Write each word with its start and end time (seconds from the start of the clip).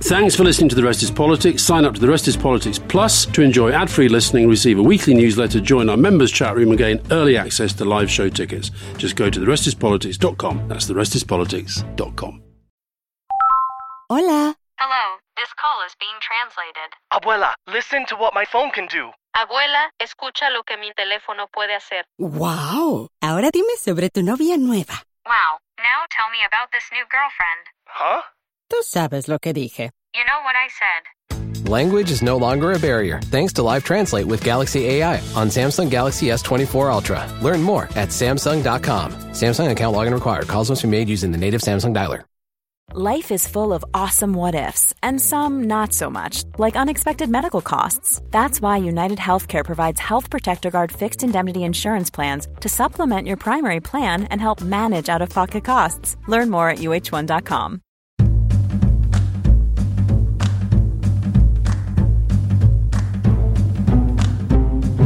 Thanks 0.00 0.36
for 0.36 0.44
listening 0.44 0.68
to 0.68 0.76
The 0.76 0.82
Rest 0.84 1.02
is 1.02 1.10
Politics. 1.10 1.62
Sign 1.62 1.84
up 1.84 1.92
to 1.94 2.00
The 2.00 2.08
Rest 2.08 2.28
is 2.28 2.36
Politics 2.36 2.78
Plus 2.78 3.26
to 3.26 3.42
enjoy 3.42 3.72
ad 3.72 3.90
free 3.90 4.08
listening, 4.08 4.48
receive 4.48 4.78
a 4.78 4.82
weekly 4.82 5.12
newsletter, 5.12 5.60
join 5.60 5.90
our 5.90 5.96
members' 5.96 6.30
chat 6.30 6.54
room, 6.54 6.68
and 6.70 6.78
gain 6.78 7.00
early 7.10 7.36
access 7.36 7.72
to 7.74 7.84
live 7.84 8.08
show 8.08 8.28
tickets. 8.28 8.70
Just 8.96 9.16
go 9.16 9.28
to 9.28 9.40
TheRestisPolitics.com. 9.40 10.68
That's 10.68 10.86
TheRestisPolitics.com. 10.88 12.42
Hola. 14.08 14.54
Hello, 14.78 15.04
this 15.36 15.52
call 15.58 15.84
is 15.84 15.92
being 15.98 16.14
translated. 16.22 16.94
Abuela, 17.12 17.52
listen 17.66 18.06
to 18.06 18.14
what 18.14 18.32
my 18.34 18.44
phone 18.44 18.70
can 18.70 18.86
do. 18.86 19.10
Abuela, 19.34 19.90
escucha 20.00 20.48
lo 20.50 20.62
que 20.62 20.76
mi 20.78 20.92
teléfono 20.94 21.48
puede 21.52 21.74
hacer. 21.74 22.04
Wow. 22.18 23.08
Ahora 23.20 23.50
dime 23.50 23.76
sobre 23.76 24.10
tu 24.10 24.22
novia 24.22 24.56
nueva. 24.56 25.02
Wow, 25.26 25.58
now 25.78 26.06
tell 26.08 26.30
me 26.30 26.38
about 26.46 26.70
this 26.72 26.84
new 26.92 27.04
girlfriend. 27.10 27.66
Huh? 27.86 28.22
Tú 28.70 28.76
sabes 28.82 29.28
lo 29.28 29.38
que 29.38 29.52
dije. 29.52 29.90
You 30.14 30.24
know 30.24 30.42
what 30.44 30.54
I 30.56 30.68
said. 30.68 31.68
Language 31.68 32.10
is 32.10 32.22
no 32.22 32.36
longer 32.36 32.72
a 32.72 32.78
barrier 32.78 33.20
thanks 33.30 33.52
to 33.54 33.62
Live 33.62 33.84
Translate 33.84 34.26
with 34.26 34.42
Galaxy 34.42 34.86
AI 34.86 35.16
on 35.34 35.48
Samsung 35.48 35.90
Galaxy 35.90 36.26
S24 36.26 36.90
Ultra. 36.92 37.26
Learn 37.42 37.62
more 37.62 37.84
at 37.96 38.08
Samsung.com. 38.10 39.12
Samsung 39.32 39.70
account 39.70 39.96
login 39.96 40.14
required. 40.14 40.46
Calls 40.48 40.70
must 40.70 40.82
be 40.82 40.88
made 40.88 41.08
using 41.08 41.30
the 41.30 41.38
native 41.38 41.60
Samsung 41.60 41.94
dialer. 41.94 42.22
Life 42.94 43.30
is 43.32 43.46
full 43.46 43.74
of 43.74 43.84
awesome 43.92 44.32
what 44.32 44.54
ifs, 44.54 44.94
and 45.02 45.20
some 45.20 45.64
not 45.64 45.92
so 45.92 46.08
much, 46.08 46.44
like 46.56 46.74
unexpected 46.74 47.28
medical 47.28 47.60
costs. 47.60 48.22
That's 48.30 48.62
why 48.62 48.78
United 48.78 49.18
Healthcare 49.18 49.62
provides 49.62 50.00
Health 50.00 50.30
Protector 50.30 50.70
Guard 50.70 50.90
fixed 50.90 51.22
indemnity 51.22 51.64
insurance 51.64 52.08
plans 52.08 52.48
to 52.60 52.68
supplement 52.70 53.26
your 53.26 53.36
primary 53.36 53.80
plan 53.80 54.24
and 54.30 54.40
help 54.40 54.62
manage 54.62 55.10
out 55.10 55.20
of 55.20 55.28
pocket 55.28 55.64
costs. 55.64 56.16
Learn 56.28 56.48
more 56.48 56.70
at 56.70 56.78
uh1.com. 56.78 57.82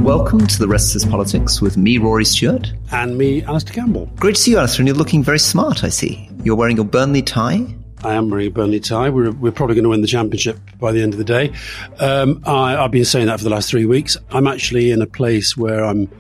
Welcome 0.03 0.49
to 0.49 0.59
the 0.59 0.67
Rest 0.67 0.97
is 0.97 1.05
Politics 1.05 1.63
with 1.63 1.77
me, 1.77 1.97
Rory 1.97 2.25
Stewart. 2.25 2.73
And 2.91 3.17
me, 3.17 3.45
Alastair 3.45 3.73
Campbell. 3.73 4.07
Great 4.17 4.35
to 4.35 4.43
see 4.43 4.51
you, 4.51 4.59
Alistair, 4.59 4.81
and 4.81 4.89
you're 4.89 4.97
looking 4.97 5.23
very 5.23 5.39
smart, 5.39 5.85
I 5.85 5.91
see. 5.91 6.29
You're 6.43 6.57
wearing 6.57 6.75
your 6.75 6.85
Burnley 6.85 7.23
tie. 7.23 7.65
I 8.03 8.15
am 8.15 8.29
wearing 8.29 8.49
a 8.49 8.51
Burnley 8.51 8.81
tie. 8.81 9.11
We're, 9.11 9.31
we're 9.31 9.53
probably 9.53 9.77
going 9.77 9.85
to 9.85 9.91
win 9.91 10.01
the 10.01 10.09
championship 10.09 10.59
by 10.81 10.91
the 10.91 11.01
end 11.01 11.15
of 11.15 11.19
the 11.19 11.25
day. 11.25 11.53
Um, 12.01 12.43
I, 12.45 12.77
I've 12.79 12.91
been 12.91 13.05
saying 13.05 13.27
that 13.27 13.39
for 13.39 13.45
the 13.45 13.51
last 13.51 13.71
three 13.71 13.87
weeks. 13.87 14.17
I'm 14.33 14.49
actually 14.49 14.91
in 14.91 15.03
a 15.03 15.07
place 15.07 15.57
where 15.57 15.85
I'm 15.85 16.11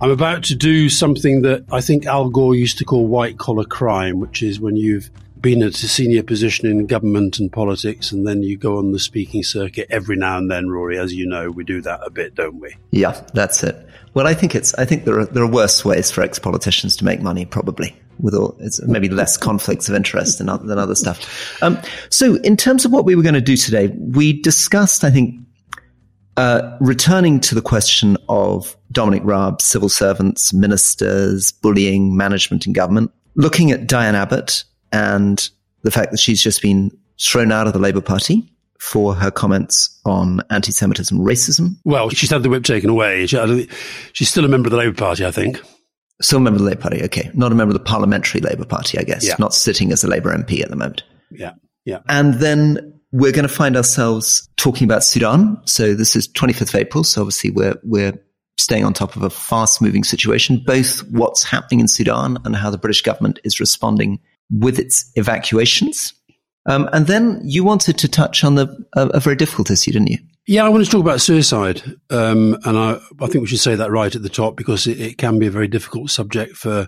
I'm 0.00 0.10
about 0.10 0.42
to 0.44 0.56
do 0.56 0.88
something 0.88 1.42
that 1.42 1.64
I 1.70 1.80
think 1.82 2.06
Al 2.06 2.30
Gore 2.30 2.56
used 2.56 2.78
to 2.78 2.84
call 2.84 3.06
white 3.06 3.38
collar 3.38 3.64
crime, 3.64 4.18
which 4.18 4.42
is 4.42 4.58
when 4.58 4.74
you've 4.74 5.08
been 5.40 5.62
at 5.62 5.74
a 5.74 5.88
senior 5.88 6.22
position 6.22 6.68
in 6.68 6.86
government 6.86 7.38
and 7.38 7.52
politics, 7.52 8.12
and 8.12 8.26
then 8.26 8.42
you 8.42 8.56
go 8.56 8.78
on 8.78 8.92
the 8.92 8.98
speaking 8.98 9.42
circuit 9.42 9.86
every 9.90 10.16
now 10.16 10.38
and 10.38 10.50
then. 10.50 10.68
Rory, 10.68 10.98
as 10.98 11.14
you 11.14 11.26
know, 11.26 11.50
we 11.50 11.64
do 11.64 11.80
that 11.82 12.00
a 12.04 12.10
bit, 12.10 12.34
don't 12.34 12.60
we? 12.60 12.76
Yeah, 12.90 13.20
that's 13.34 13.62
it. 13.62 13.86
Well, 14.14 14.26
I 14.26 14.34
think 14.34 14.54
it's. 14.54 14.74
I 14.74 14.84
think 14.84 15.04
there 15.04 15.18
are 15.20 15.26
there 15.26 15.42
are 15.42 15.50
worse 15.50 15.84
ways 15.84 16.10
for 16.10 16.22
ex 16.22 16.38
politicians 16.38 16.96
to 16.96 17.04
make 17.04 17.20
money, 17.20 17.44
probably 17.46 17.96
with 18.18 18.34
all 18.34 18.56
it's 18.60 18.82
maybe 18.82 19.08
less 19.08 19.36
conflicts 19.36 19.88
of 19.88 19.94
interest 19.94 20.38
than 20.38 20.46
than 20.66 20.78
other 20.78 20.94
stuff. 20.94 21.62
Um, 21.62 21.78
so, 22.10 22.36
in 22.36 22.56
terms 22.56 22.84
of 22.84 22.92
what 22.92 23.04
we 23.04 23.14
were 23.14 23.22
going 23.22 23.34
to 23.34 23.40
do 23.40 23.56
today, 23.56 23.88
we 23.98 24.40
discussed, 24.40 25.04
I 25.04 25.10
think, 25.10 25.40
uh, 26.36 26.76
returning 26.80 27.40
to 27.40 27.54
the 27.54 27.62
question 27.62 28.16
of 28.28 28.76
Dominic 28.92 29.22
Raab, 29.24 29.62
civil 29.62 29.88
servants, 29.88 30.52
ministers, 30.52 31.52
bullying, 31.52 32.16
management, 32.16 32.66
and 32.66 32.74
government, 32.74 33.12
looking 33.36 33.70
at 33.70 33.86
Diane 33.86 34.14
Abbott 34.14 34.64
and 34.92 35.48
the 35.82 35.90
fact 35.90 36.10
that 36.10 36.18
she's 36.18 36.42
just 36.42 36.62
been 36.62 36.90
thrown 37.20 37.52
out 37.52 37.66
of 37.66 37.72
the 37.72 37.78
Labour 37.78 38.00
Party 38.00 38.50
for 38.78 39.14
her 39.14 39.30
comments 39.30 40.00
on 40.06 40.40
anti-Semitism 40.50 41.16
and 41.16 41.26
racism. 41.26 41.76
Well, 41.84 42.08
she's 42.08 42.30
had 42.30 42.42
the 42.42 42.48
whip 42.48 42.64
taken 42.64 42.88
away. 42.88 43.26
She, 43.26 43.68
she's 44.14 44.30
still 44.30 44.44
a 44.44 44.48
member 44.48 44.68
of 44.68 44.70
the 44.70 44.78
Labour 44.78 44.96
Party, 44.96 45.26
I 45.26 45.30
think. 45.30 45.60
Still 46.22 46.38
a 46.38 46.40
member 46.40 46.56
of 46.56 46.62
the 46.62 46.70
Labour 46.70 46.80
Party, 46.80 47.02
okay. 47.04 47.30
Not 47.34 47.52
a 47.52 47.54
member 47.54 47.74
of 47.74 47.78
the 47.78 47.84
Parliamentary 47.84 48.40
Labour 48.40 48.64
Party, 48.64 48.98
I 48.98 49.02
guess. 49.02 49.26
Yeah. 49.26 49.36
Not 49.38 49.54
sitting 49.54 49.92
as 49.92 50.02
a 50.02 50.08
Labour 50.08 50.34
MP 50.34 50.62
at 50.62 50.70
the 50.70 50.76
moment. 50.76 51.02
Yeah, 51.30 51.52
yeah. 51.84 52.00
And 52.08 52.34
then 52.34 53.00
we're 53.12 53.32
going 53.32 53.46
to 53.46 53.52
find 53.52 53.76
ourselves 53.76 54.48
talking 54.56 54.86
about 54.86 55.04
Sudan. 55.04 55.60
So 55.66 55.94
this 55.94 56.16
is 56.16 56.26
25th 56.28 56.74
of 56.74 56.74
April. 56.76 57.04
So 57.04 57.20
obviously 57.20 57.50
we're, 57.50 57.76
we're 57.82 58.18
staying 58.56 58.84
on 58.84 58.94
top 58.94 59.16
of 59.16 59.22
a 59.22 59.30
fast 59.30 59.82
moving 59.82 60.04
situation, 60.04 60.62
both 60.64 61.02
what's 61.10 61.42
happening 61.42 61.80
in 61.80 61.88
Sudan 61.88 62.38
and 62.44 62.56
how 62.56 62.70
the 62.70 62.78
British 62.78 63.02
government 63.02 63.40
is 63.44 63.60
responding 63.60 64.20
with 64.50 64.78
its 64.78 65.10
evacuations. 65.16 66.14
Um, 66.66 66.88
and 66.92 67.06
then 67.06 67.40
you 67.44 67.64
wanted 67.64 67.98
to 67.98 68.08
touch 68.08 68.44
on 68.44 68.54
the, 68.56 68.66
a, 68.94 69.06
a, 69.08 69.20
very 69.20 69.36
difficult 69.36 69.70
issue, 69.70 69.92
didn't 69.92 70.10
you? 70.10 70.18
Yeah, 70.46 70.64
I 70.64 70.68
wanted 70.68 70.84
to 70.84 70.90
talk 70.90 71.00
about 71.00 71.20
suicide. 71.20 71.82
Um, 72.10 72.58
and 72.64 72.76
I, 72.76 73.00
I, 73.20 73.26
think 73.26 73.42
we 73.42 73.46
should 73.46 73.60
say 73.60 73.76
that 73.76 73.90
right 73.90 74.14
at 74.14 74.22
the 74.22 74.28
top 74.28 74.56
because 74.56 74.86
it, 74.86 75.00
it 75.00 75.18
can 75.18 75.38
be 75.38 75.46
a 75.46 75.50
very 75.50 75.68
difficult 75.68 76.10
subject 76.10 76.56
for 76.56 76.86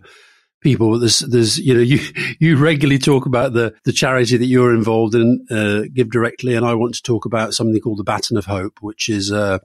people. 0.60 0.98
There's, 0.98 1.20
there's, 1.20 1.58
you 1.58 1.74
know, 1.74 1.80
you, 1.80 2.00
you 2.38 2.56
regularly 2.58 2.98
talk 2.98 3.24
about 3.24 3.54
the, 3.54 3.74
the 3.84 3.92
charity 3.92 4.36
that 4.36 4.46
you're 4.46 4.74
involved 4.74 5.14
in, 5.14 5.46
uh, 5.50 5.82
Give 5.92 6.10
Directly. 6.10 6.54
And 6.54 6.66
I 6.66 6.74
want 6.74 6.94
to 6.96 7.02
talk 7.02 7.24
about 7.24 7.54
something 7.54 7.80
called 7.80 7.98
the 7.98 8.04
Baton 8.04 8.36
of 8.36 8.44
Hope, 8.44 8.78
which 8.82 9.08
is 9.08 9.32
uh, 9.32 9.58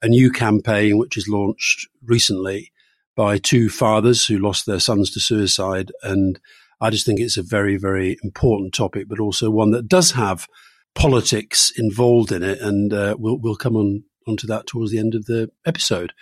a 0.00 0.08
new 0.08 0.30
campaign 0.30 0.98
which 0.98 1.16
is 1.16 1.28
launched 1.28 1.88
recently 2.02 2.72
by 3.14 3.36
two 3.36 3.68
fathers 3.68 4.26
who 4.26 4.38
lost 4.38 4.64
their 4.64 4.80
sons 4.80 5.10
to 5.10 5.20
suicide. 5.20 5.92
And 6.02 6.40
I 6.82 6.90
just 6.90 7.06
think 7.06 7.20
it's 7.20 7.36
a 7.36 7.42
very, 7.42 7.76
very 7.76 8.18
important 8.24 8.74
topic, 8.74 9.08
but 9.08 9.20
also 9.20 9.50
one 9.50 9.70
that 9.70 9.88
does 9.88 10.10
have 10.10 10.48
politics 10.94 11.72
involved 11.76 12.32
in 12.32 12.42
it. 12.42 12.60
And 12.60 12.92
uh, 12.92 13.16
we'll, 13.18 13.38
we'll 13.38 13.56
come 13.56 13.76
on 13.76 14.02
onto 14.26 14.46
that 14.48 14.66
towards 14.66 14.90
the 14.90 14.98
end 14.98 15.14
of 15.14 15.26
the 15.26 15.48
episode. 15.64 16.12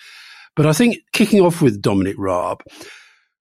But 0.54 0.66
I 0.66 0.72
think 0.72 0.98
kicking 1.12 1.40
off 1.40 1.62
with 1.62 1.80
Dominic 1.80 2.16
Raab, 2.18 2.62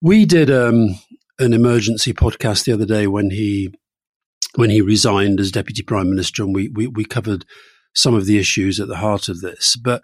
we 0.01 0.25
did 0.25 0.51
um, 0.51 0.99
an 1.39 1.53
emergency 1.53 2.13
podcast 2.13 2.65
the 2.65 2.73
other 2.73 2.85
day 2.85 3.07
when 3.07 3.29
he 3.29 3.73
when 4.55 4.69
he 4.69 4.81
resigned 4.81 5.39
as 5.39 5.51
deputy 5.51 5.83
prime 5.83 6.09
minister, 6.09 6.43
and 6.43 6.53
we, 6.53 6.67
we 6.69 6.87
we 6.87 7.05
covered 7.05 7.45
some 7.93 8.15
of 8.15 8.25
the 8.25 8.37
issues 8.37 8.79
at 8.79 8.87
the 8.87 8.97
heart 8.97 9.29
of 9.29 9.41
this. 9.41 9.75
But 9.75 10.01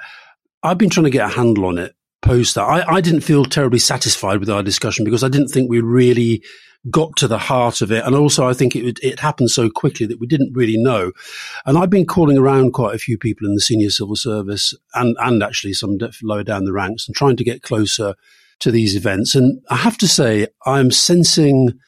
I've 0.62 0.78
been 0.78 0.90
trying 0.90 1.06
to 1.06 1.09
get 1.09 1.30
a 1.30 1.34
handle 1.34 1.66
on 1.66 1.78
it 1.78 1.96
post 2.22 2.56
that. 2.56 2.63
I, 2.63 2.96
I 2.96 3.02
didn't 3.02 3.22
feel 3.22 3.46
terribly 3.46 3.80
satisfied 3.80 4.40
with 4.40 4.50
our 4.50 4.63
discussion 4.63 5.03
because 5.03 5.24
I 5.24 5.30
didn't 5.30 5.50
think 5.50 5.69
we 5.69 5.81
really 5.81 6.44
got 6.90 7.16
to 7.18 7.28
the 7.28 7.38
heart 7.38 7.82
of 7.82 7.92
it. 7.92 8.04
And 8.06 8.16
also, 8.16 8.48
I 8.48 8.54
think 8.54 8.76
it, 8.76 9.00
it 9.02 9.20
happened 9.20 9.52
so 9.52 9.70
quickly 9.70 10.06
that 10.08 10.20
we 10.20 10.28
didn't 10.28 10.54
really 10.54 10.78
know. 10.78 11.12
And 11.66 11.78
I've 11.78 11.90
been 11.90 12.06
calling 12.06 12.38
around 12.38 12.74
quite 12.74 12.96
a 12.96 13.00
few 13.00 13.18
people 13.18 13.48
in 13.48 13.54
the 13.54 13.62
senior 13.62 13.90
civil 13.90 14.16
service 14.16 14.74
and, 14.94 15.16
and 15.20 15.42
actually 15.42 15.74
some 15.74 15.98
lower 16.22 16.44
down 16.44 16.66
the 16.66 16.74
ranks 16.74 17.08
and 17.08 17.16
trying 17.16 17.38
to 17.38 17.44
get 17.44 17.62
closer 17.62 18.16
to 18.60 18.72
these 18.72 18.96
events. 18.96 19.36
And 19.36 19.62
I 19.70 19.78
have 19.78 19.98
to 20.00 20.08
say, 20.08 20.48
I'm 20.66 20.92
sensing 20.92 21.80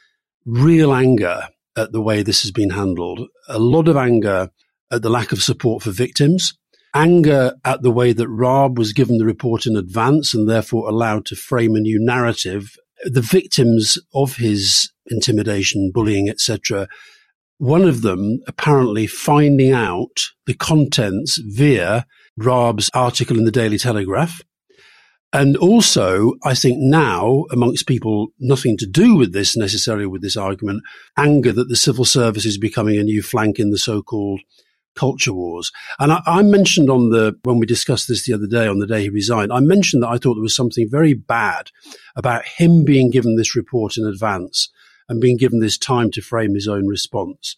real 0.46 0.94
anger 0.94 1.50
at 1.76 1.92
the 1.92 2.02
way 2.02 2.24
this 2.24 2.42
has 2.44 2.52
been 2.52 2.70
handled. 2.70 3.28
A 3.50 3.60
lot 3.60 3.88
of 3.88 3.98
anger 3.98 4.50
at 4.92 5.02
the 5.02 5.10
lack 5.10 5.32
of 5.32 5.44
support 5.44 5.84
for 5.84 5.92
victims. 5.92 6.54
Anger 6.94 7.56
at 7.66 7.82
the 7.82 7.92
way 7.92 8.14
that 8.14 8.30
Raab 8.30 8.78
was 8.78 8.94
given 8.94 9.18
the 9.18 9.26
report 9.26 9.66
in 9.66 9.76
advance 9.76 10.34
and 10.34 10.50
therefore 10.50 10.88
allowed 10.88 11.26
to 11.26 11.36
frame 11.36 11.76
a 11.76 11.82
new 11.82 12.00
narrative 12.00 12.78
the 13.06 13.22
victims 13.22 13.98
of 14.14 14.36
his 14.36 14.92
intimidation, 15.08 15.92
bullying, 15.94 16.30
etc., 16.30 16.88
one 17.58 17.84
of 17.84 18.02
them 18.02 18.42
apparently 18.48 19.08
finding 19.08 19.72
out 19.72 20.20
the 20.46 20.54
contents 20.54 21.38
via 21.38 22.06
Raab's 22.38 22.90
article 22.94 23.38
in 23.38 23.46
the 23.46 23.52
Daily 23.52 23.78
Telegraph. 23.78 24.42
And 25.32 25.58
also, 25.58 26.34
I 26.44 26.54
think 26.54 26.78
now, 26.80 27.46
amongst 27.52 27.88
people 27.88 28.28
nothing 28.40 28.78
to 28.78 28.86
do 28.86 29.16
with 29.16 29.34
this 29.34 29.58
necessarily 29.58 30.06
with 30.06 30.22
this 30.22 30.38
argument, 30.38 30.82
anger 31.18 31.52
that 31.52 31.68
the 31.68 31.76
civil 31.76 32.06
service 32.06 32.46
is 32.46 32.58
becoming 32.58 32.98
a 32.98 33.04
new 33.04 33.22
flank 33.22 33.60
in 33.60 33.72
the 33.72 33.78
so-called 33.78 34.42
culture 34.96 35.34
wars. 35.34 35.72
And 36.00 36.12
I, 36.12 36.22
I, 36.26 36.42
mentioned 36.42 36.90
on 36.90 37.10
the, 37.10 37.38
when 37.44 37.60
we 37.60 37.66
discussed 37.66 38.08
this 38.08 38.26
the 38.26 38.34
other 38.34 38.48
day, 38.48 38.68
on 38.68 38.80
the 38.80 38.88
day 38.88 39.04
he 39.04 39.10
resigned, 39.10 39.52
I 39.52 39.60
mentioned 39.60 40.04
that 40.04 40.10
I 40.10 40.18
thought 40.18 40.36
there 40.36 40.42
was 40.42 40.56
something 40.56 40.90
very 40.90 41.14
bad 41.14 41.70
about 42.16 42.46
him 42.46 42.84
being 42.84 43.12
given 43.12 43.36
this 43.36 43.56
report 43.56 43.98
in 43.98 44.06
advance 44.06 44.70
and 45.08 45.22
being 45.22 45.38
given 45.38 45.60
this 45.60 45.78
time 45.78 46.12
to 46.12 46.22
frame 46.22 46.56
his 46.56 46.68
own 46.68 46.88
response. 46.88 47.56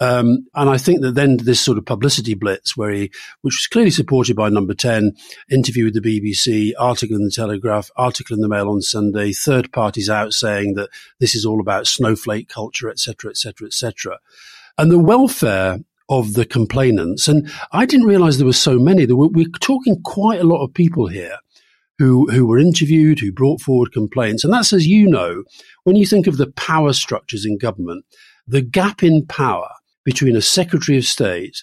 Um, 0.00 0.48
and 0.56 0.68
I 0.68 0.78
think 0.78 1.02
that 1.02 1.14
then 1.14 1.36
this 1.36 1.60
sort 1.60 1.78
of 1.78 1.86
publicity 1.86 2.34
blitz, 2.34 2.76
where 2.76 2.90
he, 2.90 3.02
which 3.42 3.54
was 3.54 3.68
clearly 3.70 3.92
supported 3.92 4.34
by 4.34 4.48
Number 4.48 4.74
Ten, 4.74 5.12
interview 5.48 5.84
with 5.84 5.94
the 5.94 6.00
BBC, 6.00 6.72
article 6.76 7.14
in 7.16 7.24
the 7.24 7.30
Telegraph, 7.30 7.88
article 7.94 8.34
in 8.34 8.40
the 8.42 8.48
Mail 8.48 8.68
on 8.68 8.82
Sunday, 8.82 9.32
third 9.32 9.70
parties 9.70 10.10
out 10.10 10.32
saying 10.32 10.74
that 10.74 10.90
this 11.20 11.36
is 11.36 11.46
all 11.46 11.60
about 11.60 11.86
snowflake 11.86 12.48
culture, 12.48 12.90
etc., 12.90 13.30
etc., 13.30 13.68
etc. 13.68 14.18
And 14.76 14.90
the 14.90 14.98
welfare 14.98 15.78
of 16.08 16.34
the 16.34 16.44
complainants. 16.44 17.28
And 17.28 17.50
I 17.72 17.86
didn't 17.86 18.06
realize 18.06 18.38
there 18.38 18.46
were 18.46 18.52
so 18.52 18.78
many. 18.78 19.04
There 19.06 19.16
were, 19.16 19.28
we're 19.28 19.46
talking 19.60 20.00
quite 20.02 20.40
a 20.40 20.44
lot 20.44 20.62
of 20.62 20.74
people 20.74 21.06
here 21.06 21.38
who, 21.98 22.30
who 22.30 22.46
were 22.46 22.58
interviewed, 22.58 23.20
who 23.20 23.32
brought 23.32 23.60
forward 23.60 23.92
complaints. 23.92 24.44
And 24.44 24.52
that's, 24.52 24.72
as 24.72 24.86
you 24.86 25.06
know, 25.06 25.44
when 25.84 25.96
you 25.96 26.06
think 26.06 26.26
of 26.26 26.36
the 26.36 26.50
power 26.52 26.92
structures 26.92 27.44
in 27.44 27.58
government, 27.58 28.04
the 28.46 28.62
gap 28.62 29.02
in 29.02 29.26
power 29.26 29.70
between 30.04 30.36
a 30.36 30.42
Secretary 30.42 30.98
of 30.98 31.04
State 31.04 31.62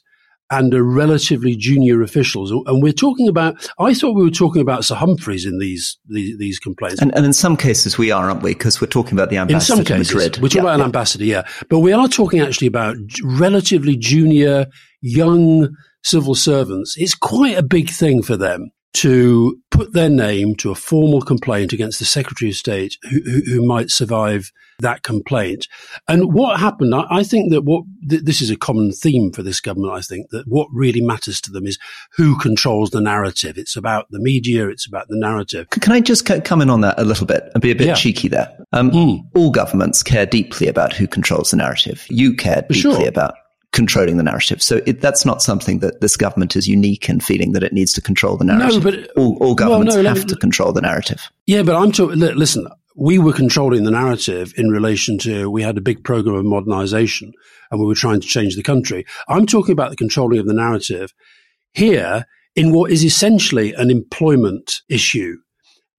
and 0.51 0.74
a 0.74 0.81
relatively 0.81 1.56
junior 1.56 2.01
officials. 2.01 2.51
And 2.51 2.81
we're 2.81 2.94
talking 2.94 3.28
about, 3.28 3.69
I 3.80 3.94
thought 3.94 4.16
we 4.16 4.24
were 4.24 4.30
talking 4.30 4.62
about 4.62 4.86
Sir 4.86 4.96
Humphreys 4.96 5.46
in 5.46 5.60
these, 5.60 5.98
these, 6.07 6.38
these 6.38 6.60
complaints. 6.60 7.01
And, 7.01 7.16
and, 7.16 7.25
in 7.25 7.34
some 7.34 7.56
cases 7.56 7.98
we 7.98 8.12
are, 8.12 8.30
aren't 8.30 8.42
we? 8.42 8.54
Because 8.54 8.81
we're 8.81 8.88
talking 8.88 9.13
about 9.13 9.30
the 9.30 9.38
ambassador 9.38 9.80
in 9.80 9.86
some 9.86 9.98
cases, 9.98 10.13
Madrid. 10.13 10.38
We're 10.38 10.50
talking 10.50 10.57
yeah, 10.57 10.62
about 10.63 10.74
an 10.74 10.80
yeah. 10.80 10.86
ambassador, 10.86 11.25
yeah. 11.25 11.48
But 11.69 11.80
we 11.80 11.94
are 11.94 12.07
talking 12.07 12.40
actually 12.40 12.68
about 12.68 12.96
relatively 13.24 13.96
junior, 13.96 14.68
young 15.01 15.75
civil 16.04 16.36
servants. 16.36 16.95
It's 16.98 17.16
quite 17.16 17.57
a 17.57 17.63
big 17.63 17.90
thing 17.90 18.24
for 18.24 18.38
them 18.38 18.72
to 18.94 19.59
put 19.69 19.94
their 19.94 20.09
name 20.09 20.56
to 20.56 20.71
a 20.71 20.75
formal 20.75 21.21
complaint 21.21 21.74
against 21.74 22.00
the 22.00 22.06
Secretary 22.06 22.50
of 22.50 22.56
State 22.56 22.97
who, 23.03 23.21
who, 23.21 23.41
who 23.45 23.65
might 23.65 23.91
survive 23.91 24.51
that 24.80 25.03
complaint. 25.03 25.68
And 26.07 26.33
what 26.33 26.59
happened, 26.59 26.95
I, 26.95 27.06
I 27.09 27.24
think 27.24 27.51
that 27.51 27.62
what 27.62 27.83
th- 28.09 28.24
this 28.24 28.41
is 28.41 28.50
a 28.50 28.56
common 28.56 28.91
theme 28.91 29.31
for 29.31 29.44
this 29.44 29.59
government, 29.59 29.94
I 29.94 30.01
think, 30.01 30.30
that 30.31 30.47
what 30.47 30.68
really 30.74 31.01
matters 31.01 31.39
to 31.41 31.51
them 31.51 31.68
is 31.68 31.77
who 32.13 32.38
controls 32.38 32.89
the 32.89 33.01
narrative. 33.01 33.57
It's 33.57 33.75
about 33.75 34.09
the 34.09 34.19
media, 34.19 34.68
it's 34.68 34.88
about 34.88 35.07
the 35.07 35.18
narrative. 35.18 35.69
Can 35.69 35.92
I 35.92 36.00
just 36.00 36.25
come 36.44 36.62
in 36.62 36.69
on 36.69 36.81
that 36.81 37.00
a 37.00 37.03
little 37.03 37.27
bit 37.27 37.50
and 37.53 37.62
be 37.62 37.71
a 37.71 37.75
bit 37.75 37.88
yeah. 37.88 37.94
cheeky 37.94 38.27
there? 38.27 38.50
Um, 38.71 38.92
mm. 38.92 39.19
All 39.35 39.51
governments 39.51 40.01
care 40.01 40.25
deeply 40.25 40.68
about 40.68 40.94
who 40.94 41.07
controls 41.07 41.51
the 41.51 41.57
narrative. 41.57 42.06
You 42.09 42.33
care 42.33 42.62
deeply 42.62 42.80
sure. 42.80 43.07
about 43.07 43.35
controlling 43.71 44.18
the 44.18 44.24
narrative. 44.24 44.62
So 44.62 44.81
it, 44.86 45.01
that's 45.01 45.25
not 45.25 45.42
something 45.42 45.80
that 45.80 46.01
this 46.01 46.18
government 46.18 46.56
is 46.56 46.68
unique 46.68 47.07
in 47.10 47.19
feeling 47.19 47.51
that 47.51 47.63
it 47.63 47.74
needs 47.74 47.94
to 47.94 48.01
control 48.01 48.38
the 48.38 48.45
narrative. 48.45 48.83
No, 48.83 48.92
but 48.92 49.12
all, 49.16 49.38
all 49.42 49.56
governments 49.56 49.95
well, 49.95 50.04
no, 50.04 50.10
have 50.10 50.25
to 50.27 50.36
control 50.36 50.74
the 50.74 50.81
narrative. 50.81 51.30
Yeah, 51.45 51.63
but 51.63 51.75
I'm 51.75 51.92
talking. 51.92 52.19
Listen, 52.19 52.68
we 52.95 53.19
were 53.19 53.33
controlling 53.33 53.83
the 53.83 53.92
narrative 53.92 54.54
in 54.57 54.69
relation 54.69 55.18
to 55.19 55.50
we 55.50 55.62
had 55.62 55.77
a 55.77 55.81
big 55.81 56.04
program 56.04 56.36
of 56.36 56.45
modernization 56.45 57.31
and 57.71 57.80
we 57.80 57.86
were 57.86 57.95
trying 57.95 58.21
to 58.21 58.27
change 58.27 58.56
the 58.56 58.63
country. 58.63 59.06
I'm 59.27 59.45
talking 59.45 59.74
about 59.74 59.92
the 59.92 59.95
controlling 59.95 60.39
of 60.39 60.48
the 60.48 60.54
narrative 60.54 61.13
here 61.74 62.25
in 62.56 62.74
what 62.74 62.92
is 62.92 63.06
essentially 63.06 63.74
an 63.74 63.92
employment 63.92 64.81
issue. 64.89 65.38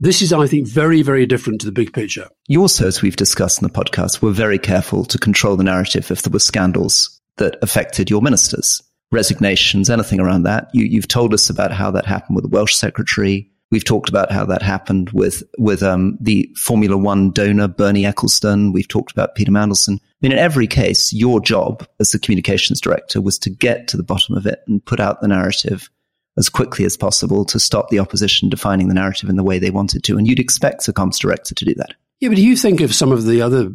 This 0.01 0.23
is, 0.23 0.33
I 0.33 0.47
think, 0.47 0.67
very, 0.67 1.03
very 1.03 1.27
different 1.27 1.61
to 1.61 1.67
the 1.67 1.73
big 1.73 1.93
picture. 1.93 2.29
You 2.49 2.63
also, 2.63 2.87
as 2.87 3.03
we've 3.03 3.17
discussed 3.17 3.61
in 3.63 3.69
the 3.69 3.73
podcast, 3.73 4.23
were 4.23 4.33
very 4.33 4.59
careful 4.59 5.05
to 5.05 5.19
control 5.19 5.57
the 5.57 5.65
narrative 5.65 6.11
if 6.11 6.23
there 6.23 6.33
were 6.33 6.39
scandals 6.39 7.20
that 7.37 7.57
affected 7.63 8.11
your 8.11 8.23
ministers, 8.23 8.83
resignations, 9.13 9.91
anything 9.91 10.21
around 10.21 10.45
that. 10.45 10.69
You, 10.73 11.01
have 11.01 11.09
told 11.09 11.35
us 11.35 11.51
about 11.51 11.73
how 11.73 11.91
that 11.93 12.07
happened 12.07 12.37
with 12.37 12.45
the 12.45 12.51
Welsh 12.51 12.75
secretary. 12.75 13.51
We've 13.71 13.85
talked 13.85 14.09
about 14.09 14.33
how 14.33 14.45
that 14.47 14.63
happened 14.63 15.11
with 15.11 15.45
with 15.59 15.83
um, 15.83 16.19
the 16.21 16.53
Formula 16.57 16.97
One 16.99 17.31
donor 17.31 17.69
Bernie 17.69 18.03
Ecclestone. 18.03 18.73
We've 18.73 18.89
talked 18.89 19.13
about 19.13 19.37
Peter 19.37 19.53
Mandelson. 19.53 19.99
I 20.01 20.17
mean, 20.23 20.33
in 20.33 20.39
every 20.39 20.67
case, 20.67 21.13
your 21.13 21.41
job 21.41 21.87
as 22.01 22.11
the 22.11 22.19
communications 22.19 22.81
director 22.81 23.21
was 23.21 23.39
to 23.39 23.51
get 23.51 23.87
to 23.89 23.97
the 23.97 24.03
bottom 24.03 24.37
of 24.37 24.45
it 24.45 24.61
and 24.67 24.85
put 24.85 24.99
out 24.99 25.21
the 25.21 25.29
narrative 25.29 25.89
as 26.37 26.49
quickly 26.49 26.85
as 26.85 26.97
possible 26.97 27.45
to 27.45 27.61
stop 27.61 27.91
the 27.91 27.99
opposition 27.99 28.49
defining 28.49 28.89
the 28.89 28.95
narrative 28.95 29.29
in 29.29 29.37
the 29.37 29.45
way 29.45 29.59
they 29.59 29.71
wanted 29.71 30.03
to. 30.05 30.17
And 30.17 30.27
you'd 30.27 30.41
expect 30.41 30.89
a 30.89 30.93
comms 30.93 31.19
director 31.19 31.55
to 31.55 31.65
do 31.65 31.75
that. 31.75 31.95
Yeah, 32.21 32.29
but 32.29 32.37
do 32.37 32.43
you 32.43 32.57
think 32.57 32.81
of 32.81 32.95
some 32.95 33.13
of 33.13 33.25
the 33.25 33.41
other 33.41 33.71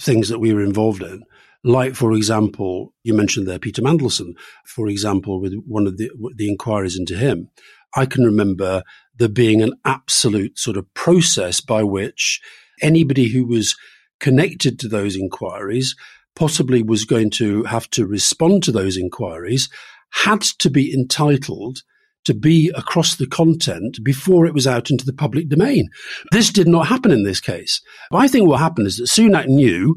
things 0.00 0.28
that 0.28 0.38
we 0.38 0.52
were 0.52 0.62
involved 0.62 1.02
in? 1.02 1.24
Like, 1.64 1.94
for 1.94 2.12
example, 2.12 2.94
you 3.02 3.14
mentioned 3.14 3.48
there 3.48 3.58
Peter 3.58 3.82
Mandelson, 3.82 4.34
for 4.64 4.88
example, 4.88 5.40
with 5.40 5.54
one 5.66 5.86
of 5.86 5.96
the, 5.96 6.10
the 6.36 6.48
inquiries 6.48 6.98
into 6.98 7.16
him. 7.16 7.50
I 7.96 8.06
can 8.06 8.24
remember 8.24 8.82
there 9.16 9.28
being 9.28 9.62
an 9.62 9.72
absolute 9.84 10.58
sort 10.58 10.76
of 10.76 10.92
process 10.94 11.60
by 11.60 11.82
which 11.82 12.40
anybody 12.80 13.28
who 13.28 13.44
was 13.44 13.76
connected 14.20 14.78
to 14.78 14.88
those 14.88 15.16
inquiries 15.16 15.96
possibly 16.36 16.82
was 16.82 17.04
going 17.04 17.30
to 17.30 17.64
have 17.64 17.90
to 17.90 18.06
respond 18.06 18.62
to 18.62 18.72
those 18.72 18.96
inquiries 18.96 19.68
had 20.10 20.42
to 20.42 20.70
be 20.70 20.94
entitled 20.94 21.82
to 22.24 22.34
be 22.34 22.70
across 22.76 23.16
the 23.16 23.26
content 23.26 23.98
before 24.02 24.46
it 24.46 24.54
was 24.54 24.66
out 24.66 24.90
into 24.90 25.04
the 25.04 25.12
public 25.12 25.48
domain. 25.48 25.88
This 26.30 26.50
did 26.50 26.68
not 26.68 26.86
happen 26.86 27.10
in 27.10 27.24
this 27.24 27.40
case. 27.40 27.80
I 28.12 28.28
think 28.28 28.46
what 28.46 28.60
happened 28.60 28.86
is 28.86 28.98
that 28.98 29.04
Sunak 29.04 29.46
knew 29.46 29.96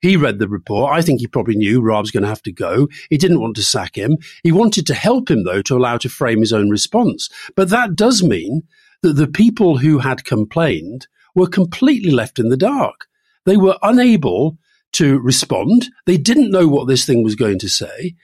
he 0.00 0.16
read 0.16 0.38
the 0.38 0.48
report. 0.48 0.92
I 0.92 1.02
think 1.02 1.20
he 1.20 1.26
probably 1.26 1.56
knew 1.56 1.80
Raab's 1.80 2.10
going 2.10 2.22
to 2.22 2.28
have 2.28 2.42
to 2.42 2.52
go. 2.52 2.88
He 3.10 3.18
didn't 3.18 3.40
want 3.40 3.56
to 3.56 3.62
sack 3.62 3.96
him. 3.96 4.16
He 4.42 4.52
wanted 4.52 4.86
to 4.86 4.94
help 4.94 5.30
him, 5.30 5.44
though, 5.44 5.62
to 5.62 5.76
allow 5.76 5.98
to 5.98 6.08
frame 6.08 6.40
his 6.40 6.52
own 6.52 6.70
response. 6.70 7.28
But 7.54 7.68
that 7.70 7.96
does 7.96 8.22
mean 8.22 8.62
that 9.02 9.14
the 9.14 9.28
people 9.28 9.78
who 9.78 9.98
had 9.98 10.24
complained 10.24 11.06
were 11.34 11.46
completely 11.46 12.10
left 12.10 12.38
in 12.38 12.48
the 12.48 12.56
dark. 12.56 13.06
They 13.46 13.56
were 13.56 13.78
unable 13.82 14.58
to 14.92 15.18
respond. 15.20 15.88
They 16.06 16.16
didn't 16.16 16.50
know 16.50 16.66
what 16.66 16.88
this 16.88 17.06
thing 17.06 17.22
was 17.22 17.36
going 17.36 17.58
to 17.60 17.68
say. 17.68 18.14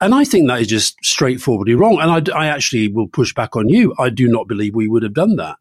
And 0.00 0.14
I 0.14 0.24
think 0.24 0.48
that 0.48 0.60
is 0.60 0.66
just 0.66 0.96
straightforwardly 1.04 1.74
wrong. 1.74 1.98
And 2.00 2.30
I, 2.30 2.44
I, 2.44 2.46
actually 2.46 2.88
will 2.88 3.06
push 3.06 3.32
back 3.32 3.56
on 3.56 3.68
you. 3.68 3.94
I 3.98 4.10
do 4.10 4.26
not 4.26 4.48
believe 4.48 4.74
we 4.74 4.88
would 4.88 5.02
have 5.02 5.14
done 5.14 5.36
that. 5.36 5.56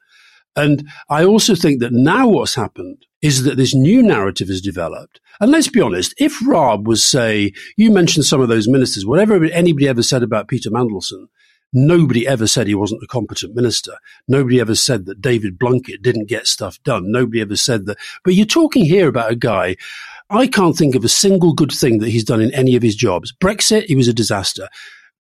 And 0.56 0.88
I 1.10 1.24
also 1.24 1.56
think 1.56 1.82
that 1.82 1.94
now 1.94 2.28
what's 2.28 2.56
happened 2.56 3.06
is 3.24 3.44
that 3.44 3.58
this 3.58 3.74
new 3.74 4.04
narrative 4.04 4.50
has 4.50 4.62
developed. 4.62 5.22
And 5.40 5.50
let's 5.50 5.70
be 5.70 5.82
honest, 5.82 6.14
if 6.18 6.46
Raab 6.46 6.86
was, 6.86 7.04
say, 7.04 7.54
you 7.78 7.90
mentioned 7.90 8.26
some 8.26 8.42
of 8.42 8.50
those 8.50 8.68
ministers, 8.68 9.06
whatever 9.06 9.44
anybody 9.46 9.88
ever 9.88 10.04
said 10.04 10.24
about 10.24 10.50
Peter 10.50 10.70
Mandelson, 10.70 11.28
nobody 11.72 12.28
ever 12.28 12.46
said 12.46 12.68
he 12.68 12.76
wasn't 12.76 13.02
a 13.02 13.08
competent 13.08 13.56
minister. 13.56 13.98
Nobody 14.28 14.60
ever 14.60 14.76
said 14.76 15.06
that 15.06 15.22
David 15.22 15.58
Blunkett 15.58 16.02
didn't 16.02 16.28
get 16.28 16.48
stuff 16.48 16.84
done. 16.84 17.12
Nobody 17.12 17.42
ever 17.42 17.56
said 17.56 17.86
that. 17.86 17.98
But 18.26 18.36
you're 18.36 18.46
talking 18.46 18.84
here 18.84 19.08
about 19.08 19.32
a 19.32 19.36
guy 19.36 19.78
I 20.30 20.48
can't 20.48 20.76
think 20.76 20.96
of 20.96 21.06
a 21.06 21.10
single 21.10 21.54
good 21.54 21.72
thing 21.72 22.00
that 22.00 22.10
he's 22.10 22.24
done 22.24 22.42
in 22.42 22.54
any 22.54 22.76
of 22.76 22.82
his 22.82 22.96
jobs. 22.96 23.32
Brexit, 23.32 23.86
he 23.86 23.96
was 23.96 24.08
a 24.08 24.14
disaster. 24.14 24.68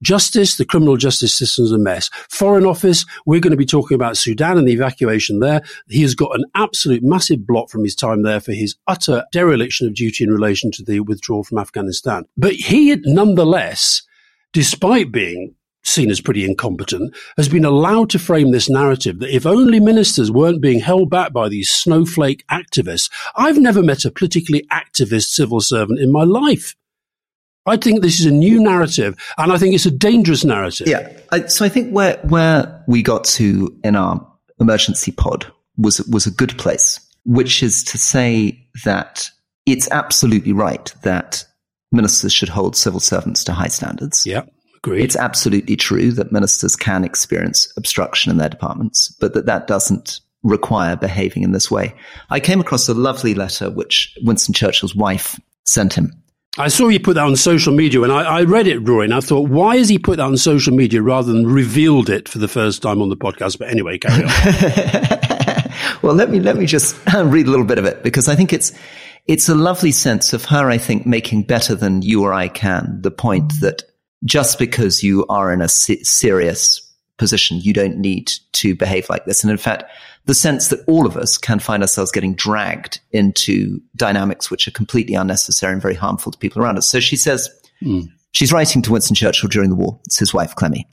Justice, 0.03 0.57
the 0.57 0.65
criminal 0.65 0.97
justice 0.97 1.33
system 1.33 1.65
is 1.65 1.71
a 1.71 1.77
mess. 1.77 2.09
Foreign 2.29 2.65
Office, 2.65 3.05
we're 3.25 3.39
going 3.39 3.51
to 3.51 3.57
be 3.57 3.65
talking 3.65 3.95
about 3.95 4.17
Sudan 4.17 4.57
and 4.57 4.67
the 4.67 4.73
evacuation 4.73 5.39
there. 5.39 5.61
He 5.88 6.01
has 6.01 6.13
got 6.13 6.38
an 6.38 6.45
absolute 6.55 7.01
massive 7.03 7.47
blot 7.47 7.71
from 7.71 7.83
his 7.83 7.95
time 7.95 8.21
there 8.21 8.41
for 8.41 8.51
his 8.51 8.75
utter 8.88 9.23
dereliction 9.31 9.88
of 9.88 9.95
duty 9.95 10.25
in 10.25 10.29
relation 10.29 10.71
to 10.71 10.83
the 10.83 11.00
withdrawal 11.00 11.44
from 11.44 11.57
Afghanistan. 11.57 12.25
But 12.35 12.53
he, 12.53 12.95
nonetheless, 13.05 14.03
despite 14.51 15.11
being 15.11 15.55
seen 15.83 16.09
as 16.09 16.21
pretty 16.21 16.45
incompetent, 16.45 17.15
has 17.38 17.50
been 17.50 17.65
allowed 17.65 18.09
to 18.09 18.19
frame 18.19 18.51
this 18.51 18.69
narrative 18.69 19.19
that 19.19 19.35
if 19.35 19.45
only 19.45 19.79
ministers 19.79 20.31
weren't 20.31 20.61
being 20.61 20.79
held 20.79 21.09
back 21.09 21.31
by 21.33 21.50
these 21.50 21.71
snowflake 21.71 22.45
activists, 22.47 23.09
I've 23.35 23.57
never 23.57 23.83
met 23.83 24.05
a 24.05 24.11
politically 24.11 24.65
activist 24.71 25.27
civil 25.27 25.61
servant 25.61 26.00
in 26.00 26.11
my 26.11 26.23
life. 26.23 26.75
I 27.65 27.77
think 27.77 28.01
this 28.01 28.19
is 28.19 28.25
a 28.25 28.31
new 28.31 28.62
narrative, 28.62 29.15
and 29.38 29.51
I 29.51 29.57
think 29.57 29.74
it's 29.74 29.86
a 29.86 29.92
dangerous 29.92 30.44
narrative. 30.44 30.88
Yeah. 30.88 31.17
I, 31.32 31.46
so 31.48 31.65
I 31.65 31.70
think 31.70 31.91
where 31.91 32.17
where 32.24 32.84
we 32.88 33.01
got 33.01 33.24
to 33.25 33.74
in 33.84 33.96
our 33.96 34.25
emergency 34.60 35.12
pod 35.12 35.46
was 35.77 36.01
was 36.08 36.27
a 36.27 36.32
good 36.32 36.58
place, 36.58 37.00
which 37.25 37.63
is 37.63 37.84
to 37.86 37.98
say 37.98 38.67
that 38.84 39.29
it's 39.65 39.89
absolutely 39.91 40.51
right 40.51 40.93
that 41.03 41.46
ministers 41.91 42.34
should 42.34 42.50
hold 42.50 42.75
civil 42.75 43.00
servants 43.00 43.43
to 43.46 43.53
high 43.53 43.67
standards. 43.67 44.25
Yeah. 44.25 44.43
Agreed. 44.77 45.05
It's 45.05 45.15
absolutely 45.15 45.77
true 45.77 46.12
that 46.12 46.34
ministers 46.34 46.75
can 46.75 47.05
experience 47.05 47.72
obstruction 47.77 48.32
in 48.32 48.38
their 48.38 48.50
departments, 48.50 49.15
but 49.22 49.34
that 49.34 49.46
that 49.46 49.67
doesn't 49.67 50.20
require 50.43 50.98
behaving 50.98 51.43
in 51.43 51.53
this 51.53 51.72
way. 51.72 51.96
I 52.29 52.41
came 52.41 52.60
across 52.60 52.89
a 52.89 52.93
lovely 52.93 53.34
letter 53.34 53.72
which 53.72 54.13
Winston 54.24 54.53
Churchill's 54.53 54.93
wife 54.93 55.39
sent 55.63 55.93
him 55.93 56.23
I 56.57 56.67
saw 56.67 56.88
you 56.88 57.00
put 57.00 57.15
that 57.15 57.25
on 57.25 57.36
social 57.36 57.74
media 57.74 58.03
and 58.03 58.12
I, 58.12 58.22
I, 58.22 58.43
read 58.43 58.67
it, 58.67 58.77
Rory, 58.77 59.05
and 59.05 59.13
I 59.13 59.22
thought, 59.22 59.50
why 59.50 59.77
has 59.77 59.89
he 59.89 59.98
put 59.98 60.17
that 60.17 60.24
on 60.24 60.38
social 60.38 60.74
media 60.74 61.01
rather 61.01 61.33
than 61.33 61.48
revealed 61.48 62.12
it 62.12 62.29
for 62.29 62.38
the 62.38 62.48
first 62.48 62.83
time 62.83 63.01
on 63.01 63.10
the 63.10 63.17
podcast? 63.17 63.57
But 63.57 63.69
anyway, 63.69 63.98
carry 63.98 64.24
on. 64.24 65.72
well, 66.03 66.13
let 66.13 66.29
me, 66.29 66.39
let 66.39 66.55
me 66.55 66.67
just 66.67 66.95
read 67.15 67.48
a 67.48 67.50
little 67.50 67.65
bit 67.65 67.79
of 67.79 67.86
it 67.86 68.03
because 68.03 68.29
I 68.29 68.36
think 68.36 68.53
it's, 68.53 68.72
it's 69.25 69.50
a 69.50 69.55
lovely 69.55 69.91
sense 69.91 70.31
of 70.31 70.45
her, 70.45 70.69
I 70.69 70.77
think, 70.77 71.07
making 71.07 71.43
better 71.43 71.74
than 71.74 72.03
you 72.03 72.24
or 72.24 72.33
I 72.33 72.50
can 72.50 73.00
the 73.01 73.12
point 73.12 73.51
that 73.62 73.83
just 74.24 74.60
because 74.60 75.01
you 75.01 75.25
are 75.29 75.51
in 75.51 75.62
a 75.62 75.67
se- 75.67 76.03
serious 76.03 76.92
position, 77.17 77.60
you 77.60 77.74
don't 77.74 77.98
need 77.98 78.32
to 78.53 78.75
behave 78.75 79.10
like 79.10 79.25
this. 79.25 79.43
And 79.43 79.51
in 79.51 79.58
fact, 79.58 79.84
the 80.25 80.34
sense 80.34 80.70
that 80.70 80.84
all 80.88 81.05
of 81.05 81.17
us 81.17 81.38
can 81.38 81.60
find 81.60 81.84
ourselves 81.84 82.12
getting 82.12 82.34
dragged 82.34 83.00
into 83.12 83.82
dynamics 83.96 84.50
which 84.50 84.67
are 84.67 84.72
completely 84.72 85.15
unnecessary 85.15 85.74
and 85.74 85.82
very 85.82 85.96
harmful 85.96 86.32
to 86.32 86.38
people 86.38 86.62
around 86.62 86.77
us. 86.77 86.88
So 86.88 87.00
she 87.00 87.15
says, 87.15 87.50
mm. 87.82 88.08
she's 88.32 88.53
writing 88.53 88.82
to 88.84 88.91
Winston 88.91 89.15
Churchill 89.15 89.50
during 89.50 89.70
the 89.70 89.75
war. 89.75 90.00
It's 90.05 90.20
his 90.20 90.34
wife, 90.34 90.55
Clemmy. 90.55 90.88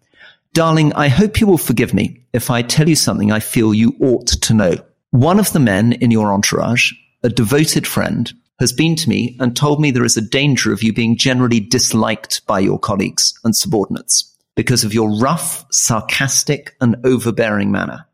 Darling, 0.53 0.93
I 0.95 1.09
hope 1.09 1.41
you 1.41 1.47
will 1.47 1.59
forgive 1.59 1.95
me 1.95 2.25
if 2.33 2.51
I 2.51 2.63
tell 2.63 2.89
you 2.89 2.97
something 2.97 3.31
I 3.31 3.41
feel 3.41 3.73
you 3.73 3.95
ought 4.01 4.27
to 4.27 4.55
know. 4.55 4.75
One 5.11 5.39
of 5.39 5.53
the 5.53 5.61
men 5.61 5.93
in 5.93 6.11
your 6.11 6.33
entourage, 6.33 6.93
a 7.23 7.29
devoted 7.29 7.87
friend, 7.87 8.33
has 8.59 8.73
been 8.73 8.95
to 8.97 9.09
me 9.09 9.37
and 9.41 9.57
told 9.57 9.81
me 9.81 9.91
there 9.91 10.05
is 10.05 10.17
a 10.17 10.21
danger 10.23 10.73
of 10.73 10.83
you 10.83 10.93
being 10.93 11.17
generally 11.17 11.61
disliked 11.61 12.45
by 12.47 12.59
your 12.59 12.79
colleagues 12.79 13.33
and 13.45 13.57
subordinates 13.57 14.30
because 14.61 14.85
of 14.85 14.93
your 14.93 15.19
rough, 15.19 15.65
sarcastic, 15.73 16.77
and 16.83 16.95
overbearing 17.03 17.73
manner. 17.73 18.05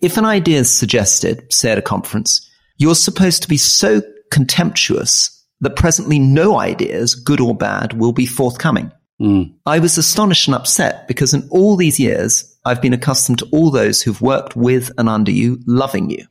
If 0.00 0.16
an 0.16 0.24
idea 0.24 0.60
is 0.60 0.70
suggested, 0.70 1.52
say 1.52 1.72
at 1.72 1.78
a 1.78 1.82
conference, 1.82 2.48
you're 2.76 2.94
supposed 2.94 3.42
to 3.42 3.48
be 3.48 3.56
so 3.56 4.00
contemptuous 4.30 5.44
that 5.60 5.74
presently 5.74 6.20
no 6.20 6.56
ideas, 6.60 7.16
good 7.16 7.40
or 7.40 7.52
bad, 7.52 7.94
will 7.94 8.12
be 8.12 8.26
forthcoming. 8.26 8.92
Mm. 9.20 9.54
I 9.66 9.80
was 9.80 9.98
astonished 9.98 10.46
and 10.46 10.54
upset 10.54 11.08
because 11.08 11.34
in 11.34 11.48
all 11.50 11.74
these 11.74 11.98
years, 11.98 12.56
I've 12.64 12.80
been 12.80 12.92
accustomed 12.92 13.40
to 13.40 13.48
all 13.50 13.72
those 13.72 14.00
who've 14.00 14.22
worked 14.22 14.54
with 14.54 14.92
and 14.98 15.08
under 15.08 15.32
you 15.32 15.58
loving 15.66 16.10
you. 16.10 16.24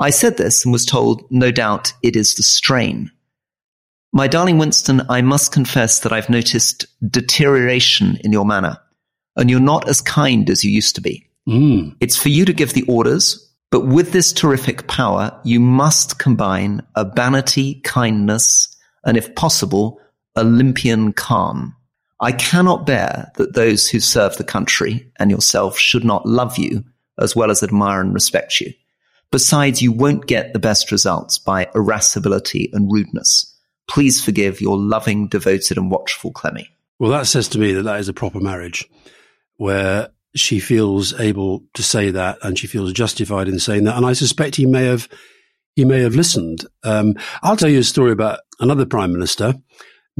I 0.00 0.10
said 0.10 0.36
this 0.36 0.64
and 0.64 0.72
was 0.72 0.84
told, 0.84 1.22
no 1.30 1.52
doubt, 1.52 1.92
it 2.02 2.16
is 2.16 2.34
the 2.34 2.42
strain. 2.42 3.12
My 4.12 4.26
darling 4.26 4.58
Winston, 4.58 5.02
I 5.08 5.20
must 5.20 5.52
confess 5.52 6.00
that 6.00 6.12
I've 6.12 6.28
noticed 6.28 6.86
deterioration 7.08 8.18
in 8.24 8.32
your 8.32 8.44
manner, 8.44 8.78
and 9.36 9.50
you're 9.50 9.60
not 9.60 9.88
as 9.88 10.00
kind 10.00 10.48
as 10.50 10.64
you 10.64 10.70
used 10.70 10.94
to 10.94 11.00
be. 11.00 11.28
Mm. 11.48 11.96
It's 12.00 12.16
for 12.16 12.28
you 12.28 12.44
to 12.44 12.52
give 12.52 12.72
the 12.72 12.82
orders, 12.82 13.42
but 13.70 13.86
with 13.86 14.12
this 14.12 14.32
terrific 14.32 14.86
power, 14.88 15.38
you 15.44 15.60
must 15.60 16.18
combine 16.18 16.82
urbanity, 16.96 17.80
kindness, 17.84 18.74
and 19.04 19.16
if 19.16 19.34
possible, 19.34 20.00
Olympian 20.36 21.12
calm. 21.12 21.74
I 22.20 22.32
cannot 22.32 22.86
bear 22.86 23.30
that 23.36 23.54
those 23.54 23.88
who 23.88 24.00
serve 24.00 24.36
the 24.36 24.44
country 24.44 25.10
and 25.18 25.30
yourself 25.30 25.78
should 25.78 26.04
not 26.04 26.26
love 26.26 26.56
you 26.56 26.84
as 27.18 27.36
well 27.36 27.50
as 27.50 27.62
admire 27.62 28.00
and 28.00 28.14
respect 28.14 28.60
you. 28.60 28.72
Besides, 29.30 29.82
you 29.82 29.92
won't 29.92 30.26
get 30.26 30.52
the 30.52 30.58
best 30.58 30.90
results 30.92 31.38
by 31.38 31.68
irascibility 31.74 32.70
and 32.72 32.90
rudeness. 32.90 33.52
Please 33.88 34.24
forgive 34.24 34.60
your 34.60 34.78
loving, 34.78 35.28
devoted, 35.28 35.76
and 35.76 35.90
watchful 35.90 36.32
Clemmy. 36.32 36.70
Well, 36.98 37.10
that 37.10 37.26
says 37.26 37.48
to 37.48 37.58
me 37.58 37.72
that 37.72 37.82
that 37.82 38.00
is 38.00 38.08
a 38.08 38.14
proper 38.14 38.40
marriage 38.40 38.88
where 39.56 40.10
she 40.34 40.60
feels 40.60 41.18
able 41.18 41.62
to 41.74 41.82
say 41.82 42.10
that 42.10 42.38
and 42.42 42.58
she 42.58 42.66
feels 42.66 42.92
justified 42.92 43.48
in 43.48 43.58
saying 43.58 43.84
that. 43.84 43.96
And 43.96 44.04
I 44.04 44.12
suspect 44.12 44.56
he 44.56 44.66
may 44.66 44.84
have, 44.84 45.08
he 45.74 45.84
may 45.84 46.02
have 46.02 46.14
listened. 46.14 46.66
Um, 46.84 47.14
I'll 47.42 47.56
tell 47.56 47.70
you 47.70 47.78
a 47.78 47.84
story 47.84 48.12
about 48.12 48.40
another 48.60 48.86
prime 48.86 49.12
minister, 49.12 49.54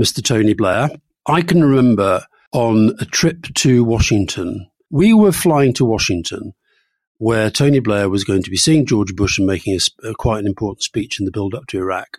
Mr. 0.00 0.24
Tony 0.24 0.54
Blair. 0.54 0.88
I 1.26 1.42
can 1.42 1.62
remember 1.62 2.24
on 2.52 2.92
a 3.00 3.04
trip 3.04 3.42
to 3.56 3.84
Washington, 3.84 4.70
we 4.90 5.12
were 5.12 5.32
flying 5.32 5.74
to 5.74 5.84
Washington 5.84 6.54
where 7.18 7.50
Tony 7.50 7.80
Blair 7.80 8.08
was 8.08 8.24
going 8.24 8.42
to 8.42 8.50
be 8.50 8.56
seeing 8.56 8.86
George 8.86 9.14
Bush 9.14 9.38
and 9.38 9.46
making 9.46 9.78
a, 9.78 10.08
a 10.08 10.14
quite 10.14 10.40
an 10.40 10.46
important 10.46 10.82
speech 10.82 11.18
in 11.18 11.24
the 11.24 11.32
build 11.32 11.54
up 11.54 11.66
to 11.68 11.78
Iraq. 11.78 12.18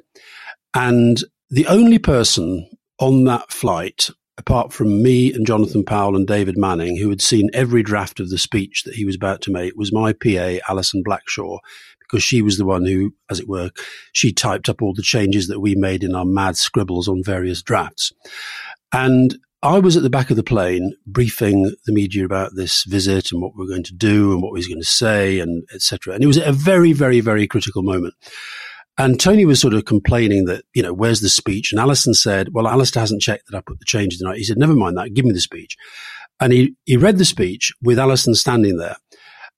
And 0.74 1.24
the 1.50 1.67
only 1.67 2.00
person 2.00 2.69
on 3.00 3.24
that 3.25 3.51
flight, 3.51 4.09
apart 4.38 4.72
from 4.72 5.01
me 5.01 5.34
and 5.34 5.46
Jonathan 5.48 5.84
Powell 5.84 6.15
and 6.15 6.27
David 6.27 6.58
Manning, 6.58 6.98
who 6.98 7.10
had 7.10 7.22
seen 7.22 7.50
every 7.53 7.84
draft 7.84 8.20
of 8.20 8.29
the 8.29 8.38
speech 8.38 8.84
that 8.84 8.96
he 8.96 9.06
was 9.06 9.15
about 9.15 9.41
to 9.41 9.51
make, 9.51 9.75
was 9.75 9.91
my 9.91 10.13
PA, 10.13 10.58
Alison 10.70 11.03
Blackshaw, 11.03 11.60
because 12.00 12.24
she 12.24 12.41
was 12.41 12.58
the 12.58 12.65
one 12.65 12.86
who, 12.86 13.13
as 13.29 13.39
it 13.39 13.48
were, 13.48 13.72
she 14.13 14.32
typed 14.32 14.70
up 14.70 14.82
all 14.82 14.94
the 14.94 15.01
changes 15.01 15.48
that 15.48 15.60
we 15.60 15.75
made 15.75 16.03
in 16.03 16.15
our 16.15 16.25
mad 16.25 16.56
scribbles 16.56 17.08
on 17.08 17.24
various 17.24 17.62
drafts. 17.62 18.13
And 18.94 19.38
I 19.63 19.79
was 19.79 19.98
at 19.98 20.03
the 20.03 20.10
back 20.10 20.29
of 20.29 20.38
the 20.38 20.44
plane 20.44 20.94
briefing 21.06 21.75
the 21.86 21.91
media 21.91 22.24
about 22.24 22.51
this 22.56 22.84
visit 22.84 23.32
and 23.32 23.41
what 23.41 23.53
we 23.56 23.65
are 23.65 23.70
going 23.70 23.84
to 23.84 23.94
do 23.94 24.32
and 24.32 24.41
what 24.41 24.53
we 24.53 24.65
going 24.67 24.79
to 24.79 24.88
say 24.88 25.39
and 25.39 25.63
etc. 25.74 26.13
And 26.13 26.24
it 26.24 26.27
was 26.27 26.38
a 26.38 26.51
very, 26.51 26.94
very, 26.94 27.20
very 27.22 27.48
critical 27.48 27.82
moment. 27.82 28.13
And 28.97 29.19
Tony 29.19 29.45
was 29.45 29.61
sort 29.61 29.75
of 29.75 29.85
complaining 29.85 30.45
that, 30.45 30.63
you 30.73 30.81
know, 30.81 30.93
where's 30.93 31.21
the 31.21 31.29
speech? 31.29 31.71
And 31.71 31.79
Alison 31.79 32.13
said, 32.13 32.49
well, 32.53 32.67
Alastair 32.67 33.01
hasn't 33.01 33.21
checked 33.21 33.43
that 33.47 33.57
I 33.57 33.61
put 33.61 33.79
the 33.79 33.85
changes 33.85 34.21
in. 34.21 34.33
He 34.33 34.43
said, 34.43 34.57
never 34.57 34.73
mind 34.73 34.97
that. 34.97 35.13
Give 35.13 35.25
me 35.25 35.33
the 35.33 35.39
speech. 35.39 35.77
And 36.39 36.51
he, 36.51 36.75
he 36.85 36.97
read 36.97 37.17
the 37.17 37.25
speech 37.25 37.71
with 37.81 37.99
Alison 37.99 38.33
standing 38.33 38.77
there. 38.77 38.95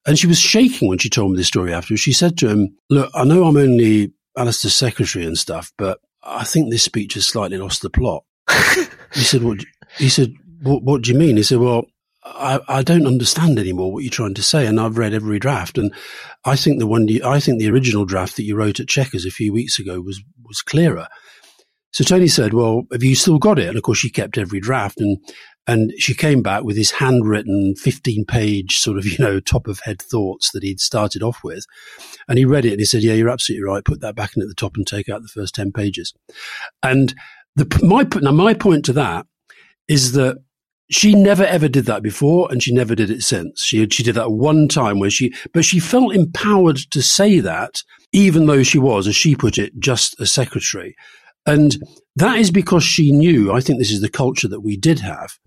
And 0.05 0.17
she 0.17 0.27
was 0.27 0.39
shaking 0.39 0.89
when 0.89 0.98
she 0.98 1.10
told 1.10 1.31
me 1.31 1.38
the 1.38 1.43
story 1.43 1.74
afterwards. 1.74 2.01
She 2.01 2.13
said 2.13 2.38
to 2.39 2.50
him, 2.50 2.75
look, 2.89 3.12
I 3.13 3.24
know 3.24 3.46
I'm 3.46 3.58
only 3.58 4.12
Alastair's 4.38 4.75
secretary 4.75 5.25
and 5.25 5.38
stuff, 5.38 5.72
but 5.77 6.00
I 6.24 6.43
think 6.43 6.69
this 6.69 6.84
speech 6.84 7.13
has 7.13 7.25
slightly 7.25 7.58
lost 7.58 7.81
the 7.81 7.89
plot. 7.89 8.24
he 9.13 9.22
said, 9.22 9.43
what, 9.43 9.60
he 9.98 10.10
said, 10.10 10.34
what, 10.62 10.84
what 10.84 11.01
do 11.01 11.12
you 11.12 11.17
mean? 11.17 11.38
He 11.38 11.43
said, 11.43 11.60
well, 11.60 11.86
I, 12.36 12.60
I 12.68 12.84
don't 12.84 13.08
understand 13.08 13.60
anymore 13.60 13.92
what 13.92 14.04
you're 14.04 14.12
trying 14.12 14.36
to 14.36 14.44
say, 14.44 14.66
and 14.66 14.80
I've 14.80 14.98
read 14.98 15.14
every 15.14 15.40
draft, 15.40 15.78
and 15.78 15.94
I 16.46 16.56
think 16.56 16.80
the 16.80 16.88
one 16.88 17.08
you, 17.08 17.22
I 17.26 17.40
think 17.40 17.60
the 17.60 17.70
original 17.70 18.06
draft 18.06 18.36
that 18.36 18.44
you 18.44 18.56
wrote 18.56 18.80
at 18.80 18.88
Chequers 18.88 19.26
a 19.26 19.32
few 19.32 19.52
weeks 19.52 19.80
ago 19.80 20.00
was 20.02 20.22
was 20.46 20.62
clearer. 20.62 21.08
So 21.92 22.04
Tony 22.04 22.28
said, 22.28 22.54
"Well, 22.54 22.84
have 22.92 23.04
you 23.04 23.16
still 23.16 23.40
got 23.40 23.60
it?" 23.60 23.68
And 23.68 23.78
of 23.78 23.84
course, 23.84 23.98
she 23.98 24.10
kept 24.10 24.38
every 24.38 24.60
draft, 24.60 25.00
and 25.00 25.18
and 25.68 25.92
she 25.98 26.14
came 26.14 26.42
back 26.42 26.64
with 26.64 26.78
his 26.78 26.92
handwritten, 26.92 27.76
fifteen 27.76 28.26
page 28.26 28.78
sort 28.78 28.98
of 28.98 29.06
you 29.12 29.18
know 29.20 29.40
top 29.40 29.68
of 29.68 29.80
head 29.84 30.02
thoughts 30.02 30.52
that 30.52 30.64
he'd 30.64 30.80
started 30.80 31.24
off 31.24 31.40
with, 31.44 31.66
and 32.28 32.38
he 32.38 32.46
read 32.46 32.66
it 32.66 32.72
and 32.72 32.80
he 32.80 32.86
said, 32.86 33.04
"Yeah, 33.04 33.14
you're 33.14 33.30
absolutely 33.30 33.66
right. 33.66 33.84
Put 33.84 34.02
that 34.02 34.16
back 34.16 34.36
in 34.36 34.42
at 34.42 34.48
the 34.48 34.56
top 34.56 34.76
and 34.76 34.86
take 34.86 35.10
out 35.10 35.22
the 35.22 35.28
first 35.28 35.56
ten 35.56 35.72
pages." 35.72 36.14
And 36.84 37.14
the 37.56 37.68
my 37.84 38.08
now 38.22 38.32
my 38.32 38.54
point 38.54 38.86
to 38.86 38.94
that 38.94 39.26
is 39.88 40.12
that 40.14 40.38
she 40.89 41.13
never 41.13 41.43
ever 41.43 41.67
did 41.67 41.86
that 41.86 42.01
before 42.01 42.51
and 42.51 42.62
she 42.62 42.74
never 42.74 42.96
did 42.96 43.10
it 43.10 43.22
since. 43.22 43.62
She, 43.62 43.88
she 43.89 44.03
did 44.03 44.15
that 44.15 44.31
one 44.31 44.67
time 44.67 45.00
where 45.00 45.10
she, 45.10 45.34
but 45.53 45.65
she 45.65 45.79
felt 45.79 46.15
empowered 46.15 46.77
to 46.91 47.01
say 47.01 47.39
that, 47.39 47.84
even 48.12 48.48
though 48.48 48.63
she 48.63 48.79
was, 48.79 49.08
as 49.08 49.15
she 49.15 49.36
put 49.36 49.58
it, 49.58 49.77
just 49.79 50.19
a 50.19 50.25
secretary. 50.25 50.96
And 51.46 51.77
that 52.15 52.39
is 52.39 52.51
because 52.51 52.84
she 52.84 53.12
knew, 53.12 53.51
I 53.51 53.62
think 53.62 53.79
this 53.79 53.91
is 53.91 54.01
the 54.01 54.10
culture 54.10 54.48
that 54.48 54.62
we 54.62 54.77
did 54.77 55.00
have. 55.00 55.38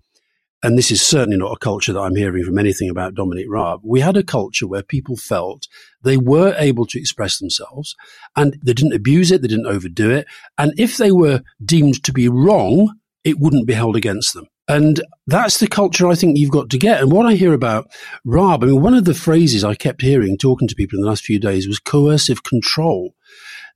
And 0.63 0.77
this 0.77 0.91
is 0.91 1.01
certainly 1.01 1.35
not 1.35 1.51
a 1.51 1.59
culture 1.59 1.91
that 1.91 1.99
I'm 1.99 2.15
hearing 2.15 2.45
from 2.45 2.57
anything 2.57 2.89
about 2.89 3.15
Dominic 3.15 3.47
Raab. 3.49 3.81
We 3.83 3.99
had 3.99 4.15
a 4.15 4.23
culture 4.23 4.65
where 4.65 4.81
people 4.81 5.17
felt 5.17 5.67
they 6.03 6.15
were 6.15 6.55
able 6.57 6.85
to 6.85 6.97
express 6.97 7.37
themselves 7.37 7.97
and 8.37 8.57
they 8.63 8.71
didn't 8.71 8.93
abuse 8.93 9.29
it. 9.29 9.41
They 9.41 9.49
didn't 9.49 9.67
overdo 9.67 10.09
it. 10.09 10.25
And 10.57 10.73
if 10.77 10.95
they 10.95 11.11
were 11.11 11.41
deemed 11.63 12.01
to 12.05 12.13
be 12.13 12.29
wrong, 12.29 12.95
it 13.25 13.39
wouldn't 13.39 13.67
be 13.67 13.73
held 13.73 13.97
against 13.97 14.33
them. 14.33 14.45
And 14.67 15.01
that's 15.27 15.57
the 15.57 15.67
culture 15.67 16.07
I 16.07 16.15
think 16.15 16.37
you've 16.37 16.51
got 16.51 16.69
to 16.69 16.77
get. 16.77 17.01
And 17.01 17.11
what 17.11 17.25
I 17.25 17.33
hear 17.33 17.53
about 17.53 17.91
Raab, 18.23 18.63
I 18.63 18.67
mean, 18.67 18.81
one 18.81 18.93
of 18.93 19.05
the 19.05 19.13
phrases 19.13 19.63
I 19.63 19.75
kept 19.75 20.01
hearing 20.01 20.37
talking 20.37 20.67
to 20.67 20.75
people 20.75 20.97
in 20.97 21.01
the 21.01 21.09
last 21.09 21.25
few 21.25 21.39
days 21.39 21.67
was 21.67 21.79
coercive 21.79 22.43
control. 22.43 23.13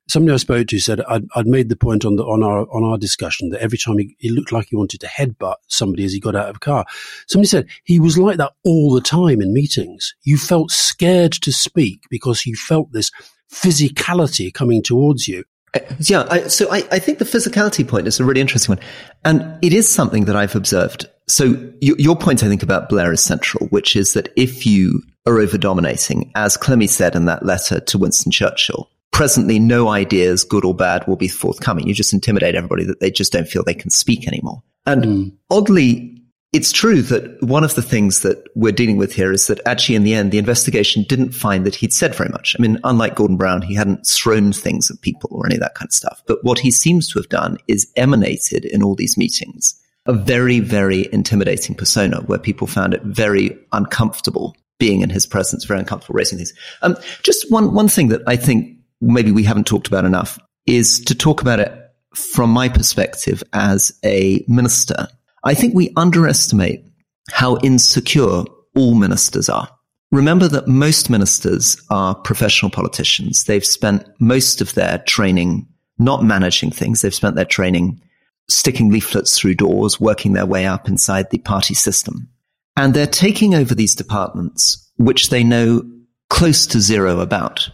Somebody 0.08 0.32
I 0.32 0.38
spoke 0.38 0.68
to 0.68 0.80
said 0.80 1.02
I'd, 1.02 1.26
I'd 1.36 1.46
made 1.46 1.68
the 1.68 1.76
point 1.76 2.06
on 2.06 2.16
the 2.16 2.24
on 2.24 2.42
our 2.42 2.60
on 2.74 2.82
our 2.82 2.96
discussion 2.96 3.50
that 3.50 3.60
every 3.60 3.76
time 3.76 3.98
he, 3.98 4.16
he 4.18 4.30
looked 4.30 4.52
like 4.52 4.68
he 4.70 4.76
wanted 4.76 5.00
to 5.00 5.06
headbutt 5.06 5.56
somebody 5.66 6.04
as 6.04 6.14
he 6.14 6.20
got 6.20 6.34
out 6.34 6.48
of 6.48 6.56
a 6.56 6.60
car. 6.60 6.86
Somebody 7.26 7.48
said 7.48 7.68
he 7.84 8.00
was 8.00 8.16
like 8.16 8.38
that 8.38 8.54
all 8.64 8.94
the 8.94 9.02
time 9.02 9.42
in 9.42 9.52
meetings. 9.52 10.14
You 10.22 10.38
felt 10.38 10.70
scared 10.70 11.32
to 11.32 11.52
speak 11.52 12.04
because 12.08 12.46
you 12.46 12.56
felt 12.56 12.90
this 12.92 13.10
physicality 13.52 14.52
coming 14.52 14.82
towards 14.82 15.28
you. 15.28 15.44
Uh, 15.74 15.80
yeah, 16.00 16.26
I, 16.30 16.48
so 16.48 16.70
I, 16.70 16.78
I, 16.90 16.98
think 16.98 17.18
the 17.18 17.24
physicality 17.24 17.86
point 17.86 18.06
is 18.06 18.18
a 18.18 18.24
really 18.24 18.40
interesting 18.40 18.76
one. 18.76 18.84
And 19.24 19.58
it 19.62 19.72
is 19.72 19.88
something 19.88 20.24
that 20.24 20.36
I've 20.36 20.54
observed. 20.54 21.06
So 21.26 21.72
you, 21.80 21.94
your 21.98 22.16
point, 22.16 22.42
I 22.42 22.48
think, 22.48 22.62
about 22.62 22.88
Blair 22.88 23.12
is 23.12 23.22
central, 23.22 23.66
which 23.68 23.94
is 23.94 24.14
that 24.14 24.32
if 24.34 24.66
you 24.66 25.02
are 25.26 25.38
over 25.38 25.58
dominating, 25.58 26.32
as 26.34 26.56
Clemmy 26.56 26.86
said 26.86 27.14
in 27.14 27.26
that 27.26 27.44
letter 27.44 27.80
to 27.80 27.98
Winston 27.98 28.32
Churchill, 28.32 28.88
presently 29.12 29.58
no 29.58 29.88
ideas, 29.88 30.44
good 30.44 30.64
or 30.64 30.74
bad, 30.74 31.06
will 31.06 31.16
be 31.16 31.28
forthcoming. 31.28 31.86
You 31.86 31.94
just 31.94 32.14
intimidate 32.14 32.54
everybody 32.54 32.84
that 32.84 33.00
they 33.00 33.10
just 33.10 33.32
don't 33.32 33.48
feel 33.48 33.62
they 33.62 33.74
can 33.74 33.90
speak 33.90 34.26
anymore. 34.26 34.62
And 34.86 35.04
mm. 35.04 35.36
oddly, 35.50 36.17
it's 36.52 36.72
true 36.72 37.02
that 37.02 37.42
one 37.42 37.62
of 37.62 37.74
the 37.74 37.82
things 37.82 38.20
that 38.20 38.42
we're 38.54 38.72
dealing 38.72 38.96
with 38.96 39.12
here 39.12 39.32
is 39.32 39.48
that 39.48 39.60
actually, 39.66 39.96
in 39.96 40.04
the 40.04 40.14
end, 40.14 40.32
the 40.32 40.38
investigation 40.38 41.04
didn't 41.06 41.32
find 41.32 41.66
that 41.66 41.74
he'd 41.74 41.92
said 41.92 42.14
very 42.14 42.30
much. 42.30 42.56
I 42.58 42.62
mean, 42.62 42.78
unlike 42.84 43.16
Gordon 43.16 43.36
Brown, 43.36 43.60
he 43.60 43.74
hadn't 43.74 44.06
thrown 44.06 44.52
things 44.52 44.90
at 44.90 45.02
people 45.02 45.28
or 45.32 45.44
any 45.44 45.56
of 45.56 45.60
that 45.60 45.74
kind 45.74 45.88
of 45.88 45.92
stuff. 45.92 46.22
But 46.26 46.42
what 46.42 46.58
he 46.58 46.70
seems 46.70 47.06
to 47.08 47.18
have 47.18 47.28
done 47.28 47.58
is 47.68 47.92
emanated 47.96 48.64
in 48.64 48.82
all 48.82 48.94
these 48.94 49.18
meetings 49.18 49.78
a 50.06 50.12
very, 50.14 50.58
very 50.58 51.06
intimidating 51.12 51.74
persona 51.74 52.22
where 52.22 52.38
people 52.38 52.66
found 52.66 52.94
it 52.94 53.02
very 53.02 53.56
uncomfortable 53.72 54.56
being 54.78 55.02
in 55.02 55.10
his 55.10 55.26
presence, 55.26 55.64
very 55.64 55.80
uncomfortable 55.80 56.16
raising 56.16 56.38
things. 56.38 56.54
Um, 56.80 56.96
just 57.22 57.50
one, 57.52 57.74
one 57.74 57.88
thing 57.88 58.08
that 58.08 58.22
I 58.26 58.36
think 58.36 58.78
maybe 59.02 59.32
we 59.32 59.44
haven't 59.44 59.66
talked 59.66 59.86
about 59.86 60.06
enough 60.06 60.38
is 60.66 61.00
to 61.00 61.14
talk 61.14 61.42
about 61.42 61.60
it 61.60 61.72
from 62.14 62.48
my 62.48 62.70
perspective 62.70 63.42
as 63.52 63.92
a 64.02 64.42
minister 64.48 65.08
I 65.44 65.54
think 65.54 65.74
we 65.74 65.92
underestimate 65.96 66.84
how 67.30 67.58
insecure 67.58 68.44
all 68.74 68.94
ministers 68.94 69.48
are. 69.48 69.68
Remember 70.10 70.48
that 70.48 70.68
most 70.68 71.10
ministers 71.10 71.80
are 71.90 72.14
professional 72.14 72.70
politicians. 72.70 73.44
They've 73.44 73.64
spent 73.64 74.08
most 74.20 74.60
of 74.60 74.74
their 74.74 74.98
training 75.06 75.68
not 75.98 76.24
managing 76.24 76.70
things. 76.70 77.02
They've 77.02 77.14
spent 77.14 77.36
their 77.36 77.44
training 77.44 78.00
sticking 78.48 78.90
leaflets 78.90 79.38
through 79.38 79.56
doors, 79.56 80.00
working 80.00 80.32
their 80.32 80.46
way 80.46 80.66
up 80.66 80.88
inside 80.88 81.30
the 81.30 81.38
party 81.38 81.74
system. 81.74 82.28
And 82.76 82.94
they're 82.94 83.06
taking 83.06 83.54
over 83.54 83.74
these 83.74 83.94
departments, 83.94 84.90
which 84.96 85.28
they 85.28 85.44
know 85.44 85.82
close 86.30 86.66
to 86.68 86.80
zero 86.80 87.20
about. 87.20 87.68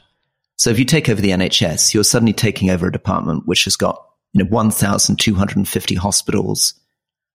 So 0.57 0.71
if 0.71 0.79
you 0.79 0.85
take 0.85 1.09
over 1.09 1.21
the 1.21 1.31
NHS, 1.31 1.95
you're 1.95 2.05
suddenly 2.05 2.33
taking 2.33 2.71
over 2.71 2.87
a 2.87 2.93
department 2.93 3.47
which 3.47 3.65
has 3.65 3.77
got, 3.77 4.03
you 4.33 4.43
know, 4.43 4.51
1,250 4.51 5.95
hospitals, 5.95 6.75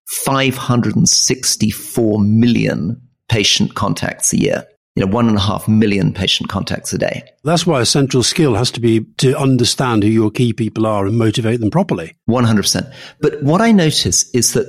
564 0.09 2.19
million 2.19 3.01
patient 3.29 3.75
contacts 3.75 4.33
a 4.33 4.39
year. 4.39 4.67
you 4.95 5.05
know, 5.05 5.11
one 5.11 5.27
and 5.27 5.37
a 5.37 5.41
half 5.41 5.67
million 5.67 6.13
patient 6.13 6.49
contacts 6.49 6.91
a 6.93 6.97
day. 6.97 7.23
That's 7.43 7.65
why 7.65 7.79
a 7.79 7.85
central 7.85 8.23
skill 8.23 8.55
has 8.55 8.71
to 8.71 8.81
be 8.81 9.01
to 9.17 9.37
understand 9.37 10.03
who 10.03 10.09
your 10.09 10.31
key 10.31 10.51
people 10.51 10.87
are 10.87 11.05
and 11.05 11.17
motivate 11.17 11.59
them 11.59 11.69
properly. 11.69 12.15
100%. 12.27 12.91
But 13.21 13.41
what 13.43 13.61
I 13.61 13.71
notice 13.71 14.29
is 14.31 14.53
that 14.53 14.65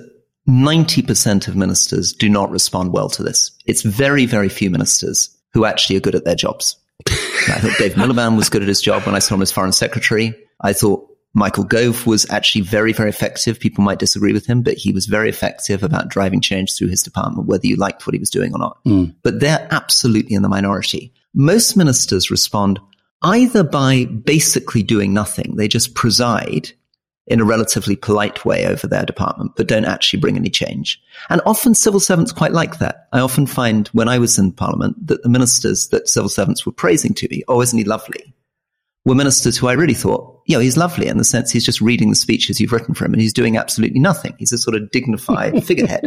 90% 0.46 1.48
of 1.48 1.56
ministers 1.56 2.12
do 2.12 2.28
not 2.28 2.50
respond 2.50 2.92
well 2.92 3.08
to 3.08 3.22
this. 3.22 3.50
It's 3.66 3.82
very, 3.82 4.26
very 4.26 4.50
few 4.50 4.70
ministers 4.70 5.34
who 5.54 5.64
actually 5.64 5.96
are 5.96 6.00
good 6.00 6.14
at 6.14 6.24
their 6.24 6.36
jobs. 6.36 6.76
I 7.08 7.58
thought 7.60 7.78
Dave 7.78 7.94
Miliband 7.94 8.36
was 8.36 8.50
good 8.50 8.62
at 8.62 8.68
his 8.68 8.82
job 8.82 9.06
when 9.06 9.14
I 9.14 9.20
saw 9.20 9.36
him 9.36 9.42
as 9.42 9.50
foreign 9.50 9.72
secretary. 9.72 10.34
I 10.60 10.74
thought 10.74 11.09
Michael 11.32 11.64
Gove 11.64 12.06
was 12.06 12.28
actually 12.30 12.62
very, 12.62 12.92
very 12.92 13.08
effective. 13.08 13.60
People 13.60 13.84
might 13.84 14.00
disagree 14.00 14.32
with 14.32 14.46
him, 14.46 14.62
but 14.62 14.74
he 14.74 14.92
was 14.92 15.06
very 15.06 15.28
effective 15.28 15.82
about 15.82 16.08
driving 16.08 16.40
change 16.40 16.74
through 16.74 16.88
his 16.88 17.02
department, 17.02 17.46
whether 17.46 17.66
you 17.66 17.76
liked 17.76 18.06
what 18.06 18.14
he 18.14 18.18
was 18.18 18.30
doing 18.30 18.52
or 18.52 18.58
not. 18.58 18.84
Mm. 18.84 19.14
But 19.22 19.38
they're 19.38 19.68
absolutely 19.70 20.34
in 20.34 20.42
the 20.42 20.48
minority. 20.48 21.12
Most 21.32 21.76
ministers 21.76 22.30
respond 22.30 22.80
either 23.22 23.62
by 23.62 24.06
basically 24.06 24.82
doing 24.82 25.12
nothing. 25.12 25.54
They 25.56 25.68
just 25.68 25.94
preside 25.94 26.72
in 27.26 27.40
a 27.40 27.44
relatively 27.44 27.94
polite 27.94 28.44
way 28.44 28.66
over 28.66 28.88
their 28.88 29.04
department, 29.04 29.52
but 29.56 29.68
don't 29.68 29.84
actually 29.84 30.18
bring 30.18 30.36
any 30.36 30.50
change. 30.50 31.00
And 31.28 31.40
often 31.46 31.76
civil 31.76 32.00
servants 32.00 32.32
quite 32.32 32.52
like 32.52 32.78
that. 32.78 33.06
I 33.12 33.20
often 33.20 33.46
find 33.46 33.86
when 33.88 34.08
I 34.08 34.18
was 34.18 34.36
in 34.36 34.50
parliament 34.50 35.06
that 35.06 35.22
the 35.22 35.28
ministers 35.28 35.88
that 35.88 36.08
civil 36.08 36.28
servants 36.28 36.66
were 36.66 36.72
praising 36.72 37.14
to 37.14 37.28
me, 37.30 37.44
oh, 37.46 37.62
isn't 37.62 37.78
he 37.78 37.84
lovely? 37.84 38.34
Were 39.04 39.14
ministers 39.14 39.56
who 39.56 39.68
I 39.68 39.72
really 39.72 39.94
thought, 39.94 40.40
you 40.46 40.56
know, 40.56 40.60
he's 40.60 40.76
lovely 40.76 41.06
in 41.06 41.18
the 41.18 41.24
sense 41.24 41.50
he's 41.50 41.64
just 41.64 41.80
reading 41.80 42.10
the 42.10 42.16
speeches 42.16 42.60
you've 42.60 42.72
written 42.72 42.94
for 42.94 43.04
him 43.04 43.12
and 43.12 43.22
he's 43.22 43.32
doing 43.32 43.56
absolutely 43.56 44.00
nothing. 44.00 44.34
He's 44.38 44.52
a 44.52 44.58
sort 44.58 44.76
of 44.76 44.90
dignified 44.90 45.64
figurehead 45.66 46.04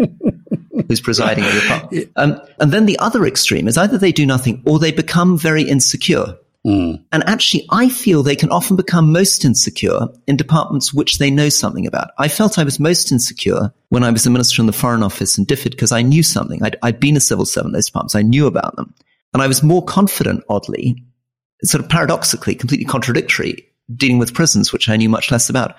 who's 0.88 1.02
presiding 1.02 1.44
over 1.44 1.60
the 1.60 1.66
parliament. 1.68 2.12
Um, 2.16 2.42
and 2.60 2.72
then 2.72 2.86
the 2.86 3.00
other 3.00 3.26
extreme 3.26 3.68
is 3.68 3.78
either 3.78 3.98
they 3.98 4.12
do 4.12 4.26
nothing 4.26 4.62
or 4.66 4.80
they 4.80 4.92
become 4.92 5.38
very 5.38 5.64
insecure. 5.64 6.38
Mm. 6.66 7.04
And 7.12 7.24
actually, 7.28 7.66
I 7.72 7.90
feel 7.90 8.24
they 8.24 8.38
can 8.38 8.50
often 8.50 8.78
become 8.78 9.12
most 9.12 9.44
insecure 9.44 10.08
in 10.28 10.38
departments 10.38 10.94
which 10.94 11.18
they 11.18 11.30
know 11.30 11.50
something 11.50 11.86
about. 11.86 12.12
I 12.18 12.30
felt 12.30 12.58
I 12.58 12.64
was 12.64 12.80
most 12.80 13.12
insecure 13.12 13.74
when 13.90 14.04
I 14.04 14.12
was 14.12 14.26
a 14.26 14.30
minister 14.30 14.62
in 14.62 14.68
the 14.68 14.74
Foreign 14.74 15.04
Office 15.04 15.38
in 15.38 15.46
DFID 15.46 15.72
because 15.72 15.92
I 15.92 16.04
knew 16.04 16.24
something. 16.24 16.64
i 16.64 16.72
had 16.82 17.02
been 17.02 17.18
a 17.18 17.22
civil 17.22 17.46
servant 17.46 17.72
in 17.72 17.74
those 17.74 17.88
departments. 17.88 18.16
I 18.16 18.22
knew 18.22 18.48
about 18.48 18.76
them. 18.78 18.94
And 19.34 19.42
I 19.42 19.48
was 19.48 19.62
more 19.62 19.84
confident, 19.84 20.44
oddly, 20.48 21.04
sort 21.64 21.84
of 21.84 21.90
paradoxically, 21.90 22.56
completely 22.56 22.86
contradictory, 22.86 23.68
dealing 23.96 24.20
with 24.20 24.34
prisons, 24.34 24.72
which 24.72 24.90
I 24.90 24.98
knew 24.98 25.10
much 25.10 25.32
less 25.32 25.50
about. 25.50 25.76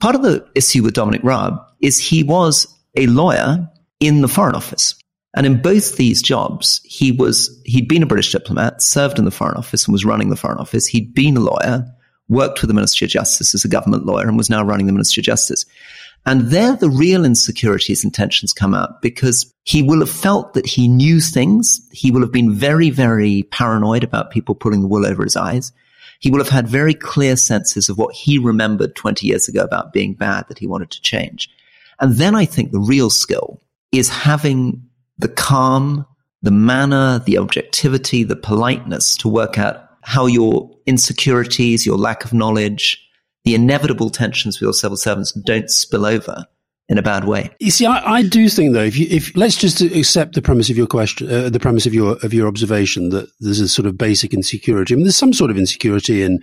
Part 0.00 0.14
of 0.14 0.22
the 0.22 0.46
issue 0.54 0.82
with 0.82 0.94
Dominic 0.94 1.22
Raab 1.24 1.58
is 1.80 1.98
he 1.98 2.22
was 2.22 2.66
a 2.96 3.06
lawyer 3.06 3.68
in 4.00 4.20
the 4.20 4.28
Foreign 4.28 4.54
Office. 4.54 4.94
And 5.34 5.44
in 5.44 5.60
both 5.60 5.96
these 5.96 6.22
jobs, 6.22 6.80
he 6.84 7.12
was, 7.12 7.60
he'd 7.66 7.88
been 7.88 8.02
a 8.02 8.06
British 8.06 8.32
diplomat, 8.32 8.82
served 8.82 9.18
in 9.18 9.26
the 9.26 9.30
Foreign 9.30 9.56
Office 9.58 9.86
and 9.86 9.92
was 9.92 10.04
running 10.04 10.30
the 10.30 10.36
Foreign 10.36 10.58
Office. 10.58 10.86
He'd 10.86 11.14
been 11.14 11.36
a 11.36 11.40
lawyer, 11.40 11.86
worked 12.28 12.62
with 12.62 12.68
the 12.68 12.74
Ministry 12.74 13.04
of 13.04 13.10
Justice 13.10 13.54
as 13.54 13.64
a 13.64 13.68
government 13.68 14.06
lawyer 14.06 14.26
and 14.26 14.38
was 14.38 14.48
now 14.48 14.64
running 14.64 14.86
the 14.86 14.92
Ministry 14.92 15.20
of 15.20 15.26
Justice. 15.26 15.66
And 16.26 16.50
there 16.50 16.74
the 16.74 16.90
real 16.90 17.24
insecurities 17.24 18.02
and 18.02 18.12
tensions 18.12 18.52
come 18.52 18.74
out 18.74 19.00
because 19.00 19.52
he 19.62 19.82
will 19.82 20.00
have 20.00 20.10
felt 20.10 20.54
that 20.54 20.66
he 20.66 20.88
knew 20.88 21.20
things. 21.20 21.80
He 21.92 22.10
will 22.10 22.20
have 22.20 22.32
been 22.32 22.52
very, 22.52 22.90
very 22.90 23.44
paranoid 23.44 24.02
about 24.02 24.32
people 24.32 24.56
pulling 24.56 24.80
the 24.82 24.88
wool 24.88 25.06
over 25.06 25.22
his 25.22 25.36
eyes. 25.36 25.72
He 26.18 26.30
will 26.30 26.38
have 26.38 26.48
had 26.48 26.66
very 26.66 26.94
clear 26.94 27.36
senses 27.36 27.88
of 27.88 27.96
what 27.96 28.14
he 28.14 28.38
remembered 28.38 28.96
20 28.96 29.26
years 29.26 29.46
ago 29.46 29.62
about 29.62 29.92
being 29.92 30.14
bad 30.14 30.46
that 30.48 30.58
he 30.58 30.66
wanted 30.66 30.90
to 30.90 31.02
change. 31.02 31.48
And 32.00 32.14
then 32.14 32.34
I 32.34 32.44
think 32.44 32.72
the 32.72 32.80
real 32.80 33.08
skill 33.08 33.62
is 33.92 34.08
having 34.08 34.82
the 35.18 35.28
calm, 35.28 36.06
the 36.42 36.50
manner, 36.50 37.20
the 37.20 37.38
objectivity, 37.38 38.24
the 38.24 38.36
politeness 38.36 39.16
to 39.18 39.28
work 39.28 39.58
out 39.58 39.90
how 40.02 40.26
your 40.26 40.70
insecurities, 40.86 41.86
your 41.86 41.96
lack 41.96 42.24
of 42.24 42.32
knowledge, 42.32 43.05
the 43.46 43.54
inevitable 43.54 44.10
tensions 44.10 44.56
with 44.56 44.66
your 44.66 44.74
civil 44.74 44.96
servants 44.96 45.32
don't 45.32 45.70
spill 45.70 46.04
over 46.04 46.44
in 46.88 46.98
a 46.98 47.02
bad 47.02 47.24
way. 47.24 47.50
You 47.60 47.70
see, 47.70 47.86
I, 47.86 48.16
I 48.16 48.22
do 48.22 48.48
think 48.48 48.72
though, 48.72 48.82
if 48.82 48.96
you, 48.96 49.06
if 49.08 49.36
let's 49.36 49.56
just 49.56 49.80
accept 49.80 50.34
the 50.34 50.42
premise 50.42 50.68
of 50.68 50.76
your 50.76 50.86
question, 50.86 51.30
uh, 51.30 51.48
the 51.48 51.60
premise 51.60 51.86
of 51.86 51.94
your 51.94 52.16
of 52.24 52.34
your 52.34 52.48
observation 52.48 53.10
that 53.10 53.28
there's 53.40 53.60
a 53.60 53.68
sort 53.68 53.86
of 53.86 53.96
basic 53.96 54.34
insecurity. 54.34 54.94
I 54.94 54.96
mean, 54.96 55.04
there's 55.04 55.16
some 55.16 55.32
sort 55.32 55.50
of 55.50 55.58
insecurity 55.58 56.22
in 56.22 56.42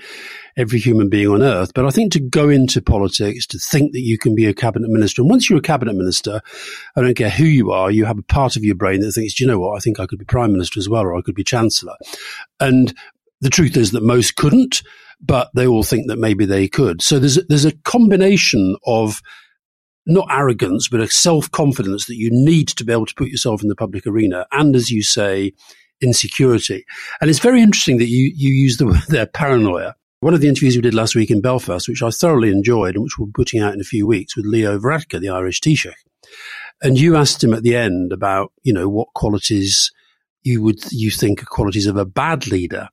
every 0.56 0.80
human 0.80 1.10
being 1.10 1.28
on 1.28 1.42
earth, 1.42 1.74
but 1.74 1.86
I 1.86 1.90
think 1.90 2.14
to 2.14 2.20
go 2.20 2.48
into 2.48 2.82
politics, 2.82 3.46
to 3.48 3.60
think 3.60 3.92
that 3.94 4.02
you 4.02 4.18
can 4.18 4.34
be 4.34 4.46
a 4.46 4.54
cabinet 4.54 4.90
minister, 4.90 5.22
and 5.22 5.30
once 5.30 5.50
you're 5.50 5.60
a 5.60 5.64
cabinet 5.64 5.96
minister, 5.96 6.42
I 6.96 7.02
don't 7.02 7.18
care 7.18 7.30
who 7.30 7.46
you 7.46 7.72
are, 7.72 7.92
you 7.92 8.06
have 8.06 8.20
a 8.20 8.24
part 8.24 8.56
of 8.56 8.64
your 8.64 8.76
brain 8.76 9.02
that 9.02 9.12
thinks, 9.12 9.34
do 9.34 9.44
you 9.44 9.50
know 9.50 9.60
what, 9.60 9.76
I 9.76 9.80
think 9.80 10.00
I 10.00 10.06
could 10.06 10.20
be 10.20 10.26
prime 10.26 10.52
minister 10.52 10.80
as 10.80 10.88
well, 10.88 11.04
or 11.04 11.18
I 11.18 11.22
could 11.22 11.36
be 11.36 11.44
chancellor, 11.44 11.96
and 12.60 12.94
the 13.42 13.50
truth 13.50 13.76
is 13.76 13.92
that 13.92 14.04
most 14.04 14.36
couldn't 14.36 14.84
but 15.26 15.50
they 15.56 15.66
all 15.66 15.84
think 15.84 16.08
that 16.08 16.20
maybe 16.20 16.46
they 16.46 16.68
could. 16.68 17.02
So 17.02 17.18
there's 17.18 17.38
a, 17.38 17.44
there's 17.44 17.66
a 17.66 17.76
combination 17.84 18.76
of 18.86 19.22
not 20.06 20.28
arrogance, 20.30 20.90
but 20.90 21.00
a 21.00 21.08
self 21.08 21.50
confidence 21.52 22.06
that 22.08 22.18
you 22.18 22.30
need 22.32 22.68
to 22.70 22.84
be 22.84 22.92
able 22.92 23.06
to 23.06 23.16
put 23.16 23.30
yourself 23.30 23.64
in 23.64 23.70
the 23.70 23.76
public 23.76 24.06
arena, 24.06 24.46
and 24.52 24.76
as 24.76 24.92
you 24.92 25.02
say, 25.02 25.54
insecurity. 26.02 26.86
And 27.22 27.30
it's 27.30 27.40
very 27.40 27.62
interesting 27.62 27.98
that 27.98 28.08
you 28.08 28.32
you 28.36 28.54
use 28.54 28.78
the 28.78 28.86
word 28.88 29.04
there 29.08 29.26
paranoia. 29.26 29.96
One 30.20 30.34
of 30.34 30.42
the 30.42 30.48
interviews 30.48 30.76
we 30.76 30.82
did 30.82 30.94
last 30.94 31.16
week 31.16 31.32
in 31.32 31.42
Belfast, 31.42 31.88
which 31.90 32.02
I 32.02 32.10
thoroughly 32.10 32.50
enjoyed, 32.50 32.96
and 32.96 33.04
which 33.04 33.18
we're 33.18 33.28
putting 33.34 33.62
out 33.62 33.74
in 33.74 33.82
a 33.82 33.86
few 33.86 34.08
weeks, 34.08 34.38
with 34.38 34.46
Leo 34.46 34.80
Varadkar, 34.80 35.20
the 35.20 35.30
Irish 35.30 35.60
Taoiseach, 35.62 35.94
and 36.82 37.00
you 37.00 37.16
asked 37.16 37.44
him 37.44 37.54
at 37.54 37.64
the 37.64 37.76
end 37.76 38.12
about 38.12 38.52
you 38.64 38.74
know 38.74 38.90
what 38.90 39.08
qualities 39.16 39.92
you 40.44 40.62
would 40.62 40.80
you 40.92 41.12
think 41.12 41.42
are 41.42 41.46
qualities 41.46 41.88
of 41.88 41.96
a 41.96 42.06
bad 42.06 42.48
leader 42.48 42.90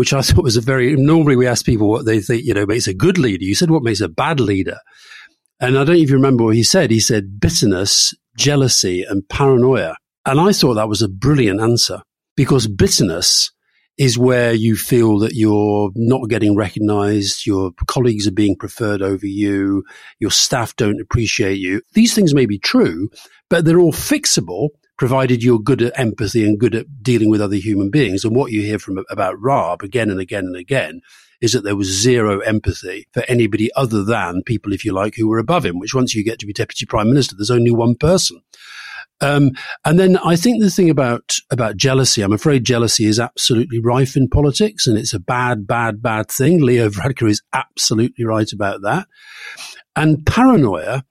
which 0.00 0.14
I 0.14 0.22
thought 0.22 0.44
was 0.44 0.56
a 0.56 0.62
very, 0.62 0.96
normally 0.96 1.36
we 1.36 1.46
ask 1.46 1.66
people 1.66 1.90
what 1.90 2.06
they 2.06 2.20
think, 2.20 2.42
you 2.46 2.54
know, 2.54 2.64
makes 2.64 2.86
a 2.86 2.94
good 2.94 3.18
leader. 3.18 3.44
You 3.44 3.54
said 3.54 3.70
what 3.70 3.82
makes 3.82 4.00
a 4.00 4.08
bad 4.08 4.40
leader. 4.40 4.78
And 5.60 5.76
I 5.76 5.84
don't 5.84 5.96
even 5.96 6.14
remember 6.14 6.44
what 6.44 6.56
he 6.56 6.62
said. 6.62 6.90
He 6.90 7.00
said 7.00 7.38
bitterness, 7.38 8.14
jealousy, 8.34 9.04
and 9.06 9.28
paranoia. 9.28 9.96
And 10.24 10.40
I 10.40 10.52
thought 10.52 10.74
that 10.74 10.88
was 10.88 11.02
a 11.02 11.08
brilliant 11.08 11.60
answer 11.60 12.00
because 12.34 12.66
bitterness 12.66 13.52
is 13.98 14.16
where 14.16 14.54
you 14.54 14.74
feel 14.74 15.18
that 15.18 15.34
you're 15.34 15.90
not 15.94 16.30
getting 16.30 16.56
recognized, 16.56 17.44
your 17.44 17.72
colleagues 17.86 18.26
are 18.26 18.32
being 18.32 18.56
preferred 18.56 19.02
over 19.02 19.26
you, 19.26 19.84
your 20.18 20.30
staff 20.30 20.74
don't 20.76 21.02
appreciate 21.02 21.58
you. 21.58 21.82
These 21.92 22.14
things 22.14 22.32
may 22.32 22.46
be 22.46 22.58
true, 22.58 23.10
but 23.50 23.66
they're 23.66 23.78
all 23.78 23.92
fixable 23.92 24.70
provided 25.00 25.42
you're 25.42 25.58
good 25.58 25.80
at 25.80 25.98
empathy 25.98 26.44
and 26.44 26.60
good 26.60 26.74
at 26.74 27.02
dealing 27.02 27.30
with 27.30 27.40
other 27.40 27.56
human 27.56 27.88
beings. 27.88 28.22
And 28.22 28.36
what 28.36 28.52
you 28.52 28.60
hear 28.60 28.78
from 28.78 29.02
about 29.08 29.40
Raab 29.40 29.82
again 29.82 30.10
and 30.10 30.20
again 30.20 30.44
and 30.44 30.56
again 30.56 31.00
is 31.40 31.54
that 31.54 31.64
there 31.64 31.74
was 31.74 31.88
zero 31.88 32.40
empathy 32.40 33.08
for 33.14 33.22
anybody 33.26 33.70
other 33.74 34.04
than 34.04 34.42
people, 34.42 34.74
if 34.74 34.84
you 34.84 34.92
like, 34.92 35.14
who 35.14 35.26
were 35.26 35.38
above 35.38 35.64
him, 35.64 35.78
which 35.78 35.94
once 35.94 36.14
you 36.14 36.22
get 36.22 36.38
to 36.38 36.46
be 36.46 36.52
deputy 36.52 36.84
prime 36.84 37.08
minister, 37.08 37.34
there's 37.34 37.50
only 37.50 37.70
one 37.70 37.94
person. 37.94 38.42
Um, 39.22 39.52
and 39.86 39.98
then 39.98 40.18
I 40.18 40.36
think 40.36 40.62
the 40.62 40.68
thing 40.68 40.90
about 40.90 41.38
about 41.50 41.78
jealousy, 41.78 42.20
I'm 42.20 42.34
afraid 42.34 42.64
jealousy 42.64 43.06
is 43.06 43.18
absolutely 43.18 43.80
rife 43.80 44.18
in 44.18 44.28
politics, 44.28 44.86
and 44.86 44.98
it's 44.98 45.14
a 45.14 45.18
bad, 45.18 45.66
bad, 45.66 46.02
bad 46.02 46.30
thing. 46.30 46.60
Leo 46.60 46.90
Varadkar 46.90 47.30
is 47.30 47.40
absolutely 47.54 48.26
right 48.26 48.52
about 48.52 48.82
that. 48.82 49.08
And 49.96 50.26
paranoia 50.26 51.04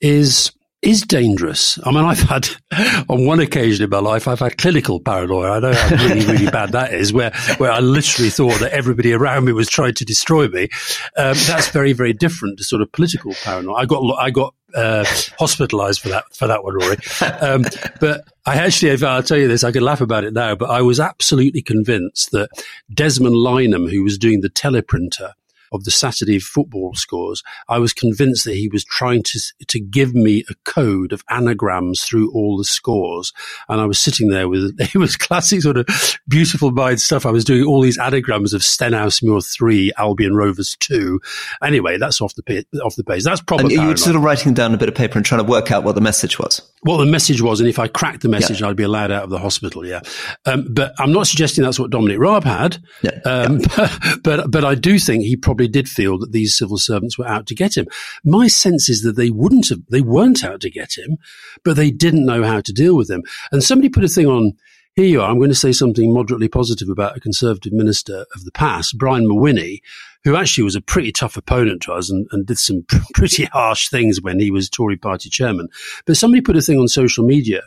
is 0.00 0.52
is 0.86 1.02
dangerous. 1.02 1.78
I 1.84 1.90
mean, 1.90 2.04
I've 2.04 2.20
had, 2.20 2.48
on 3.08 3.26
one 3.26 3.40
occasion 3.40 3.84
in 3.84 3.90
my 3.90 3.98
life, 3.98 4.28
I've 4.28 4.38
had 4.38 4.56
clinical 4.56 5.00
paranoia. 5.00 5.52
I 5.52 5.58
know 5.58 5.72
how 5.74 5.96
really, 5.96 6.24
really 6.24 6.50
bad 6.50 6.72
that 6.72 6.94
is, 6.94 7.12
where, 7.12 7.32
where 7.58 7.72
I 7.72 7.80
literally 7.80 8.30
thought 8.30 8.60
that 8.60 8.72
everybody 8.72 9.12
around 9.12 9.46
me 9.46 9.52
was 9.52 9.68
trying 9.68 9.94
to 9.94 10.04
destroy 10.04 10.46
me. 10.48 10.68
Um, 11.16 11.34
that's 11.46 11.68
very, 11.70 11.92
very 11.92 12.12
different 12.12 12.58
to 12.58 12.64
sort 12.64 12.82
of 12.82 12.92
political 12.92 13.34
paranoia. 13.42 13.74
I 13.74 13.84
got, 13.84 14.18
I 14.18 14.30
got, 14.30 14.54
uh, 14.74 15.04
hospitalized 15.38 16.00
for 16.00 16.08
that, 16.10 16.24
for 16.32 16.46
that 16.46 16.62
one, 16.62 16.74
Rory. 16.74 16.98
Um, 17.40 17.64
but 18.00 18.24
I 18.44 18.56
actually, 18.56 18.92
if 18.92 19.02
I'll 19.02 19.22
tell 19.22 19.38
you 19.38 19.48
this, 19.48 19.64
I 19.64 19.72
can 19.72 19.82
laugh 19.82 20.00
about 20.00 20.24
it 20.24 20.34
now, 20.34 20.54
but 20.54 20.70
I 20.70 20.82
was 20.82 21.00
absolutely 21.00 21.62
convinced 21.62 22.30
that 22.30 22.50
Desmond 22.92 23.34
Lynam, 23.34 23.90
who 23.90 24.04
was 24.04 24.18
doing 24.18 24.40
the 24.40 24.50
teleprinter, 24.50 25.32
of 25.72 25.84
the 25.84 25.90
Saturday 25.90 26.38
football 26.38 26.94
scores, 26.94 27.42
I 27.68 27.78
was 27.78 27.92
convinced 27.92 28.44
that 28.44 28.54
he 28.54 28.68
was 28.68 28.84
trying 28.84 29.22
to 29.24 29.40
to 29.68 29.80
give 29.80 30.14
me 30.14 30.44
a 30.50 30.54
code 30.64 31.12
of 31.12 31.22
anagrams 31.30 32.02
through 32.02 32.30
all 32.32 32.56
the 32.56 32.64
scores, 32.64 33.32
and 33.68 33.80
I 33.80 33.86
was 33.86 33.98
sitting 33.98 34.28
there 34.28 34.48
with 34.48 34.76
it 34.80 34.98
was 34.98 35.16
classic 35.16 35.62
sort 35.62 35.76
of 35.76 35.86
beautiful 36.28 36.70
mind 36.70 37.00
stuff. 37.00 37.26
I 37.26 37.30
was 37.30 37.44
doing 37.44 37.64
all 37.64 37.80
these 37.80 37.98
anagrams 37.98 38.52
of 38.52 38.62
Stenhousemuir 38.62 39.46
three, 39.54 39.92
Albion 39.98 40.34
Rovers 40.34 40.76
two. 40.78 41.20
Anyway, 41.62 41.98
that's 41.98 42.20
off 42.20 42.34
the 42.34 42.42
page, 42.42 42.66
off 42.82 42.96
the 42.96 43.04
page. 43.04 43.24
That's 43.24 43.40
probably 43.40 43.74
you 43.74 43.86
were 43.86 43.96
sort 43.96 44.16
of 44.16 44.22
writing 44.22 44.54
down 44.54 44.74
a 44.74 44.78
bit 44.78 44.88
of 44.88 44.94
paper 44.94 45.18
and 45.18 45.24
trying 45.24 45.44
to 45.44 45.50
work 45.50 45.70
out 45.70 45.84
what 45.84 45.94
the 45.94 46.00
message 46.00 46.38
was. 46.38 46.60
What 46.82 46.98
the 46.98 47.06
message 47.06 47.40
was, 47.42 47.60
and 47.60 47.68
if 47.68 47.78
I 47.78 47.88
cracked 47.88 48.22
the 48.22 48.28
message, 48.28 48.60
yeah. 48.60 48.68
I'd 48.68 48.76
be 48.76 48.84
allowed 48.84 49.10
out 49.10 49.24
of 49.24 49.30
the 49.30 49.38
hospital. 49.38 49.84
Yeah, 49.86 50.00
um, 50.44 50.66
but 50.70 50.94
I'm 50.98 51.12
not 51.12 51.26
suggesting 51.26 51.64
that's 51.64 51.78
what 51.78 51.90
Dominic 51.90 52.18
Raab 52.18 52.44
had. 52.44 52.78
Yeah. 53.02 53.18
Um, 53.24 53.60
yeah. 53.60 53.98
But, 54.26 54.50
but 54.50 54.50
but 54.50 54.64
I 54.64 54.74
do 54.74 54.98
think 54.98 55.24
he 55.24 55.36
probably 55.36 55.55
probably 55.56 55.68
did 55.68 55.88
feel 55.88 56.18
that 56.18 56.32
these 56.32 56.56
civil 56.56 56.76
servants 56.76 57.16
were 57.16 57.26
out 57.26 57.46
to 57.46 57.54
get 57.54 57.76
him. 57.76 57.86
My 58.24 58.46
sense 58.46 58.90
is 58.90 59.02
that 59.02 59.16
they 59.16 59.30
wouldn't 59.30 59.70
have, 59.70 59.80
they 59.90 60.02
weren't 60.02 60.44
out 60.44 60.60
to 60.60 60.70
get 60.70 60.98
him, 60.98 61.16
but 61.64 61.76
they 61.76 61.90
didn't 61.90 62.26
know 62.26 62.44
how 62.44 62.60
to 62.60 62.72
deal 62.72 62.94
with 62.94 63.10
him. 63.10 63.22
And 63.50 63.64
somebody 63.64 63.88
put 63.88 64.04
a 64.04 64.08
thing 64.08 64.26
on 64.26 64.52
here 64.96 65.06
you 65.06 65.20
are. 65.20 65.30
I'm 65.30 65.38
going 65.38 65.50
to 65.50 65.54
say 65.54 65.72
something 65.72 66.12
moderately 66.12 66.48
positive 66.48 66.88
about 66.88 67.16
a 67.16 67.20
Conservative 67.20 67.72
minister 67.72 68.24
of 68.34 68.44
the 68.44 68.52
past, 68.52 68.96
Brian 68.98 69.26
Mawhinney, 69.26 69.80
who 70.24 70.36
actually 70.36 70.64
was 70.64 70.74
a 70.74 70.80
pretty 70.80 71.12
tough 71.12 71.36
opponent 71.36 71.82
to 71.82 71.92
us 71.92 72.10
and, 72.10 72.26
and 72.32 72.46
did 72.46 72.58
some 72.58 72.84
pretty 73.14 73.44
harsh 73.44 73.88
things 73.88 74.20
when 74.20 74.38
he 74.38 74.50
was 74.50 74.70
Tory 74.70 74.96
party 74.96 75.28
chairman. 75.28 75.68
But 76.06 76.16
somebody 76.16 76.40
put 76.40 76.56
a 76.56 76.62
thing 76.62 76.78
on 76.78 76.88
social 76.88 77.26
media 77.26 77.62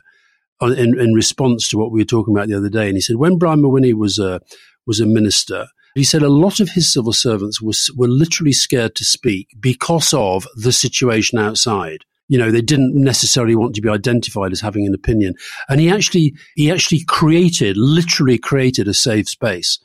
in, 0.61 0.99
in 0.99 1.13
response 1.13 1.67
to 1.69 1.77
what 1.77 1.91
we 1.91 2.01
were 2.01 2.05
talking 2.05 2.35
about 2.35 2.47
the 2.47 2.57
other 2.57 2.69
day. 2.69 2.87
And 2.87 2.97
he 2.97 3.01
said, 3.01 3.17
when 3.17 3.37
Brian 3.37 3.61
Mawhinney 3.61 3.93
was 3.93 4.17
a, 4.17 4.41
was 4.87 4.99
a 4.99 5.05
minister, 5.05 5.67
he 5.95 6.03
said 6.03 6.21
a 6.21 6.29
lot 6.29 6.59
of 6.59 6.69
his 6.69 6.91
civil 6.91 7.13
servants 7.13 7.61
was, 7.61 7.89
were 7.95 8.07
literally 8.07 8.53
scared 8.53 8.95
to 8.95 9.03
speak 9.03 9.47
because 9.59 10.13
of 10.13 10.47
the 10.55 10.71
situation 10.71 11.39
outside 11.39 12.05
you 12.27 12.37
know 12.37 12.51
they 12.51 12.61
didn't 12.61 12.95
necessarily 12.95 13.55
want 13.55 13.75
to 13.75 13.81
be 13.81 13.89
identified 13.89 14.51
as 14.51 14.61
having 14.61 14.85
an 14.85 14.93
opinion 14.93 15.33
and 15.67 15.79
he 15.79 15.89
actually 15.89 16.33
he 16.55 16.71
actually 16.71 17.03
created 17.05 17.75
literally 17.75 18.37
created 18.37 18.87
a 18.87 18.93
safe 18.93 19.27
space 19.27 19.79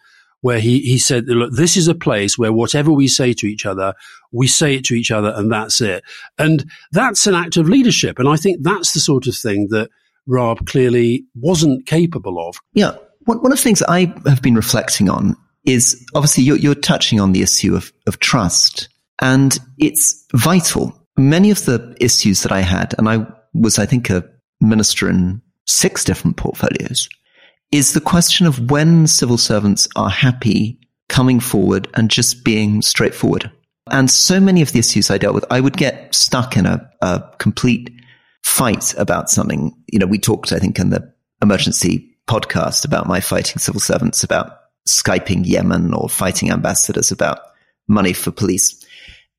where 0.44 0.60
he, 0.60 0.80
he 0.80 0.98
said, 0.98 1.24
look, 1.26 1.54
this 1.54 1.74
is 1.74 1.88
a 1.88 1.94
place 1.94 2.36
where 2.36 2.52
whatever 2.52 2.92
we 2.92 3.08
say 3.08 3.32
to 3.32 3.46
each 3.46 3.64
other, 3.64 3.94
we 4.30 4.46
say 4.46 4.74
it 4.74 4.84
to 4.84 4.94
each 4.94 5.10
other 5.10 5.32
and 5.34 5.50
that's 5.50 5.80
it. 5.80 6.04
And 6.36 6.70
that's 6.92 7.26
an 7.26 7.34
act 7.34 7.56
of 7.56 7.66
leadership. 7.66 8.18
And 8.18 8.28
I 8.28 8.36
think 8.36 8.58
that's 8.60 8.92
the 8.92 9.00
sort 9.00 9.26
of 9.26 9.34
thing 9.34 9.68
that 9.70 9.88
Raab 10.26 10.66
clearly 10.66 11.24
wasn't 11.34 11.86
capable 11.86 12.46
of. 12.46 12.58
Yeah. 12.74 12.94
One, 13.24 13.38
one 13.38 13.52
of 13.52 13.58
the 13.58 13.62
things 13.62 13.82
I 13.84 14.12
have 14.26 14.42
been 14.42 14.54
reflecting 14.54 15.08
on 15.08 15.34
is 15.64 16.04
obviously 16.14 16.44
you're, 16.44 16.58
you're 16.58 16.74
touching 16.74 17.20
on 17.20 17.32
the 17.32 17.42
issue 17.42 17.74
of, 17.74 17.92
of 18.06 18.20
trust 18.20 18.88
and 19.20 19.58
it's 19.78 20.26
vital 20.34 21.04
many 21.16 21.50
of 21.50 21.64
the 21.64 21.96
issues 22.00 22.42
that 22.42 22.52
I 22.52 22.60
had, 22.60 22.94
and 22.98 23.08
I 23.08 23.26
was, 23.52 23.78
I 23.78 23.86
think, 23.86 24.10
a 24.10 24.28
minister 24.60 25.08
in 25.08 25.42
six 25.66 26.04
different 26.04 26.36
portfolios, 26.36 27.08
is 27.72 27.92
the 27.92 28.00
question 28.00 28.46
of 28.46 28.70
when 28.70 29.06
civil 29.06 29.38
servants 29.38 29.88
are 29.96 30.10
happy 30.10 30.78
coming 31.08 31.40
forward 31.40 31.88
and 31.94 32.10
just 32.10 32.44
being 32.44 32.82
straightforward. 32.82 33.50
And 33.90 34.10
so 34.10 34.40
many 34.40 34.62
of 34.62 34.72
the 34.72 34.78
issues 34.78 35.10
I 35.10 35.18
dealt 35.18 35.34
with, 35.34 35.44
I 35.50 35.60
would 35.60 35.76
get 35.76 36.14
stuck 36.14 36.56
in 36.56 36.66
a, 36.66 36.90
a 37.02 37.22
complete 37.38 37.90
fight 38.42 38.94
about 38.96 39.28
something. 39.28 39.72
You 39.88 39.98
know, 39.98 40.06
we 40.06 40.18
talked, 40.18 40.52
I 40.52 40.58
think, 40.58 40.78
in 40.78 40.90
the 40.90 41.12
emergency 41.42 42.16
podcast 42.26 42.84
about 42.86 43.06
my 43.06 43.20
fighting 43.20 43.58
civil 43.58 43.80
servants 43.80 44.24
about 44.24 44.58
Skyping 44.88 45.46
Yemen 45.46 45.94
or 45.94 46.08
fighting 46.08 46.50
ambassadors 46.50 47.10
about 47.10 47.40
money 47.88 48.12
for 48.12 48.30
police. 48.30 48.84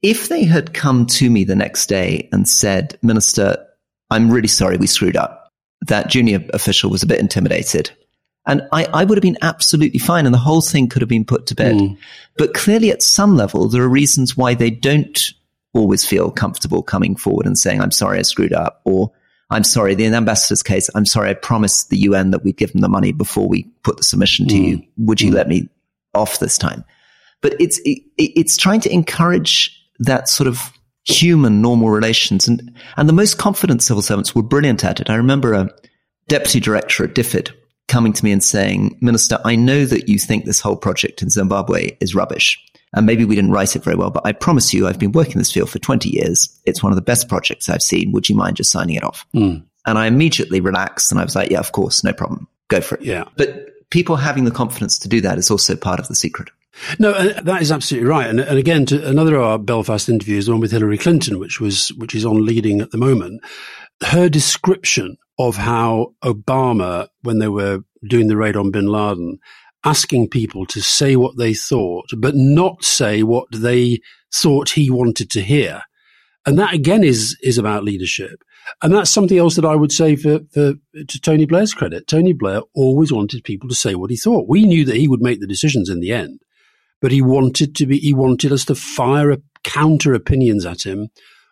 If 0.01 0.29
they 0.29 0.43
had 0.43 0.73
come 0.73 1.05
to 1.07 1.29
me 1.29 1.43
the 1.43 1.55
next 1.55 1.87
day 1.87 2.29
and 2.31 2.47
said, 2.47 2.97
Minister, 3.01 3.65
I'm 4.09 4.29
really 4.29 4.47
sorry 4.47 4.77
we 4.77 4.87
screwed 4.87 5.17
up, 5.17 5.51
that 5.87 6.09
junior 6.09 6.43
official 6.53 6.89
was 6.89 7.03
a 7.03 7.07
bit 7.07 7.19
intimidated. 7.19 7.91
And 8.47 8.61
I, 8.71 8.85
I 8.85 9.03
would 9.03 9.17
have 9.17 9.23
been 9.23 9.39
absolutely 9.41 9.99
fine 9.99 10.25
and 10.25 10.33
the 10.33 10.39
whole 10.39 10.61
thing 10.61 10.87
could 10.87 11.01
have 11.01 11.09
been 11.09 11.25
put 11.25 11.47
to 11.47 11.55
bed. 11.55 11.75
Mm. 11.75 11.97
But 12.37 12.53
clearly 12.53 12.91
at 12.91 13.01
some 13.01 13.35
level, 13.35 13.67
there 13.67 13.81
are 13.81 13.89
reasons 13.89 14.37
why 14.37 14.53
they 14.53 14.69
don't 14.69 15.31
always 15.73 16.05
feel 16.05 16.31
comfortable 16.31 16.83
coming 16.83 17.15
forward 17.15 17.47
and 17.47 17.57
saying, 17.57 17.81
I'm 17.81 17.91
sorry 17.91 18.19
I 18.19 18.21
screwed 18.21 18.53
up 18.53 18.81
or 18.85 19.11
I'm 19.49 19.63
sorry, 19.63 19.93
the 19.93 20.05
ambassador's 20.07 20.63
case, 20.63 20.89
I'm 20.95 21.05
sorry, 21.05 21.29
I 21.29 21.33
promised 21.35 21.89
the 21.89 21.97
UN 21.99 22.31
that 22.31 22.43
we'd 22.43 22.57
give 22.57 22.71
them 22.71 22.81
the 22.81 22.89
money 22.89 23.11
before 23.11 23.47
we 23.47 23.63
put 23.83 23.97
the 23.97 24.03
submission 24.03 24.47
to 24.47 24.55
mm. 24.55 24.67
you. 24.67 24.83
Would 24.97 25.21
you 25.21 25.31
mm. 25.31 25.35
let 25.35 25.47
me 25.47 25.69
off 26.13 26.39
this 26.39 26.57
time? 26.57 26.83
But 27.41 27.55
it's, 27.59 27.79
it, 27.85 28.01
it's 28.17 28.57
trying 28.57 28.81
to 28.81 28.91
encourage 28.91 29.79
that 29.99 30.27
sort 30.29 30.47
of 30.47 30.71
human 31.03 31.61
normal 31.61 31.89
relations. 31.89 32.47
And, 32.47 32.73
and 32.97 33.07
the 33.07 33.13
most 33.13 33.37
confident 33.37 33.83
civil 33.83 34.01
servants 34.01 34.33
were 34.33 34.41
brilliant 34.41 34.83
at 34.83 34.99
it. 34.99 35.09
I 35.09 35.15
remember 35.15 35.53
a 35.53 35.69
deputy 36.27 36.59
director 36.59 37.03
at 37.03 37.13
DFID 37.13 37.51
coming 37.87 38.13
to 38.13 38.23
me 38.23 38.31
and 38.31 38.43
saying, 38.43 38.97
Minister, 39.01 39.37
I 39.45 39.55
know 39.55 39.85
that 39.85 40.09
you 40.09 40.17
think 40.17 40.45
this 40.45 40.59
whole 40.59 40.75
project 40.75 41.21
in 41.21 41.29
Zimbabwe 41.29 41.95
is 41.99 42.15
rubbish. 42.15 42.59
And 42.95 43.05
maybe 43.05 43.25
we 43.25 43.35
didn't 43.35 43.51
write 43.51 43.75
it 43.75 43.83
very 43.83 43.95
well, 43.95 44.09
but 44.09 44.25
I 44.25 44.31
promise 44.31 44.73
you, 44.73 44.87
I've 44.87 44.99
been 44.99 45.11
working 45.11 45.33
in 45.33 45.39
this 45.39 45.51
field 45.51 45.69
for 45.69 45.79
20 45.79 46.09
years. 46.09 46.49
It's 46.65 46.81
one 46.81 46.91
of 46.91 46.95
the 46.95 47.01
best 47.01 47.27
projects 47.27 47.69
I've 47.69 47.81
seen. 47.81 48.11
Would 48.13 48.29
you 48.29 48.35
mind 48.35 48.55
just 48.55 48.71
signing 48.71 48.95
it 48.95 49.03
off? 49.03 49.25
Mm. 49.35 49.63
And 49.85 49.97
I 49.97 50.07
immediately 50.07 50.61
relaxed 50.61 51.11
and 51.11 51.19
I 51.19 51.23
was 51.23 51.35
like, 51.35 51.51
yeah, 51.51 51.59
of 51.59 51.73
course, 51.73 52.03
no 52.03 52.13
problem. 52.13 52.47
Go 52.69 52.81
for 52.81 52.95
it. 52.95 53.03
Yeah. 53.03 53.25
But 53.37 53.69
people 53.89 54.15
having 54.15 54.45
the 54.45 54.51
confidence 54.51 54.97
to 54.99 55.09
do 55.09 55.21
that 55.21 55.37
is 55.37 55.51
also 55.51 55.75
part 55.75 55.99
of 55.99 56.07
the 56.07 56.15
secret. 56.15 56.49
No, 56.99 57.13
that 57.13 57.61
is 57.61 57.71
absolutely 57.71 58.09
right. 58.09 58.27
And, 58.27 58.39
and 58.39 58.57
again, 58.57 58.85
to 58.87 59.07
another 59.07 59.35
of 59.35 59.43
our 59.43 59.59
Belfast 59.59 60.09
interviews, 60.09 60.45
the 60.45 60.51
one 60.51 60.61
with 60.61 60.71
Hillary 60.71 60.97
Clinton, 60.97 61.39
which 61.39 61.61
was 61.61 61.89
which 61.93 62.13
is 62.13 62.25
on 62.25 62.45
leading 62.45 62.81
at 62.81 62.91
the 62.91 62.97
moment. 62.97 63.41
Her 64.03 64.27
description 64.27 65.17
of 65.39 65.55
how 65.55 66.13
Obama, 66.23 67.07
when 67.21 67.39
they 67.39 67.47
were 67.47 67.83
doing 68.09 68.27
the 68.27 68.35
raid 68.35 68.57
on 68.57 68.71
Bin 68.71 68.87
Laden, 68.87 69.39
asking 69.85 70.29
people 70.29 70.65
to 70.65 70.81
say 70.81 71.15
what 71.15 71.37
they 71.37 71.53
thought, 71.53 72.09
but 72.17 72.35
not 72.35 72.83
say 72.83 73.23
what 73.23 73.47
they 73.51 73.99
thought 74.33 74.71
he 74.71 74.89
wanted 74.89 75.29
to 75.31 75.41
hear, 75.41 75.81
and 76.45 76.59
that 76.59 76.73
again 76.73 77.03
is 77.03 77.37
is 77.41 77.57
about 77.57 77.83
leadership. 77.83 78.43
And 78.81 78.93
that's 78.93 79.11
something 79.11 79.37
else 79.37 79.55
that 79.57 79.65
I 79.65 79.75
would 79.75 79.91
say 79.91 80.15
for, 80.15 80.39
for 80.51 80.73
to 80.95 81.21
Tony 81.21 81.45
Blair's 81.45 81.73
credit. 81.73 82.07
Tony 82.07 82.33
Blair 82.33 82.61
always 82.73 83.13
wanted 83.13 83.43
people 83.43 83.69
to 83.69 83.75
say 83.75 83.93
what 83.93 84.09
he 84.09 84.17
thought. 84.17 84.49
We 84.49 84.65
knew 84.65 84.83
that 84.85 84.95
he 84.95 85.07
would 85.07 85.21
make 85.21 85.39
the 85.39 85.45
decisions 85.45 85.87
in 85.87 85.99
the 85.99 86.11
end 86.11 86.39
but 87.05 87.11
he 87.11 87.21
wanted 87.21 87.75
to 87.75 87.85
be, 87.85 87.99
he 87.99 88.13
wanted 88.13 88.51
us 88.51 88.65
to 88.65 88.73
fire 88.73 89.37
counter 89.63 90.15
opinions 90.15 90.65
at 90.65 90.85
him 90.85 91.09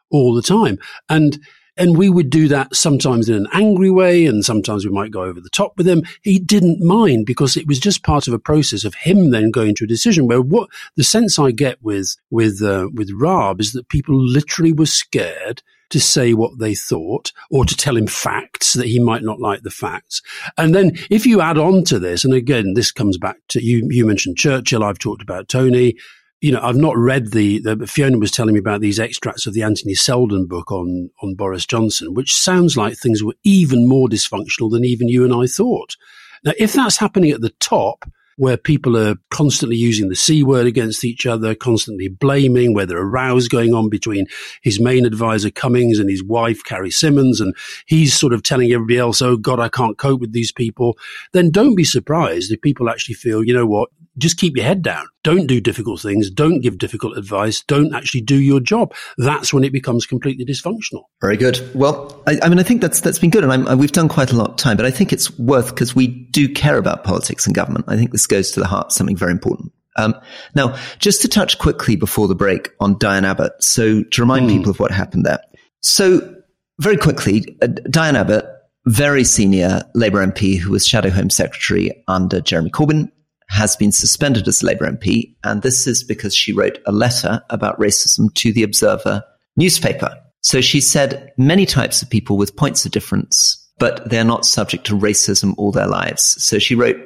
all 0.09 0.33
the 0.33 0.41
time. 0.41 0.79
And, 1.09 1.39
and 1.77 1.97
we 1.97 2.09
would 2.09 2.29
do 2.29 2.47
that 2.49 2.75
sometimes 2.75 3.29
in 3.29 3.35
an 3.35 3.47
angry 3.51 3.89
way, 3.89 4.25
and 4.25 4.45
sometimes 4.45 4.85
we 4.85 4.91
might 4.91 5.11
go 5.11 5.23
over 5.23 5.41
the 5.41 5.49
top 5.49 5.77
with 5.77 5.87
him. 5.87 6.03
He 6.21 6.39
didn't 6.39 6.85
mind 6.85 7.25
because 7.25 7.57
it 7.57 7.67
was 7.67 7.79
just 7.79 8.03
part 8.03 8.27
of 8.27 8.33
a 8.33 8.39
process 8.39 8.83
of 8.83 8.93
him 8.95 9.31
then 9.31 9.51
going 9.51 9.75
to 9.75 9.85
a 9.85 9.87
decision. 9.87 10.27
Where 10.27 10.41
what 10.41 10.69
the 10.95 11.03
sense 11.03 11.39
I 11.39 11.51
get 11.51 11.81
with 11.81 12.15
with 12.29 12.61
uh, 12.61 12.89
with 12.93 13.11
Raab 13.11 13.59
is 13.59 13.73
that 13.73 13.89
people 13.89 14.15
literally 14.15 14.71
were 14.71 14.85
scared 14.85 15.63
to 15.89 15.99
say 15.99 16.33
what 16.33 16.57
they 16.57 16.73
thought 16.73 17.31
or 17.51 17.65
to 17.65 17.77
tell 17.77 17.95
him 17.95 18.07
facts 18.07 18.73
that 18.73 18.87
he 18.87 18.99
might 18.99 19.21
not 19.21 19.39
like 19.39 19.61
the 19.61 19.69
facts. 19.69 20.23
And 20.57 20.73
then 20.73 20.97
if 21.11 21.23
you 21.23 21.39
add 21.39 21.59
on 21.59 21.83
to 21.85 21.99
this, 21.99 22.25
and 22.25 22.33
again, 22.33 22.73
this 22.73 22.91
comes 22.91 23.19
back 23.19 23.37
to 23.49 23.63
you, 23.63 23.87
you 23.91 24.05
mentioned 24.05 24.37
Churchill. 24.37 24.83
I've 24.83 24.97
talked 24.97 25.21
about 25.21 25.49
Tony. 25.49 25.95
You 26.43 26.51
know, 26.51 26.59
I've 26.61 26.75
not 26.75 26.97
read 26.97 27.31
the, 27.31 27.59
the 27.59 27.87
Fiona 27.87 28.17
was 28.17 28.29
telling 28.29 28.53
me 28.53 28.59
about 28.59 28.81
these 28.81 28.99
extracts 28.99 29.47
of 29.47 29.53
the 29.53 29.63
Anthony 29.63 29.93
Seldon 29.93 30.45
book 30.45 30.73
on, 30.73 31.09
on 31.21 31.35
Boris 31.35 31.65
Johnson, 31.65 32.13
which 32.13 32.33
sounds 32.33 32.75
like 32.75 32.97
things 32.97 33.23
were 33.23 33.35
even 33.45 33.87
more 33.87 34.09
dysfunctional 34.09 34.69
than 34.69 34.83
even 34.83 35.07
you 35.07 35.23
and 35.23 35.33
I 35.33 35.47
thought. 35.47 35.95
Now, 36.43 36.51
if 36.59 36.73
that's 36.73 36.97
happening 36.97 37.31
at 37.31 37.39
the 37.39 37.53
top, 37.61 38.03
where 38.35 38.57
people 38.57 38.97
are 38.97 39.15
constantly 39.29 39.77
using 39.77 40.09
the 40.09 40.17
C 40.17 40.43
word 40.43 40.65
against 40.65 41.05
each 41.05 41.25
other, 41.25 41.55
constantly 41.55 42.09
blaming, 42.09 42.73
where 42.73 42.85
there 42.85 42.97
are 42.97 43.09
rows 43.09 43.47
going 43.47 43.73
on 43.73 43.87
between 43.87 44.25
his 44.61 44.81
main 44.81 45.05
advisor 45.05 45.49
Cummings 45.49 45.97
and 45.97 46.09
his 46.09 46.25
wife 46.25 46.61
Carrie 46.65 46.91
Symonds, 46.91 47.39
and 47.39 47.55
he's 47.85 48.13
sort 48.13 48.33
of 48.33 48.43
telling 48.43 48.69
everybody 48.73 48.97
else, 48.97 49.21
oh 49.21 49.37
God, 49.37 49.61
I 49.61 49.69
can't 49.69 49.97
cope 49.97 50.19
with 50.19 50.33
these 50.33 50.51
people, 50.51 50.97
then 51.31 51.51
don't 51.51 51.75
be 51.75 51.85
surprised 51.85 52.51
if 52.51 52.59
people 52.59 52.89
actually 52.89 53.15
feel, 53.15 53.45
you 53.45 53.53
know 53.53 53.67
what, 53.67 53.89
just 54.17 54.37
keep 54.37 54.55
your 54.55 54.65
head 54.65 54.81
down. 54.81 55.07
Don't 55.23 55.47
do 55.47 55.59
difficult 55.59 56.01
things. 56.01 56.29
Don't 56.29 56.59
give 56.61 56.77
difficult 56.77 57.17
advice. 57.17 57.63
Don't 57.67 57.93
actually 57.93 58.21
do 58.21 58.35
your 58.35 58.59
job. 58.59 58.93
That's 59.17 59.53
when 59.53 59.63
it 59.63 59.71
becomes 59.71 60.05
completely 60.05 60.45
dysfunctional. 60.45 61.03
Very 61.21 61.37
good. 61.37 61.61
Well, 61.73 62.21
I, 62.27 62.39
I 62.43 62.49
mean, 62.49 62.59
I 62.59 62.63
think 62.63 62.81
that's 62.81 63.01
that's 63.01 63.19
been 63.19 63.29
good, 63.29 63.43
and 63.43 63.51
I'm, 63.51 63.77
we've 63.77 63.91
done 63.91 64.09
quite 64.09 64.31
a 64.31 64.35
lot 64.35 64.51
of 64.51 64.55
time. 64.57 64.77
But 64.77 64.85
I 64.85 64.91
think 64.91 65.13
it's 65.13 65.37
worth 65.39 65.69
because 65.69 65.95
we 65.95 66.07
do 66.07 66.47
care 66.47 66.77
about 66.77 67.03
politics 67.03 67.45
and 67.45 67.55
government. 67.55 67.85
I 67.87 67.95
think 67.95 68.11
this 68.11 68.27
goes 68.27 68.51
to 68.51 68.59
the 68.59 68.67
heart 68.67 68.87
of 68.87 68.91
something 68.91 69.17
very 69.17 69.31
important. 69.31 69.71
Um, 69.95 70.15
now, 70.55 70.77
just 70.99 71.21
to 71.21 71.27
touch 71.27 71.59
quickly 71.59 71.95
before 71.95 72.27
the 72.27 72.35
break 72.35 72.71
on 72.79 72.97
Diane 72.97 73.25
Abbott. 73.25 73.51
So 73.59 74.03
to 74.03 74.21
remind 74.21 74.49
mm. 74.49 74.57
people 74.57 74.71
of 74.71 74.79
what 74.79 74.91
happened 74.91 75.25
there. 75.25 75.39
So 75.81 76.35
very 76.79 76.97
quickly, 76.97 77.57
uh, 77.61 77.67
Diane 77.67 78.15
Abbott, 78.15 78.45
very 78.85 79.23
senior 79.23 79.83
Labour 79.93 80.25
MP 80.25 80.57
who 80.57 80.71
was 80.71 80.85
Shadow 80.85 81.09
Home 81.09 81.29
Secretary 81.29 82.03
under 82.07 82.41
Jeremy 82.41 82.69
Corbyn, 82.69 83.09
has 83.53 83.75
been 83.75 83.91
suspended 83.91 84.47
as 84.47 84.63
Labour 84.63 84.89
MP, 84.91 85.35
and 85.43 85.61
this 85.61 85.85
is 85.85 86.03
because 86.03 86.35
she 86.35 86.51
wrote 86.51 86.79
a 86.87 86.91
letter 86.91 87.41
about 87.51 87.79
racism 87.79 88.33
to 88.33 88.51
the 88.51 88.63
Observer 88.63 89.23
newspaper. 89.55 90.09
So 90.41 90.59
she 90.59 90.81
said 90.81 91.31
many 91.37 91.67
types 91.67 92.01
of 92.01 92.09
people 92.09 92.35
with 92.35 92.55
points 92.55 92.83
of 92.83 92.91
difference, 92.91 93.57
but 93.77 94.09
they're 94.09 94.23
not 94.23 94.45
subject 94.45 94.85
to 94.87 94.97
racism 94.97 95.53
all 95.57 95.71
their 95.71 95.87
lives. 95.87 96.43
So 96.43 96.57
she 96.57 96.73
wrote 96.73 96.97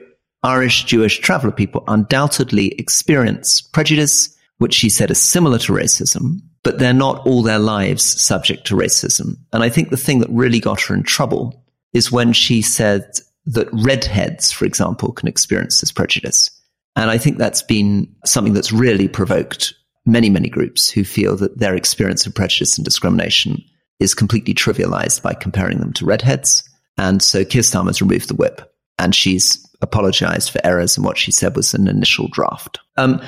Irish 0.41 0.85
Jewish 0.85 1.19
traveller 1.19 1.51
people 1.51 1.83
undoubtedly 1.87 2.67
experience 2.79 3.61
prejudice, 3.61 4.33
which 4.59 4.73
she 4.73 4.89
said 4.89 5.11
is 5.11 5.21
similar 5.21 5.57
to 5.59 5.73
racism, 5.73 6.39
but 6.63 6.79
they're 6.79 6.93
not 6.93 7.27
all 7.27 7.43
their 7.43 7.59
lives 7.59 8.03
subject 8.03 8.65
to 8.67 8.75
racism. 8.75 9.35
And 9.51 9.63
I 9.63 9.69
think 9.69 9.89
the 9.89 9.97
thing 9.97 10.19
that 10.19 10.29
really 10.29 10.61
got 10.61 10.81
her 10.83 10.95
in 10.95 11.03
trouble 11.03 11.65
is 11.93 12.11
when 12.11 12.31
she 12.31 12.61
said 12.61 13.19
that 13.47 13.67
redheads, 13.71 14.51
for 14.51 14.65
example, 14.65 15.11
can 15.11 15.27
experience 15.27 15.81
this 15.81 15.91
prejudice. 15.91 16.51
And 16.95 17.09
I 17.09 17.17
think 17.17 17.37
that's 17.37 17.61
been 17.61 18.13
something 18.25 18.53
that's 18.53 18.71
really 18.71 19.07
provoked 19.07 19.73
many, 20.05 20.29
many 20.29 20.49
groups 20.49 20.89
who 20.89 21.03
feel 21.03 21.35
that 21.37 21.57
their 21.57 21.75
experience 21.75 22.25
of 22.25 22.35
prejudice 22.35 22.77
and 22.77 22.85
discrimination 22.85 23.63
is 23.99 24.13
completely 24.13 24.53
trivialized 24.53 25.21
by 25.21 25.33
comparing 25.33 25.79
them 25.79 25.93
to 25.93 26.05
redheads. 26.05 26.63
And 26.97 27.21
so 27.21 27.43
Keir 27.43 27.61
Starmer's 27.61 28.01
removed 28.01 28.27
the 28.27 28.35
whip. 28.35 28.61
and 28.99 29.13
she's 29.13 29.63
apologized 29.81 30.49
for 30.49 30.59
errors 30.63 30.97
and 30.97 31.05
what 31.05 31.17
she 31.17 31.31
said 31.31 31.55
was 31.55 31.73
an 31.73 31.87
initial 31.87 32.27
draft. 32.29 32.79
Um, 32.97 33.21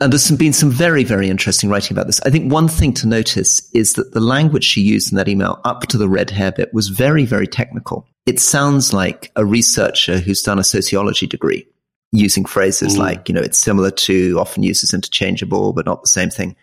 and 0.00 0.12
there's 0.12 0.24
some, 0.24 0.36
been 0.36 0.52
some 0.52 0.70
very, 0.70 1.04
very 1.04 1.28
interesting 1.28 1.68
writing 1.68 1.94
about 1.94 2.06
this. 2.06 2.20
I 2.22 2.30
think 2.30 2.50
one 2.50 2.68
thing 2.68 2.94
to 2.94 3.06
notice 3.06 3.70
is 3.74 3.92
that 3.94 4.12
the 4.12 4.20
language 4.20 4.64
she 4.64 4.80
used 4.80 5.12
in 5.12 5.16
that 5.16 5.28
email 5.28 5.60
up 5.64 5.82
to 5.88 5.98
the 5.98 6.08
red 6.08 6.30
hair 6.30 6.52
bit 6.52 6.72
was 6.72 6.88
very, 6.88 7.26
very 7.26 7.46
technical. 7.46 8.06
It 8.24 8.40
sounds 8.40 8.94
like 8.94 9.30
a 9.36 9.44
researcher 9.44 10.18
who's 10.18 10.42
done 10.42 10.58
a 10.58 10.64
sociology 10.64 11.26
degree 11.26 11.66
using 12.12 12.46
phrases 12.46 12.96
mm. 12.96 12.98
like, 12.98 13.28
you 13.28 13.34
know, 13.34 13.42
it's 13.42 13.58
similar 13.58 13.90
to, 13.90 14.38
often 14.40 14.62
uses 14.62 14.94
interchangeable, 14.94 15.74
but 15.74 15.84
not 15.84 16.02
the 16.02 16.08
same 16.08 16.30
thing. 16.30 16.56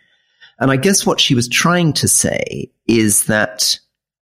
And 0.60 0.72
I 0.72 0.76
guess 0.76 1.06
what 1.06 1.20
she 1.20 1.36
was 1.36 1.48
trying 1.48 1.94
to 1.94 2.08
say 2.08 2.72
is 2.88 3.26
that 3.26 3.80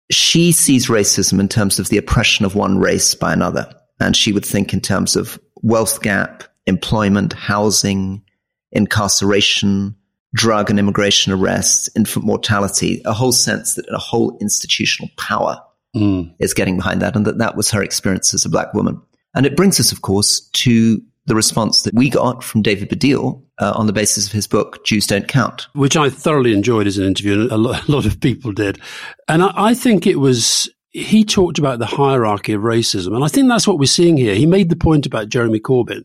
she 0.09 0.53
sees 0.53 0.87
racism 0.87 1.39
in 1.39 1.49
terms 1.49 1.79
of 1.79 1.89
the 1.89 1.97
oppression 1.97 2.45
of 2.45 2.55
one 2.55 2.79
race 2.79 3.13
by 3.13 3.33
another. 3.33 3.73
And 3.99 4.15
she 4.15 4.31
would 4.31 4.45
think 4.45 4.73
in 4.73 4.79
terms 4.79 5.15
of 5.15 5.39
wealth 5.61 6.01
gap, 6.01 6.43
employment, 6.65 7.33
housing, 7.33 8.23
incarceration, 8.71 9.95
drug 10.33 10.69
and 10.69 10.79
immigration 10.79 11.33
arrests, 11.33 11.89
infant 11.95 12.25
mortality, 12.25 13.01
a 13.05 13.13
whole 13.13 13.31
sense 13.31 13.75
that 13.75 13.85
a 13.89 13.97
whole 13.97 14.37
institutional 14.39 15.09
power 15.17 15.61
mm. 15.95 16.33
is 16.39 16.53
getting 16.53 16.77
behind 16.77 17.01
that 17.01 17.15
and 17.15 17.25
that 17.25 17.37
that 17.37 17.55
was 17.55 17.71
her 17.71 17.83
experience 17.83 18.33
as 18.33 18.45
a 18.45 18.49
black 18.49 18.73
woman. 18.73 19.01
And 19.35 19.45
it 19.45 19.55
brings 19.55 19.79
us, 19.79 19.91
of 19.91 20.01
course, 20.01 20.41
to 20.53 21.01
the 21.25 21.35
response 21.35 21.83
that 21.83 21.93
we 21.93 22.09
got 22.09 22.43
from 22.43 22.61
David 22.61 22.89
Baddiel 22.89 23.41
uh, 23.59 23.73
on 23.75 23.87
the 23.87 23.93
basis 23.93 24.25
of 24.25 24.31
his 24.31 24.47
book, 24.47 24.83
Jews 24.85 25.05
Don't 25.05 25.27
Count. 25.27 25.67
Which 25.73 25.95
I 25.95 26.09
thoroughly 26.09 26.53
enjoyed 26.53 26.87
as 26.87 26.97
an 26.97 27.05
interview, 27.05 27.41
and 27.41 27.51
a 27.51 27.57
lot 27.57 28.05
of 28.05 28.19
people 28.19 28.51
did. 28.51 28.79
And 29.27 29.43
I, 29.43 29.51
I 29.55 29.73
think 29.73 30.07
it 30.07 30.19
was, 30.19 30.69
he 30.89 31.23
talked 31.23 31.59
about 31.59 31.79
the 31.79 31.85
hierarchy 31.85 32.53
of 32.53 32.61
racism. 32.61 33.15
And 33.15 33.23
I 33.23 33.27
think 33.27 33.47
that's 33.47 33.67
what 33.67 33.79
we're 33.79 33.85
seeing 33.85 34.17
here. 34.17 34.35
He 34.35 34.45
made 34.45 34.69
the 34.69 34.75
point 34.75 35.05
about 35.05 35.29
Jeremy 35.29 35.59
Corbyn. 35.59 36.03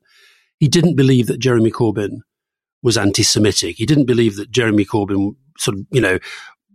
He 0.59 0.69
didn't 0.69 0.97
believe 0.97 1.27
that 1.27 1.39
Jeremy 1.39 1.71
Corbyn 1.71 2.21
was 2.87 2.97
anti 2.97 3.25
Semitic. 3.25 3.77
He 3.77 3.85
didn't 3.85 4.05
believe 4.05 4.37
that 4.37 4.53
Jeremy 4.53 4.85
Corbyn 4.85 5.35
sort 5.59 5.77
of, 5.77 5.87
you 5.91 6.01
know, 6.01 6.21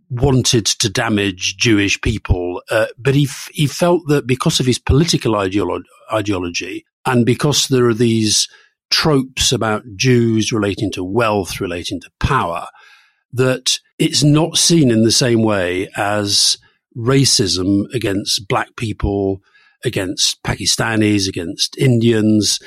wanted 0.10 0.65
to 0.65 0.89
damage 0.89 1.56
Jewish 1.56 2.00
people, 2.02 2.62
uh, 2.69 2.88
but 3.00 3.15
he 3.15 3.24
f- 3.24 3.47
he 3.54 3.65
felt 3.65 4.02
that 4.10 4.28
because 4.28 4.60
of 4.60 4.65
his 4.65 4.78
political 4.78 5.36
ideolo- 5.36 5.86
ideology 6.12 6.84
and 7.06 7.26
because 7.26 7.69
there 7.69 7.88
are 7.88 7.93
these 7.93 8.50
tropes 8.89 9.54
about 9.54 9.84
Jews 9.95 10.52
relating 10.52 10.91
to 10.91 11.04
wealth, 11.04 11.62
relating 11.62 12.02
to 12.02 12.12
power, 12.19 12.67
that 13.32 13.80
it's 13.97 14.21
not 14.21 14.58
seen 14.58 14.91
in 14.91 15.04
the 15.04 15.13
same 15.13 15.43
way 15.43 15.88
as 15.95 16.58
racism 16.97 17.86
against 17.93 18.50
black 18.50 18.76
people, 18.76 19.39
against 19.86 20.43
Pakistanis, 20.43 21.30
against 21.30 21.78
Indians. 21.78 22.60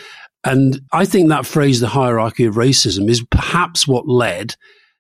And 0.45 0.81
I 0.93 1.05
think 1.05 1.29
that 1.29 1.47
phrase, 1.47 1.81
the 1.81 1.89
hierarchy 1.89 2.45
of 2.45 2.55
racism, 2.55 3.09
is 3.09 3.25
perhaps 3.25 3.89
what 3.89 4.07
led 4.07 4.55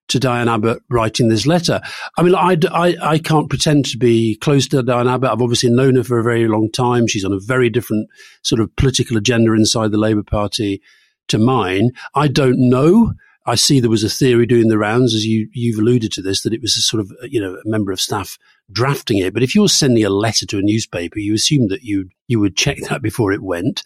to 0.08 0.18
Diane 0.18 0.48
Abbott 0.48 0.82
writing 0.90 1.28
this 1.28 1.46
letter. 1.46 1.80
I 2.18 2.22
mean, 2.22 2.34
I, 2.34 2.56
I, 2.70 2.96
I 3.00 3.18
can't 3.18 3.48
pretend 3.48 3.86
to 3.86 3.98
be 3.98 4.36
close 4.36 4.68
to 4.68 4.82
Diane 4.82 5.08
Abbott. 5.08 5.30
I've 5.30 5.42
obviously 5.42 5.70
known 5.70 5.96
her 5.96 6.04
for 6.04 6.18
a 6.18 6.22
very 6.22 6.46
long 6.46 6.70
time. 6.70 7.06
She's 7.06 7.24
on 7.24 7.32
a 7.32 7.38
very 7.38 7.70
different 7.70 8.08
sort 8.42 8.60
of 8.60 8.74
political 8.76 9.16
agenda 9.16 9.52
inside 9.52 9.92
the 9.92 9.98
Labour 9.98 10.22
Party 10.22 10.82
to 11.28 11.38
mine. 11.38 11.90
I 12.14 12.28
don't 12.28 12.58
know. 12.58 13.14
I 13.46 13.54
see 13.54 13.80
there 13.80 13.90
was 13.90 14.04
a 14.04 14.08
theory 14.08 14.46
doing 14.46 14.68
the 14.68 14.78
rounds, 14.78 15.14
as 15.14 15.24
you, 15.24 15.48
you've 15.52 15.78
alluded 15.78 16.12
to 16.12 16.22
this, 16.22 16.42
that 16.42 16.54
it 16.54 16.62
was 16.62 16.76
a 16.76 16.80
sort 16.80 17.00
of, 17.00 17.12
you 17.22 17.40
know, 17.40 17.54
a 17.54 17.68
member 17.68 17.92
of 17.92 18.00
staff 18.00 18.38
drafting 18.72 19.18
it. 19.18 19.34
But 19.34 19.42
if 19.42 19.54
you're 19.54 19.68
sending 19.68 20.04
a 20.04 20.10
letter 20.10 20.46
to 20.46 20.58
a 20.58 20.62
newspaper, 20.62 21.18
you 21.18 21.34
assume 21.34 21.68
that 21.68 21.82
you 21.82 22.08
you 22.26 22.40
would 22.40 22.56
check 22.56 22.78
that 22.88 23.02
before 23.02 23.32
it 23.32 23.42
went. 23.42 23.82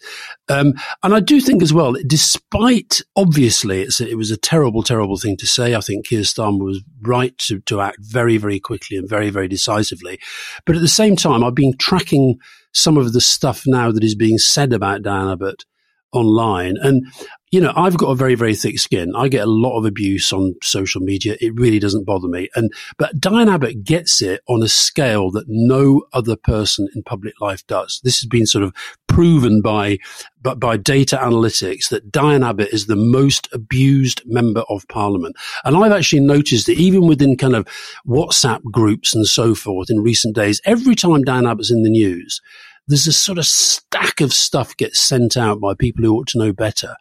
Um, 0.47 0.73
and 1.03 1.13
I 1.13 1.19
do 1.19 1.41
think 1.41 1.61
as 1.61 1.73
well, 1.73 1.95
despite 2.07 3.01
obviously 3.15 3.81
it 3.81 4.17
was 4.17 4.31
a 4.31 4.37
terrible, 4.37 4.81
terrible 4.81 5.17
thing 5.17 5.35
to 5.37 5.47
say. 5.47 5.75
I 5.75 5.81
think 5.81 6.07
Keir 6.07 6.21
Starmer 6.21 6.63
was 6.63 6.81
right 7.01 7.37
to, 7.39 7.59
to 7.61 7.81
act 7.81 7.97
very, 7.99 8.37
very 8.37 8.59
quickly 8.59 8.95
and 8.95 9.09
very, 9.09 9.29
very 9.29 9.49
decisively. 9.49 10.19
But 10.65 10.77
at 10.77 10.81
the 10.81 10.87
same 10.87 11.17
time, 11.17 11.43
I've 11.43 11.53
been 11.55 11.75
tracking 11.77 12.39
some 12.73 12.97
of 12.97 13.11
the 13.11 13.21
stuff 13.21 13.63
now 13.65 13.91
that 13.91 14.03
is 14.03 14.15
being 14.15 14.37
said 14.37 14.71
about 14.71 15.01
Diane 15.01 15.29
Abbott 15.29 15.65
online. 16.13 16.77
And 16.81 17.05
you 17.51 17.59
know, 17.59 17.73
I've 17.75 17.97
got 17.97 18.09
a 18.09 18.15
very, 18.15 18.35
very 18.35 18.53
thick 18.53 18.77
skin. 18.77 19.15
I 19.15 19.27
get 19.27 19.47
a 19.47 19.49
lot 19.49 19.77
of 19.77 19.85
abuse 19.85 20.31
on 20.31 20.53
social 20.61 21.01
media. 21.01 21.35
It 21.41 21.55
really 21.55 21.79
doesn't 21.79 22.05
bother 22.05 22.27
me. 22.27 22.47
And, 22.55 22.71
but 22.97 23.19
Diane 23.19 23.49
Abbott 23.49 23.83
gets 23.83 24.21
it 24.21 24.41
on 24.47 24.61
a 24.61 24.67
scale 24.67 25.31
that 25.31 25.45
no 25.47 26.03
other 26.13 26.35
person 26.35 26.87
in 26.93 27.01
public 27.01 27.41
life 27.41 27.65
does. 27.65 28.01
This 28.03 28.19
has 28.19 28.27
been 28.27 28.45
sort 28.45 28.63
of 28.63 28.73
proven 29.07 29.63
by, 29.63 29.97
but 30.41 30.59
by 30.59 30.77
data 30.77 31.17
analytics 31.17 31.89
that 31.89 32.11
Diane 32.11 32.43
Abbott 32.43 32.69
is 32.71 32.85
the 32.85 32.95
most 32.95 33.49
abused 33.51 34.21
member 34.25 34.63
of 34.69 34.87
parliament. 34.87 35.35
And 35.65 35.75
I've 35.75 35.91
actually 35.91 36.21
noticed 36.21 36.67
that 36.67 36.77
even 36.77 37.07
within 37.07 37.35
kind 37.35 37.55
of 37.55 37.67
WhatsApp 38.07 38.63
groups 38.65 39.15
and 39.15 39.25
so 39.25 39.55
forth 39.55 39.89
in 39.89 40.03
recent 40.03 40.35
days, 40.35 40.61
every 40.65 40.93
time 40.93 41.23
Diane 41.23 41.47
Abbott's 41.47 41.71
in 41.71 41.81
the 41.81 41.89
news, 41.89 42.41
there's 42.87 43.07
a 43.07 43.13
sort 43.13 43.37
of 43.37 43.45
stack 43.45 44.19
of 44.19 44.33
stuff 44.33 44.75
gets 44.75 44.99
sent 44.99 45.37
out 45.37 45.59
by 45.59 45.75
people 45.75 46.03
who 46.03 46.15
ought 46.15 46.27
to 46.27 46.39
know 46.39 46.51
better. 46.51 46.95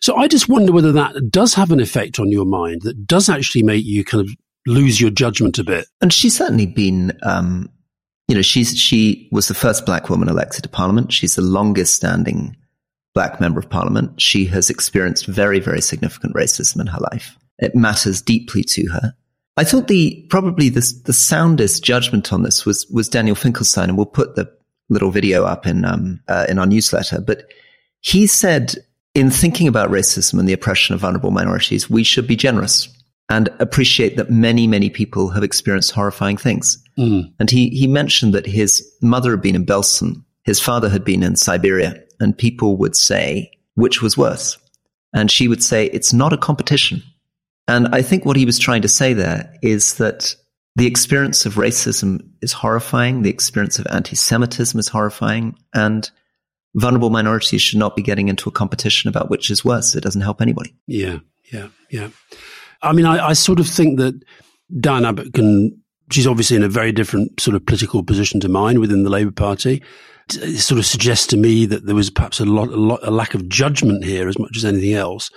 So 0.00 0.16
I 0.16 0.28
just 0.28 0.48
wonder 0.48 0.72
whether 0.72 0.92
that 0.92 1.30
does 1.30 1.54
have 1.54 1.70
an 1.72 1.80
effect 1.80 2.18
on 2.18 2.30
your 2.30 2.46
mind 2.46 2.82
that 2.82 3.06
does 3.06 3.28
actually 3.28 3.62
make 3.62 3.84
you 3.84 4.04
kind 4.04 4.26
of 4.26 4.34
lose 4.66 5.00
your 5.00 5.10
judgment 5.10 5.58
a 5.58 5.64
bit. 5.64 5.86
And 6.00 6.12
she's 6.12 6.36
certainly 6.36 6.66
been, 6.66 7.12
um, 7.22 7.68
you 8.28 8.34
know, 8.34 8.42
she's, 8.42 8.76
she 8.78 9.28
was 9.30 9.48
the 9.48 9.54
first 9.54 9.84
black 9.84 10.08
woman 10.08 10.28
elected 10.28 10.62
to 10.62 10.68
parliament. 10.68 11.12
She's 11.12 11.34
the 11.34 11.42
longest 11.42 11.94
standing 11.94 12.56
black 13.14 13.40
member 13.40 13.60
of 13.60 13.68
parliament. 13.68 14.20
She 14.20 14.46
has 14.46 14.70
experienced 14.70 15.26
very, 15.26 15.60
very 15.60 15.80
significant 15.80 16.34
racism 16.34 16.80
in 16.80 16.86
her 16.86 17.00
life. 17.12 17.36
It 17.58 17.74
matters 17.74 18.22
deeply 18.22 18.62
to 18.64 18.86
her. 18.88 19.14
I 19.56 19.64
thought 19.64 19.88
the, 19.88 20.26
probably 20.30 20.70
the, 20.70 20.92
the 21.04 21.12
soundest 21.12 21.84
judgment 21.84 22.32
on 22.32 22.42
this 22.42 22.64
was, 22.64 22.86
was 22.90 23.08
Daniel 23.08 23.36
Finkelstein, 23.36 23.90
and 23.90 23.98
we'll 23.98 24.06
put 24.06 24.36
the 24.36 24.50
little 24.88 25.10
video 25.10 25.44
up 25.44 25.66
in, 25.66 25.84
um, 25.84 26.20
uh, 26.28 26.46
in 26.48 26.58
our 26.58 26.66
newsletter, 26.66 27.20
but 27.20 27.50
he 28.00 28.26
said 28.26 28.76
in 29.20 29.30
thinking 29.30 29.68
about 29.68 29.90
racism 29.90 30.38
and 30.38 30.48
the 30.48 30.54
oppression 30.54 30.94
of 30.94 31.00
vulnerable 31.02 31.30
minorities, 31.30 31.90
we 31.90 32.02
should 32.02 32.26
be 32.26 32.36
generous 32.36 32.88
and 33.28 33.50
appreciate 33.60 34.16
that 34.16 34.30
many, 34.30 34.66
many 34.66 34.88
people 34.88 35.28
have 35.28 35.42
experienced 35.42 35.90
horrifying 35.90 36.38
things. 36.38 36.82
Mm. 36.98 37.30
And 37.38 37.50
he, 37.50 37.68
he 37.68 37.86
mentioned 37.86 38.32
that 38.32 38.46
his 38.46 38.82
mother 39.02 39.32
had 39.32 39.42
been 39.42 39.54
in 39.54 39.66
Belsen, 39.66 40.24
his 40.44 40.58
father 40.58 40.88
had 40.88 41.04
been 41.04 41.22
in 41.22 41.36
Siberia, 41.36 42.02
and 42.18 42.36
people 42.36 42.78
would 42.78 42.96
say, 42.96 43.50
which 43.74 44.00
was 44.00 44.16
worse? 44.16 44.56
And 45.12 45.30
she 45.30 45.48
would 45.48 45.62
say, 45.62 45.86
it's 45.88 46.14
not 46.14 46.32
a 46.32 46.38
competition. 46.38 47.02
And 47.68 47.88
I 47.92 48.00
think 48.00 48.24
what 48.24 48.38
he 48.38 48.46
was 48.46 48.58
trying 48.58 48.80
to 48.82 48.88
say 48.88 49.12
there 49.12 49.54
is 49.60 49.96
that 49.96 50.34
the 50.76 50.86
experience 50.86 51.44
of 51.44 51.56
racism 51.56 52.26
is 52.40 52.54
horrifying. 52.54 53.20
The 53.20 53.30
experience 53.30 53.78
of 53.78 53.86
anti-Semitism 53.90 54.80
is 54.80 54.88
horrifying. 54.88 55.58
And 55.74 56.10
vulnerable 56.74 57.10
minorities 57.10 57.62
should 57.62 57.78
not 57.78 57.96
be 57.96 58.02
getting 58.02 58.28
into 58.28 58.48
a 58.48 58.52
competition 58.52 59.08
about 59.08 59.30
which 59.30 59.50
is 59.50 59.64
worse. 59.64 59.94
It 59.94 60.02
doesn't 60.02 60.20
help 60.20 60.40
anybody. 60.40 60.74
Yeah, 60.86 61.18
yeah, 61.52 61.68
yeah. 61.90 62.08
I 62.82 62.92
mean, 62.92 63.06
I, 63.06 63.28
I 63.28 63.32
sort 63.34 63.60
of 63.60 63.66
think 63.66 63.98
that 63.98 64.20
Diane 64.78 65.04
Abbott 65.04 65.34
can. 65.34 65.76
She's 66.10 66.26
obviously 66.26 66.56
in 66.56 66.64
a 66.64 66.68
very 66.68 66.90
different 66.90 67.38
sort 67.40 67.54
of 67.54 67.64
political 67.64 68.02
position 68.02 68.40
to 68.40 68.48
mine 68.48 68.80
within 68.80 69.04
the 69.04 69.10
Labour 69.10 69.30
Party. 69.30 69.82
It 70.28 70.58
sort 70.58 70.78
of 70.78 70.86
suggests 70.86 71.26
to 71.28 71.36
me 71.36 71.66
that 71.66 71.86
there 71.86 71.94
was 71.94 72.10
perhaps 72.10 72.40
a 72.40 72.44
lot, 72.44 72.68
a, 72.68 72.76
lot, 72.76 73.00
a 73.02 73.10
lack 73.10 73.34
of 73.34 73.48
judgment 73.48 74.04
here 74.04 74.28
as 74.28 74.38
much 74.38 74.56
as 74.56 74.64
anything 74.64 74.94
else. 74.94 75.30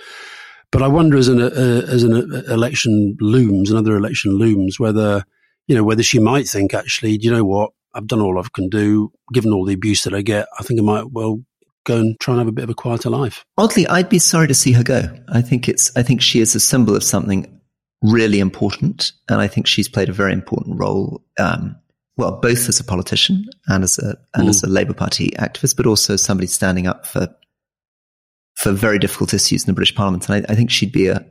But 0.72 0.82
I 0.82 0.88
wonder, 0.88 1.16
as 1.16 1.28
an 1.28 1.40
uh, 1.40 1.86
as 1.88 2.02
an 2.02 2.44
election 2.48 3.16
looms, 3.20 3.70
another 3.70 3.96
election 3.96 4.32
looms, 4.32 4.80
whether 4.80 5.24
you 5.68 5.74
know 5.76 5.84
whether 5.84 6.02
she 6.02 6.18
might 6.18 6.48
think 6.48 6.74
actually, 6.74 7.18
do 7.18 7.26
you 7.26 7.32
know 7.32 7.44
what, 7.44 7.70
I've 7.94 8.06
done 8.06 8.20
all 8.20 8.38
I 8.38 8.46
can 8.52 8.68
do. 8.68 9.12
Given 9.32 9.52
all 9.52 9.64
the 9.64 9.74
abuse 9.74 10.04
that 10.04 10.14
I 10.14 10.22
get, 10.22 10.46
I 10.58 10.62
think 10.62 10.80
I 10.80 10.82
might 10.82 11.10
well 11.10 11.40
go 11.84 11.98
and 11.98 12.18
try 12.18 12.32
and 12.32 12.40
have 12.40 12.48
a 12.48 12.52
bit 12.52 12.64
of 12.64 12.70
a 12.70 12.74
quieter 12.74 13.10
life. 13.10 13.44
Oddly, 13.58 13.86
I'd 13.88 14.08
be 14.08 14.18
sorry 14.18 14.48
to 14.48 14.54
see 14.54 14.72
her 14.72 14.82
go. 14.82 15.02
I 15.28 15.42
think 15.42 15.68
it's, 15.68 15.94
I 15.96 16.02
think 16.02 16.22
she 16.22 16.40
is 16.40 16.54
a 16.54 16.60
symbol 16.60 16.96
of 16.96 17.04
something 17.04 17.60
really 18.02 18.40
important. 18.40 19.12
And 19.28 19.40
I 19.40 19.46
think 19.46 19.66
she's 19.66 19.88
played 19.88 20.08
a 20.08 20.12
very 20.12 20.32
important 20.32 20.78
role, 20.78 21.22
um, 21.38 21.76
well, 22.16 22.40
both 22.40 22.68
as 22.68 22.80
a 22.80 22.84
politician 22.84 23.44
and 23.66 23.84
as 23.84 23.98
a, 23.98 24.16
and 24.34 24.46
mm. 24.46 24.48
as 24.48 24.62
a 24.62 24.66
Labour 24.66 24.94
Party 24.94 25.30
activist, 25.38 25.76
but 25.76 25.86
also 25.86 26.16
somebody 26.16 26.46
standing 26.46 26.86
up 26.86 27.06
for, 27.06 27.28
for 28.56 28.72
very 28.72 28.98
difficult 28.98 29.34
issues 29.34 29.64
in 29.64 29.66
the 29.66 29.74
British 29.74 29.94
Parliament. 29.94 30.28
And 30.28 30.46
I, 30.46 30.52
I 30.52 30.54
think 30.54 30.70
she'd 30.70 30.92
be 30.92 31.08
a, 31.08 31.24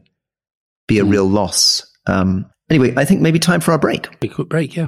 be 0.88 1.00
a 1.00 1.04
mm. 1.04 1.12
real 1.12 1.26
loss. 1.26 1.82
Um, 2.06 2.46
anyway, 2.70 2.94
I 2.96 3.06
think 3.06 3.22
maybe 3.22 3.40
time 3.40 3.62
for 3.62 3.72
our 3.72 3.80
break. 3.80 4.08
A 4.22 4.28
quick 4.28 4.50
break, 4.50 4.76
yeah. 4.76 4.88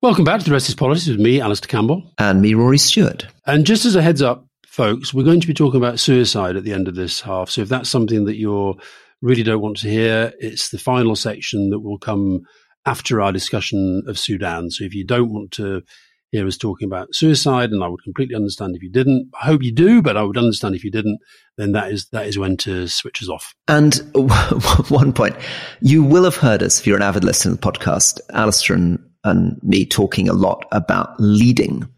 Welcome 0.00 0.22
back 0.22 0.38
to 0.38 0.44
the 0.46 0.52
Rest 0.52 0.68
is 0.68 0.76
Politics 0.76 1.08
with 1.08 1.18
me, 1.18 1.40
Alastair 1.40 1.66
Campbell. 1.66 2.12
And 2.18 2.40
me, 2.40 2.54
Rory 2.54 2.78
Stewart. 2.78 3.26
And 3.46 3.66
just 3.66 3.84
as 3.84 3.96
a 3.96 4.02
heads 4.02 4.22
up, 4.22 4.46
folks, 4.64 5.12
we're 5.12 5.24
going 5.24 5.40
to 5.40 5.46
be 5.48 5.54
talking 5.54 5.78
about 5.78 5.98
suicide 5.98 6.54
at 6.54 6.62
the 6.62 6.72
end 6.72 6.86
of 6.86 6.94
this 6.94 7.20
half. 7.20 7.50
So 7.50 7.62
if 7.62 7.68
that's 7.68 7.88
something 7.88 8.24
that 8.26 8.36
you 8.36 8.78
really 9.22 9.42
don't 9.42 9.60
want 9.60 9.78
to 9.78 9.90
hear, 9.90 10.32
it's 10.38 10.68
the 10.68 10.78
final 10.78 11.16
section 11.16 11.70
that 11.70 11.80
will 11.80 11.98
come 11.98 12.42
after 12.86 13.20
our 13.20 13.32
discussion 13.32 14.04
of 14.06 14.20
Sudan. 14.20 14.70
So 14.70 14.84
if 14.84 14.94
you 14.94 15.04
don't 15.04 15.32
want 15.32 15.50
to 15.52 15.82
hear 16.30 16.46
us 16.46 16.56
talking 16.56 16.86
about 16.86 17.12
suicide, 17.12 17.70
and 17.70 17.82
I 17.82 17.88
would 17.88 18.04
completely 18.04 18.36
understand 18.36 18.76
if 18.76 18.82
you 18.84 18.92
didn't. 18.92 19.30
I 19.40 19.46
hope 19.46 19.64
you 19.64 19.72
do, 19.72 20.00
but 20.00 20.16
I 20.16 20.22
would 20.22 20.38
understand 20.38 20.76
if 20.76 20.84
you 20.84 20.92
didn't. 20.92 21.18
Then 21.56 21.72
that 21.72 21.90
is 21.90 22.06
that 22.10 22.26
is 22.28 22.38
when 22.38 22.56
to 22.58 22.86
switch 22.86 23.20
us 23.20 23.28
off. 23.28 23.52
And 23.66 23.94
one 24.90 25.12
point, 25.12 25.34
you 25.80 26.04
will 26.04 26.24
have 26.24 26.36
heard 26.36 26.62
us 26.62 26.78
if 26.78 26.86
you're 26.86 26.96
an 26.96 27.02
avid 27.02 27.24
listener 27.24 27.56
to 27.56 27.60
the 27.60 27.72
podcast, 27.72 28.20
Alistair 28.30 28.76
and 28.76 29.07
and 29.28 29.62
me 29.62 29.86
talking 29.86 30.28
a 30.28 30.32
lot 30.32 30.66
about 30.72 31.14
leading. 31.18 31.88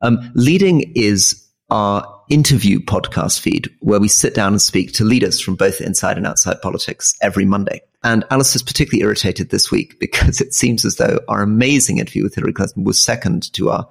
Um, 0.00 0.18
leading 0.34 0.92
is 0.94 1.46
our 1.70 2.06
interview 2.28 2.78
podcast 2.80 3.40
feed 3.40 3.70
where 3.80 4.00
we 4.00 4.08
sit 4.08 4.34
down 4.34 4.52
and 4.52 4.62
speak 4.62 4.92
to 4.92 5.04
leaders 5.04 5.40
from 5.40 5.54
both 5.54 5.80
inside 5.80 6.16
and 6.16 6.26
outside 6.26 6.60
politics 6.60 7.14
every 7.20 7.44
Monday. 7.44 7.80
And 8.02 8.24
Alice 8.30 8.56
is 8.56 8.62
particularly 8.62 9.02
irritated 9.02 9.50
this 9.50 9.70
week 9.70 9.98
because 10.00 10.40
it 10.40 10.54
seems 10.54 10.84
as 10.84 10.96
though 10.96 11.20
our 11.28 11.42
amazing 11.42 11.98
interview 11.98 12.22
with 12.22 12.34
Hillary 12.34 12.52
Clinton 12.52 12.84
was 12.84 13.00
second 13.00 13.52
to 13.54 13.70
our 13.70 13.88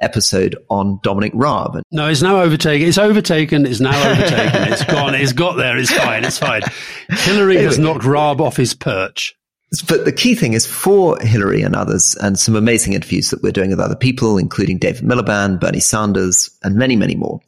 episode 0.00 0.56
on 0.70 0.98
Dominic 1.02 1.32
Raab. 1.34 1.80
No, 1.92 2.08
it's 2.08 2.20
now 2.20 2.40
overtaken. 2.40 2.88
It's 2.88 2.98
overtaken. 2.98 3.64
It's 3.64 3.80
now 3.80 4.10
overtaken. 4.10 4.72
it's 4.72 4.84
gone. 4.84 5.14
It's 5.14 5.32
got 5.32 5.56
there. 5.56 5.78
It's 5.78 5.90
fine. 5.90 6.24
It's 6.24 6.38
fine. 6.38 6.62
Hillary 7.08 7.62
has 7.62 7.78
knocked 7.78 8.04
Raab 8.04 8.40
off 8.40 8.56
his 8.56 8.74
perch. 8.74 9.34
But 9.82 10.04
the 10.04 10.12
key 10.12 10.34
thing 10.34 10.52
is 10.52 10.66
for 10.66 11.18
Hillary 11.20 11.62
and 11.62 11.74
others, 11.74 12.16
and 12.16 12.38
some 12.38 12.56
amazing 12.56 12.92
interviews 12.92 13.30
that 13.30 13.42
we're 13.42 13.52
doing 13.52 13.70
with 13.70 13.80
other 13.80 13.96
people, 13.96 14.38
including 14.38 14.78
David 14.78 15.04
Miliband, 15.04 15.60
Bernie 15.60 15.80
Sanders, 15.80 16.50
and 16.62 16.76
many, 16.76 16.96
many 16.96 17.14
more, 17.14 17.40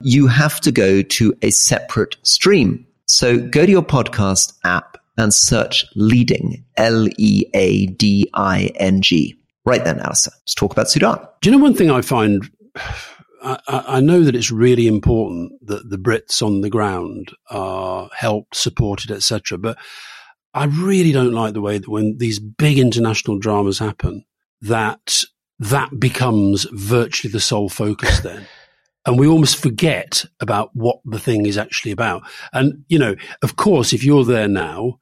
you 0.00 0.26
have 0.26 0.60
to 0.60 0.72
go 0.72 1.02
to 1.02 1.36
a 1.42 1.50
separate 1.50 2.16
stream. 2.22 2.86
So 3.06 3.38
go 3.38 3.64
to 3.66 3.70
your 3.70 3.82
podcast 3.82 4.52
app 4.64 4.98
and 5.16 5.32
search 5.32 5.84
leading, 5.94 6.64
L 6.76 7.08
E 7.18 7.44
A 7.54 7.86
D 7.86 8.28
I 8.34 8.70
N 8.76 9.02
G. 9.02 9.38
Right 9.64 9.84
then, 9.84 10.00
Alastair, 10.00 10.34
let's 10.42 10.54
talk 10.54 10.72
about 10.72 10.90
Sudan. 10.90 11.18
Do 11.40 11.50
you 11.50 11.56
know 11.56 11.62
one 11.62 11.74
thing 11.74 11.90
I 11.90 12.02
find? 12.02 12.50
I, 13.42 13.58
I, 13.68 14.00
know 14.00 14.22
that 14.22 14.34
it's 14.34 14.50
really 14.50 14.86
important 14.86 15.52
that 15.66 15.90
the 15.90 15.98
Brits 15.98 16.40
on 16.40 16.62
the 16.62 16.70
ground 16.70 17.32
are 17.50 18.08
helped, 18.16 18.56
supported, 18.56 19.10
etc. 19.10 19.58
But 19.58 19.78
I 20.54 20.64
really 20.64 21.12
don't 21.12 21.32
like 21.32 21.52
the 21.52 21.60
way 21.60 21.78
that 21.78 21.88
when 21.88 22.18
these 22.18 22.38
big 22.38 22.78
international 22.78 23.38
dramas 23.38 23.78
happen, 23.78 24.24
that 24.60 25.22
that 25.58 25.98
becomes 25.98 26.64
virtually 26.72 27.32
the 27.32 27.40
sole 27.40 27.68
focus 27.68 28.20
then. 28.20 28.46
and 29.06 29.18
we 29.18 29.26
almost 29.26 29.56
forget 29.56 30.24
about 30.40 30.70
what 30.74 31.00
the 31.04 31.18
thing 31.18 31.46
is 31.46 31.58
actually 31.58 31.92
about. 31.92 32.22
And, 32.52 32.84
you 32.88 32.98
know, 32.98 33.16
of 33.42 33.56
course, 33.56 33.92
if 33.92 34.04
you're 34.04 34.24
there 34.24 34.48
now 34.48 35.00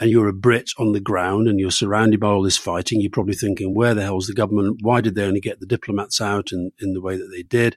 and 0.00 0.10
you're 0.10 0.28
a 0.28 0.32
Brit 0.32 0.70
on 0.78 0.92
the 0.92 1.00
ground 1.00 1.46
and 1.46 1.60
you're 1.60 1.70
surrounded 1.70 2.18
by 2.18 2.28
all 2.28 2.42
this 2.42 2.56
fighting, 2.56 3.00
you're 3.00 3.10
probably 3.10 3.34
thinking, 3.34 3.74
where 3.74 3.94
the 3.94 4.02
hell's 4.02 4.26
the 4.26 4.34
government? 4.34 4.78
Why 4.82 5.00
did 5.00 5.14
they 5.14 5.24
only 5.24 5.40
get 5.40 5.60
the 5.60 5.66
diplomats 5.66 6.20
out 6.20 6.50
in, 6.50 6.72
in 6.80 6.94
the 6.94 7.00
way 7.00 7.16
that 7.16 7.28
they 7.30 7.42
did? 7.42 7.76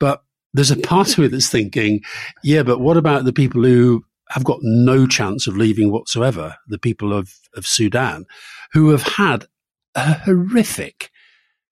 But 0.00 0.24
there's 0.52 0.72
a 0.72 0.76
part 0.76 1.16
of 1.16 1.24
it 1.24 1.30
that's 1.30 1.50
thinking, 1.50 2.02
yeah, 2.42 2.62
but 2.62 2.80
what 2.80 2.96
about 2.96 3.24
the 3.24 3.32
people 3.32 3.62
who 3.62 4.04
have 4.30 4.44
got 4.44 4.58
no 4.62 5.06
chance 5.06 5.46
of 5.46 5.56
leaving 5.56 5.90
whatsoever, 5.90 6.56
the 6.68 6.78
people 6.78 7.12
of, 7.12 7.34
of 7.56 7.66
Sudan, 7.66 8.24
who 8.72 8.90
have 8.90 9.02
had 9.02 9.46
a 9.94 10.14
horrific 10.14 11.10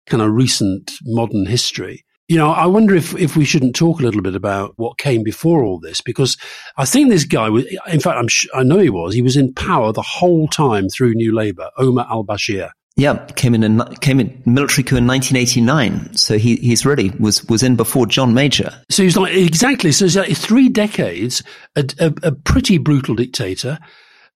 kind 0.07 0.23
of 0.23 0.33
recent 0.33 0.93
modern 1.05 1.47
history. 1.47 2.05
You 2.29 2.37
know, 2.37 2.51
I 2.51 2.67
wonder 2.67 2.95
if, 2.95 3.15
if 3.17 3.37
we 3.37 3.45
shouldn't 3.45 3.77
talk 3.77 4.01
a 4.01 4.03
little 4.03 4.23
bit 4.23 4.35
about 4.35 4.75
what 4.77 4.97
came 4.97 5.23
before 5.23 5.65
all 5.65 5.79
this, 5.81 6.01
because 6.01 6.37
I 6.77 6.85
think 6.85 7.09
this 7.11 7.25
guy 7.25 7.49
was, 7.49 7.67
in 7.91 8.01
fact, 8.01 8.19
I'm, 8.19 8.29
I 8.59 8.63
know 8.63 8.79
he 8.79 8.91
was, 8.91 9.15
he 9.15 9.23
was 9.23 9.37
in 9.37 9.53
power 9.55 9.93
the 9.93 10.03
whole 10.03 10.49
time 10.49 10.89
through 10.89 11.15
New 11.15 11.35
Labour, 11.35 11.71
Omar 11.77 12.07
al 12.11 12.25
Bashir. 12.25 12.71
Yeah, 12.97 13.25
came 13.37 13.55
in, 13.55 13.63
in 13.63 13.83
came 14.01 14.21
in 14.21 14.43
military 14.45 14.85
coup 14.85 14.97
in 14.97 15.07
1989. 15.07 16.15
So 16.15 16.37
he 16.37 16.57
he's 16.57 16.85
really 16.85 17.11
was 17.19 17.45
was 17.47 17.63
in 17.63 17.75
before 17.77 18.07
John 18.07 18.35
Major. 18.35 18.71
So 18.91 19.03
he's 19.03 19.17
like 19.17 19.35
exactly. 19.35 19.93
So 19.93 20.05
it's 20.05 20.17
like 20.17 20.37
three 20.37 20.69
decades, 20.69 21.43
a, 21.75 21.85
a, 21.99 22.13
a 22.23 22.33
pretty 22.33 22.77
brutal 22.77 23.15
dictator, 23.15 23.79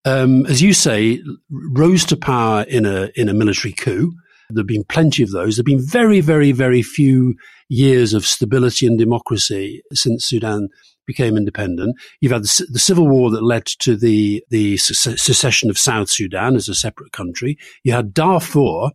um, 0.06 0.46
as 0.46 0.62
you 0.62 0.72
say, 0.72 1.22
rose 1.50 2.06
to 2.06 2.16
power 2.16 2.62
in 2.62 2.86
a 2.86 3.10
in 3.14 3.28
a 3.28 3.34
military 3.34 3.74
coup. 3.74 4.14
There've 4.48 4.66
been 4.66 4.84
plenty 4.84 5.22
of 5.22 5.32
those. 5.32 5.56
There've 5.56 5.66
been 5.66 5.84
very, 5.84 6.20
very, 6.20 6.52
very 6.52 6.82
few 6.82 7.34
years 7.68 8.14
of 8.14 8.24
stability 8.24 8.86
and 8.86 8.98
democracy 8.98 9.82
since 9.92 10.24
Sudan 10.24 10.68
became 11.06 11.36
independent. 11.36 11.96
You've 12.20 12.32
had 12.32 12.42
the, 12.42 12.66
the, 12.70 12.78
civil 12.78 13.08
war 13.08 13.30
that 13.30 13.42
led 13.42 13.66
to 13.80 13.96
the, 13.96 14.44
the 14.50 14.76
secession 14.76 15.70
of 15.70 15.78
South 15.78 16.10
Sudan 16.10 16.56
as 16.56 16.68
a 16.68 16.74
separate 16.74 17.12
country. 17.12 17.58
You 17.84 17.92
had 17.92 18.12
Darfur, 18.12 18.90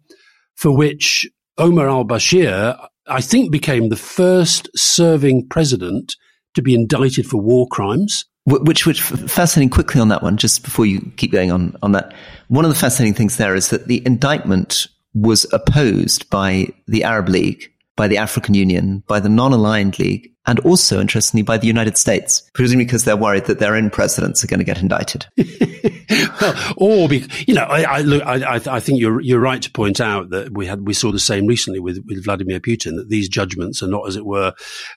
for 0.56 0.76
which 0.76 1.28
Omar 1.58 1.90
al-Bashir, 1.90 2.78
I 3.08 3.22
think, 3.22 3.52
became 3.52 3.90
the 3.90 3.96
first 3.96 4.70
serving 4.76 5.48
president 5.50 6.16
to 6.54 6.62
be 6.62 6.76
indicted 6.76 7.26
for 7.26 7.42
war 7.42 7.68
crimes. 7.68 8.26
Which, 8.46 8.88
which 8.88 9.02
fascinating 9.02 9.70
quickly 9.70 10.02
on 10.02 10.08
that 10.10 10.24
one, 10.24 10.36
just 10.36 10.64
before 10.64 10.88
you 10.88 11.12
keep 11.16 11.32
going 11.32 11.52
on, 11.52 11.76
on 11.84 11.92
that. 11.92 12.14
One 12.48 12.66
of 12.66 12.70
the 12.70 12.76
fascinating 12.76 13.14
things 13.14 13.38
there 13.38 13.54
is 13.54 13.70
that 13.70 13.88
the 13.88 14.02
indictment 14.06 14.88
was 15.14 15.46
opposed 15.54 16.30
by 16.30 16.70
the 16.88 17.04
Arab 17.04 17.30
League 17.30 17.71
by 17.96 18.08
the 18.08 18.18
African 18.18 18.54
Union, 18.54 19.04
by 19.08 19.20
the 19.20 19.30
non-aligned 19.30 20.00
league, 20.00 20.32
and 20.48 20.60
also, 20.62 21.00
interestingly, 21.00 21.44
by 21.44 21.58
the 21.58 21.68
United 21.68 21.98
States, 21.98 22.50
presumably 22.54 22.86
because 22.86 23.06
they're 23.06 23.16
worried 23.16 23.46
that 23.46 23.60
their 23.60 23.76
own 23.76 23.92
presidents 23.92 24.44
are 24.44 24.48
going 24.48 24.60
to 24.60 24.64
get 24.64 24.82
indicted. 24.82 25.28
well, 26.42 26.74
or 26.78 27.08
be, 27.08 27.26
you 27.46 27.54
know, 27.54 27.64
I, 27.64 27.84
I 27.84 28.02
look, 28.02 28.24
I, 28.24 28.56
I, 28.56 28.80
think 28.80 29.00
you're 29.00 29.22
you're 29.22 29.40
right 29.40 29.62
to 29.62 29.72
point 29.72 30.02
out 30.02 30.32
that 30.32 30.52
we 30.52 30.66
had 30.66 30.88
we 30.88 30.96
saw 30.96 31.12
the 31.12 31.20
same 31.20 31.46
recently 31.46 31.80
with 31.80 32.04
with 32.08 32.24
Vladimir 32.24 32.60
Putin 32.60 32.96
that 32.96 33.10
these 33.10 33.30
judgments 33.30 33.84
are 33.84 33.88
not, 33.88 34.08
as 34.08 34.16
it 34.16 34.26
were, 34.26 34.54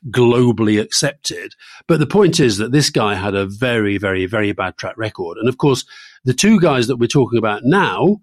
globally 0.09 0.81
accepted. 0.81 1.55
But 1.87 2.01
the 2.01 2.07
point 2.07 2.41
is 2.41 2.57
that 2.57 2.73
this 2.73 2.89
guy 2.89 3.15
had 3.15 3.35
a 3.35 3.45
very, 3.45 3.99
very, 3.99 4.25
very 4.25 4.53
bad 4.53 4.79
track 4.79 4.97
record, 4.97 5.37
and 5.37 5.49
of 5.49 5.59
course, 5.59 5.85
the 6.25 6.35
two 6.35 6.59
guys 6.59 6.87
that 6.87 6.97
we're 6.97 7.07
talking 7.07 7.39
about 7.39 7.65
now, 7.65 8.17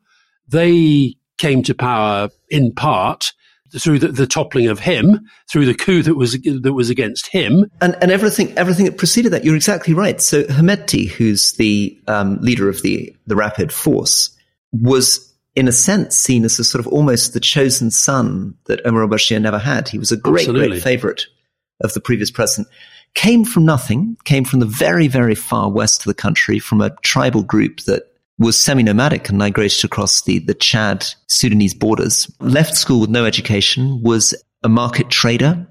they 0.47 1.15
came 1.37 1.61
to 1.63 1.75
power 1.75 2.29
in 2.49 2.73
part 2.73 3.33
through 3.79 3.99
the, 3.99 4.09
the, 4.09 4.27
toppling 4.27 4.67
of 4.67 4.79
him, 4.79 5.27
through 5.49 5.65
the 5.65 5.73
coup 5.73 6.03
that 6.03 6.15
was 6.15 6.33
that 6.41 6.73
was 6.73 6.89
against 6.89 7.27
him, 7.27 7.65
and 7.81 7.95
and 8.01 8.11
everything 8.11 8.55
everything 8.57 8.85
that 8.85 8.97
preceded 8.97 9.31
that. 9.31 9.45
You're 9.45 9.55
exactly 9.55 9.93
right. 9.93 10.19
So 10.19 10.43
Hemedti, 10.43 11.09
who's 11.09 11.53
the 11.53 11.97
um, 12.07 12.37
leader 12.41 12.69
of 12.69 12.81
the 12.81 13.15
the 13.27 13.35
Rapid 13.35 13.71
Force, 13.71 14.35
was 14.71 15.33
in 15.55 15.67
a 15.67 15.71
sense 15.71 16.15
seen 16.15 16.45
as 16.45 16.59
a 16.59 16.63
sort 16.63 16.85
of 16.85 16.91
almost 16.91 17.33
the 17.33 17.39
chosen 17.39 17.91
son 17.91 18.55
that 18.65 18.81
Omar 18.85 19.03
al-Bashir 19.03 19.41
never 19.41 19.59
had. 19.59 19.87
He 19.87 19.97
was 19.97 20.11
a 20.11 20.17
great 20.17 20.41
Absolutely. 20.41 20.69
great 20.69 20.83
favorite 20.83 21.25
of 21.83 21.93
the 21.93 21.99
previous 21.99 22.31
president. 22.31 22.67
Came 23.13 23.43
from 23.43 23.65
nothing. 23.65 24.15
Came 24.23 24.45
from 24.45 24.59
the 24.59 24.65
very 24.65 25.07
very 25.07 25.35
far 25.35 25.69
west 25.69 26.01
of 26.01 26.05
the 26.05 26.13
country, 26.13 26.59
from 26.59 26.81
a 26.81 26.95
tribal 27.01 27.43
group 27.43 27.81
that 27.81 28.10
was 28.41 28.59
semi-nomadic 28.59 29.29
and 29.29 29.37
migrated 29.37 29.85
across 29.85 30.23
the, 30.23 30.39
the 30.39 30.53
Chad 30.53 31.05
Sudanese 31.27 31.73
borders, 31.73 32.29
left 32.39 32.75
school 32.75 32.99
with 32.99 33.09
no 33.09 33.25
education, 33.25 34.01
was 34.01 34.33
a 34.63 34.69
market 34.69 35.09
trader, 35.09 35.67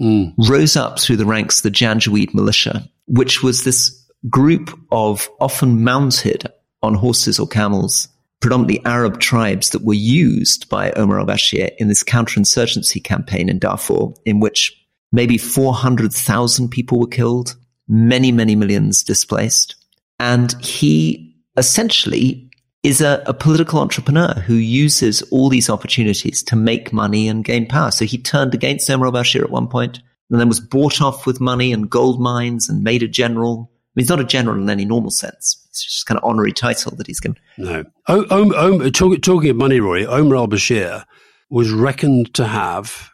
mm. 0.00 0.32
rose 0.48 0.76
up 0.76 1.00
through 1.00 1.16
the 1.16 1.26
ranks 1.26 1.58
of 1.58 1.64
the 1.64 1.70
Janjaweed 1.70 2.32
militia, 2.32 2.88
which 3.06 3.42
was 3.42 3.64
this 3.64 3.98
group 4.30 4.78
of 4.92 5.28
often 5.40 5.82
mounted 5.82 6.46
on 6.82 6.94
horses 6.94 7.40
or 7.40 7.46
camels, 7.46 8.08
predominantly 8.40 8.84
Arab 8.84 9.18
tribes 9.18 9.70
that 9.70 9.84
were 9.84 9.94
used 9.94 10.68
by 10.68 10.92
Omar 10.92 11.20
al-Bashir 11.20 11.70
in 11.78 11.88
this 11.88 12.04
counterinsurgency 12.04 13.02
campaign 13.02 13.48
in 13.48 13.58
Darfur, 13.58 14.12
in 14.24 14.38
which 14.38 14.76
maybe 15.10 15.38
400,000 15.38 16.68
people 16.68 17.00
were 17.00 17.06
killed, 17.06 17.56
many, 17.88 18.30
many 18.30 18.54
millions 18.54 19.02
displaced. 19.02 19.74
And 20.18 20.52
he 20.64 21.31
essentially 21.56 22.48
is 22.82 23.00
a, 23.00 23.22
a, 23.26 23.34
political 23.34 23.78
entrepreneur 23.78 24.34
who 24.46 24.54
uses 24.54 25.22
all 25.30 25.48
these 25.48 25.70
opportunities 25.70 26.42
to 26.42 26.56
make 26.56 26.92
money 26.92 27.28
and 27.28 27.44
gain 27.44 27.66
power. 27.66 27.92
So 27.92 28.04
he 28.04 28.18
turned 28.18 28.54
against 28.54 28.90
Omar 28.90 29.06
al-Bashir 29.06 29.42
at 29.42 29.50
one 29.50 29.68
point 29.68 30.00
and 30.30 30.40
then 30.40 30.48
was 30.48 30.60
bought 30.60 31.00
off 31.00 31.26
with 31.26 31.40
money 31.40 31.72
and 31.72 31.88
gold 31.88 32.20
mines 32.20 32.68
and 32.68 32.82
made 32.82 33.02
a 33.02 33.08
general. 33.08 33.70
I 33.70 33.92
mean, 33.94 34.02
he's 34.02 34.08
not 34.08 34.20
a 34.20 34.24
general 34.24 34.60
in 34.60 34.68
any 34.68 34.84
normal 34.84 35.10
sense. 35.10 35.64
It's 35.68 35.84
just 35.84 36.06
kind 36.06 36.18
of 36.18 36.24
honorary 36.24 36.52
title 36.52 36.96
that 36.96 37.06
he's 37.06 37.20
given. 37.20 37.38
No. 37.56 37.84
Oh, 38.08 38.26
um, 38.30 38.52
um, 38.52 38.90
talk, 38.90 39.20
talking 39.22 39.50
of 39.50 39.56
money, 39.56 39.78
Rory, 39.78 40.06
Omar 40.06 40.38
al-Bashir 40.38 41.04
was 41.50 41.70
reckoned 41.70 42.34
to 42.34 42.46
have, 42.46 43.10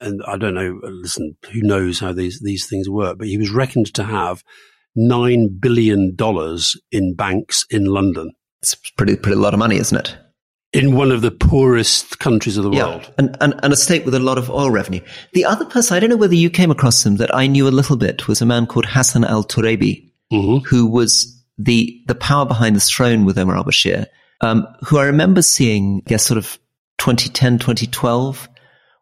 and 0.00 0.22
I 0.26 0.36
don't 0.36 0.54
know, 0.54 0.80
listen, 0.82 1.36
who 1.52 1.60
knows 1.60 2.00
how 2.00 2.12
these, 2.12 2.40
these 2.40 2.66
things 2.66 2.88
work, 2.88 3.18
but 3.18 3.28
he 3.28 3.38
was 3.38 3.50
reckoned 3.50 3.94
to 3.94 4.04
have 4.04 4.42
$9 4.96 5.60
billion 5.60 6.16
in 6.92 7.14
banks 7.14 7.66
in 7.70 7.84
London. 7.86 8.32
It's 8.62 8.74
pretty, 8.96 9.16
pretty 9.16 9.36
a 9.36 9.40
lot 9.40 9.54
of 9.54 9.58
money, 9.58 9.76
isn't 9.76 9.98
it? 9.98 10.16
In 10.72 10.96
one 10.96 11.10
of 11.10 11.22
the 11.22 11.30
poorest 11.30 12.18
countries 12.18 12.56
of 12.56 12.64
the 12.64 12.70
yeah, 12.70 12.86
world. 12.86 13.12
And, 13.16 13.36
and, 13.40 13.54
and 13.62 13.72
a 13.72 13.76
state 13.76 14.04
with 14.04 14.14
a 14.14 14.18
lot 14.18 14.36
of 14.36 14.50
oil 14.50 14.70
revenue. 14.70 15.00
The 15.32 15.44
other 15.44 15.64
person, 15.64 15.96
I 15.96 16.00
don't 16.00 16.10
know 16.10 16.16
whether 16.16 16.34
you 16.34 16.50
came 16.50 16.70
across 16.70 17.04
him, 17.04 17.16
that 17.16 17.34
I 17.34 17.46
knew 17.46 17.66
a 17.66 17.70
little 17.70 17.96
bit 17.96 18.28
was 18.28 18.42
a 18.42 18.46
man 18.46 18.66
called 18.66 18.86
Hassan 18.86 19.24
al 19.24 19.44
Turabi, 19.44 20.12
mm-hmm. 20.32 20.58
who 20.66 20.86
was 20.86 21.34
the, 21.56 22.02
the 22.06 22.14
power 22.14 22.44
behind 22.44 22.76
the 22.76 22.80
throne 22.80 23.24
with 23.24 23.38
Omar 23.38 23.56
al 23.56 23.64
Bashir, 23.64 24.06
um, 24.40 24.66
who 24.84 24.98
I 24.98 25.04
remember 25.04 25.42
seeing, 25.42 26.02
I 26.06 26.10
guess, 26.10 26.24
sort 26.24 26.38
of 26.38 26.58
2010, 26.98 27.58
2012, 27.58 28.48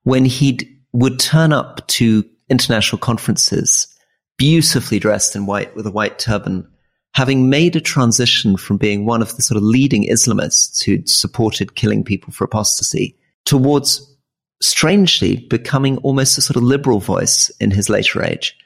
when 0.05 0.25
he 0.25 0.79
would 0.93 1.19
turn 1.19 1.53
up 1.53 1.87
to 1.89 2.25
international 2.49 2.99
conferences 2.99 3.89
beautifully 4.37 4.99
dressed 4.99 5.35
in 5.35 5.47
white 5.47 5.75
with 5.75 5.87
a 5.87 5.91
white 5.91 6.19
turban, 6.19 6.69
having 7.15 7.49
made 7.49 7.77
a 7.77 7.81
transition 7.81 8.57
from 8.57 8.77
being 8.77 9.07
one 9.07 9.23
of 9.23 9.35
the 9.37 9.43
sort 9.43 9.57
of 9.57 9.63
leading 9.63 10.07
Islamists 10.09 10.85
who'd 10.85 11.09
supported 11.09 11.75
killing 11.75 12.05
people 12.05 12.33
for 12.33 12.45
apostasy 12.45 13.17
towards 13.45 14.15
strangely 14.61 15.37
becoming 15.37 15.99
almost 15.99 16.39
a 16.39 16.43
sort 16.43 16.57
of 16.57 16.63
liberal 16.63 17.01
voice 17.01 17.51
in 17.61 17.71
his 17.71 17.89
later 17.89 18.23
age. 18.23 18.57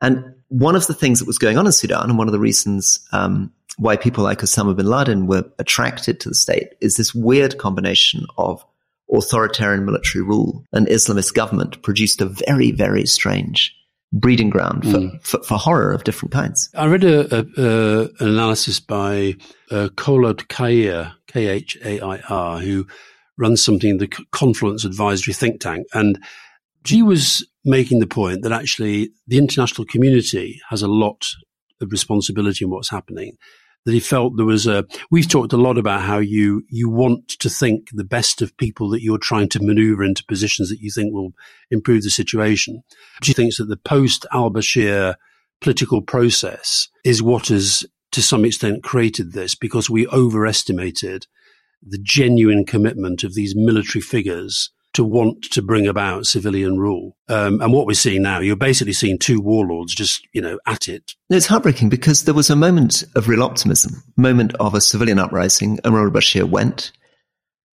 And 0.00 0.34
one 0.48 0.76
of 0.76 0.86
the 0.86 0.94
things 0.94 1.18
that 1.18 1.26
was 1.26 1.38
going 1.38 1.56
on 1.56 1.66
in 1.66 1.72
Sudan, 1.72 2.10
and 2.10 2.18
one 2.18 2.28
of 2.28 2.32
the 2.32 2.38
reasons 2.38 2.98
um, 3.12 3.52
why 3.78 3.96
people 3.96 4.24
like 4.24 4.40
Osama 4.40 4.76
bin 4.76 4.86
Laden 4.86 5.26
were 5.26 5.44
attracted 5.58 6.20
to 6.20 6.28
the 6.28 6.34
state, 6.34 6.68
is 6.80 6.96
this 6.96 7.14
weird 7.14 7.58
combination 7.58 8.26
of 8.36 8.64
authoritarian 9.12 9.84
military 9.84 10.22
rule 10.22 10.64
and 10.72 10.86
Islamist 10.86 11.34
government 11.34 11.82
produced 11.82 12.20
a 12.20 12.26
very, 12.26 12.72
very 12.72 13.06
strange 13.06 13.74
breeding 14.14 14.48
ground 14.48 14.84
for, 14.84 14.98
mm. 14.98 15.26
for, 15.26 15.42
for, 15.42 15.58
horror 15.58 15.92
of 15.92 16.04
different 16.04 16.32
kinds. 16.32 16.70
I 16.74 16.86
read 16.86 17.04
a, 17.04 17.36
a, 17.36 17.44
a, 17.58 18.00
an 18.20 18.28
analysis 18.28 18.78
by 18.78 19.34
uh, 19.70 19.88
Kholod 19.96 20.46
Khair, 20.46 21.12
K 21.26 21.48
H 21.48 21.76
A 21.84 22.00
I 22.00 22.18
R, 22.28 22.60
who 22.60 22.86
runs 23.36 23.62
something 23.62 23.90
in 23.90 23.98
the 23.98 24.08
Confluence 24.30 24.84
Advisory 24.84 25.34
think 25.34 25.60
tank. 25.60 25.86
And 25.92 26.22
she 26.86 27.02
was 27.02 27.46
making 27.64 27.98
the 27.98 28.06
point 28.06 28.42
that 28.42 28.52
actually 28.52 29.10
the 29.26 29.38
international 29.38 29.84
community 29.84 30.60
has 30.70 30.82
a 30.82 30.88
lot 30.88 31.26
of 31.80 31.90
responsibility 31.90 32.64
in 32.64 32.70
what's 32.70 32.90
happening 32.90 33.36
that 33.84 33.92
he 33.92 34.00
felt 34.00 34.36
there 34.36 34.46
was 34.46 34.66
a 34.66 34.84
we've 35.10 35.28
talked 35.28 35.52
a 35.52 35.58
lot 35.58 35.78
about 35.78 36.02
how 36.02 36.18
you 36.18 36.62
you 36.68 36.88
want 36.88 37.28
to 37.28 37.50
think 37.50 37.88
the 37.92 38.04
best 38.04 38.42
of 38.42 38.56
people 38.56 38.88
that 38.90 39.02
you're 39.02 39.18
trying 39.18 39.48
to 39.50 39.62
maneuver 39.62 40.02
into 40.02 40.24
positions 40.24 40.70
that 40.70 40.80
you 40.80 40.90
think 40.90 41.12
will 41.12 41.32
improve 41.70 42.02
the 42.02 42.10
situation. 42.10 42.82
He 43.22 43.32
thinks 43.32 43.58
that 43.58 43.66
the 43.66 43.76
post 43.76 44.26
al-bashir 44.32 45.16
political 45.60 46.02
process 46.02 46.88
is 47.04 47.22
what 47.22 47.48
has 47.48 47.86
to 48.12 48.22
some 48.22 48.44
extent 48.44 48.82
created 48.82 49.32
this 49.32 49.54
because 49.54 49.90
we 49.90 50.06
overestimated 50.08 51.26
the 51.82 51.98
genuine 52.02 52.64
commitment 52.64 53.24
of 53.24 53.34
these 53.34 53.54
military 53.56 54.00
figures 54.00 54.70
to 54.94 55.04
want 55.04 55.42
to 55.42 55.62
bring 55.62 55.86
about 55.86 56.26
civilian 56.26 56.78
rule. 56.78 57.16
Um, 57.28 57.60
and 57.60 57.72
what 57.72 57.86
we're 57.86 57.94
seeing 57.94 58.22
now, 58.22 58.40
you're 58.40 58.56
basically 58.56 58.92
seeing 58.92 59.18
two 59.18 59.40
warlords 59.40 59.94
just, 59.94 60.26
you 60.32 60.40
know, 60.40 60.58
at 60.66 60.88
it. 60.88 61.12
It's 61.28 61.46
heartbreaking 61.46 61.88
because 61.88 62.24
there 62.24 62.34
was 62.34 62.48
a 62.48 62.56
moment 62.56 63.04
of 63.14 63.28
real 63.28 63.42
optimism, 63.42 64.02
moment 64.16 64.54
of 64.54 64.74
a 64.74 64.80
civilian 64.80 65.18
uprising. 65.18 65.78
Omar 65.84 66.04
al-Bashir 66.06 66.48
went, 66.48 66.92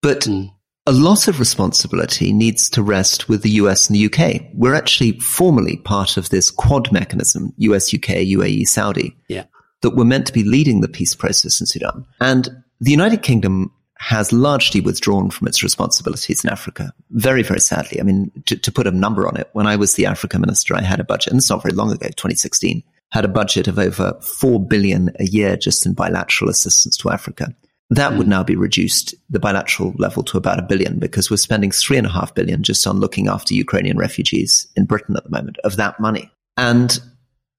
but 0.02 0.20
mm. 0.22 0.50
a 0.86 0.92
lot 0.92 1.28
of 1.28 1.38
responsibility 1.38 2.32
needs 2.32 2.70
to 2.70 2.82
rest 2.82 3.28
with 3.28 3.42
the 3.42 3.50
US 3.50 3.88
and 3.88 3.96
the 3.96 4.06
UK. 4.06 4.42
We're 4.54 4.74
actually 4.74 5.20
formally 5.20 5.76
part 5.76 6.16
of 6.16 6.30
this 6.30 6.50
quad 6.50 6.90
mechanism, 6.90 7.52
US, 7.58 7.94
UK, 7.94 8.24
UAE, 8.26 8.66
Saudi. 8.66 9.16
Yeah. 9.28 9.44
That 9.82 9.96
were 9.96 10.04
meant 10.04 10.26
to 10.26 10.32
be 10.34 10.44
leading 10.44 10.82
the 10.82 10.88
peace 10.88 11.14
process 11.14 11.58
in 11.58 11.66
Sudan. 11.66 12.04
And 12.20 12.50
the 12.80 12.90
United 12.90 13.22
Kingdom 13.22 13.72
has 14.00 14.32
largely 14.32 14.80
withdrawn 14.80 15.28
from 15.28 15.46
its 15.46 15.62
responsibilities 15.62 16.42
in 16.42 16.48
Africa. 16.48 16.90
Very, 17.10 17.42
very 17.42 17.60
sadly. 17.60 18.00
I 18.00 18.02
mean, 18.02 18.32
to, 18.46 18.56
to, 18.56 18.72
put 18.72 18.86
a 18.86 18.90
number 18.90 19.28
on 19.28 19.36
it, 19.36 19.50
when 19.52 19.66
I 19.66 19.76
was 19.76 19.92
the 19.92 20.06
Africa 20.06 20.38
minister, 20.38 20.74
I 20.74 20.80
had 20.80 21.00
a 21.00 21.04
budget, 21.04 21.34
and 21.34 21.38
it's 21.38 21.50
not 21.50 21.62
very 21.62 21.74
long 21.74 21.92
ago, 21.92 22.06
2016, 22.06 22.82
had 23.12 23.26
a 23.26 23.28
budget 23.28 23.68
of 23.68 23.78
over 23.78 24.18
4 24.22 24.58
billion 24.66 25.10
a 25.18 25.24
year 25.24 25.54
just 25.54 25.84
in 25.84 25.92
bilateral 25.92 26.50
assistance 26.50 26.96
to 26.96 27.10
Africa. 27.10 27.54
That 27.90 28.16
would 28.16 28.26
now 28.26 28.42
be 28.42 28.56
reduced, 28.56 29.14
the 29.28 29.38
bilateral 29.38 29.92
level, 29.98 30.22
to 30.22 30.38
about 30.38 30.58
a 30.58 30.62
billion 30.62 30.98
because 30.98 31.30
we're 31.30 31.36
spending 31.36 31.70
three 31.70 31.98
and 31.98 32.06
a 32.06 32.10
half 32.10 32.34
billion 32.34 32.62
just 32.62 32.86
on 32.86 33.00
looking 33.00 33.28
after 33.28 33.52
Ukrainian 33.52 33.98
refugees 33.98 34.66
in 34.76 34.86
Britain 34.86 35.14
at 35.14 35.24
the 35.24 35.30
moment 35.30 35.58
of 35.62 35.76
that 35.76 36.00
money. 36.00 36.30
And 36.56 36.98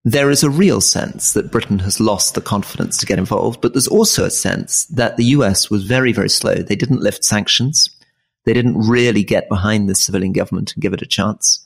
there 0.04 0.32
is 0.32 0.43
a 0.43 0.49
real 0.49 0.82
sense 0.82 1.34
that 1.34 1.52
Britain 1.52 1.80
has 1.80 1.99
lost 1.99 2.34
the 2.34 2.41
confidence 2.41 2.97
to 2.97 3.06
get 3.06 3.20
involved, 3.20 3.62
but 3.62 3.74
there's 3.74 3.88
also 3.88 4.26
a 4.26 4.32
sense 4.32 4.86
that 4.86 5.18
the 5.18 5.26
US 5.26 5.70
was 5.70 5.84
very, 5.84 6.12
very 6.12 6.30
slow. 6.30 6.56
They 6.56 6.76
didn't 6.76 7.02
lift 7.02 7.24
sanctions. 7.24 7.89
They 8.45 8.54
didn't 8.54 8.80
really 8.80 9.24
get 9.24 9.47
behind 9.47 9.88
the 9.88 9.95
civilian 9.95 10.34
government 10.34 10.74
and 10.74 10.82
give 10.82 10.93
it 10.93 11.04
a 11.04 11.08
chance. 11.08 11.64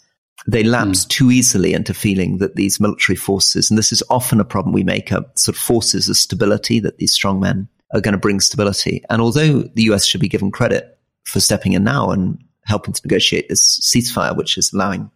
They 0.48 0.64
lapsed 0.64 1.08
mm. 1.08 1.12
too 1.12 1.32
easily 1.32 1.74
into 1.74 1.94
feeling 1.94 2.40
that 2.40 2.56
these 2.56 2.80
military 2.80 3.16
forces, 3.16 3.70
and 3.70 3.78
this 3.78 3.94
is 3.94 4.04
often 4.10 4.42
a 4.42 4.46
problem 4.46 4.74
we 4.74 4.84
make 4.84 5.14
up, 5.14 5.38
sort 5.40 5.56
of 5.56 5.62
forces 5.62 6.10
of 6.10 6.18
stability, 6.18 6.80
that 6.82 6.98
these 6.98 7.14
strong 7.14 7.40
men 7.40 7.70
are 7.94 8.02
going 8.02 8.12
to 8.12 8.20
bring 8.20 8.42
stability. 8.42 9.02
And 9.10 9.22
although 9.22 9.62
the 9.62 9.84
US 9.84 10.06
should 10.06 10.22
be 10.22 10.28
given 10.28 10.52
credit 10.52 11.00
for 11.24 11.40
stepping 11.40 11.72
in 11.72 11.86
now 11.86 12.12
and 12.12 12.38
helping 12.66 12.94
to 12.94 13.02
negotiate 13.06 13.48
this 13.48 13.80
ceasefire, 13.80 14.36
which 14.36 14.58
is 14.58 14.74
allowing 14.74 15.10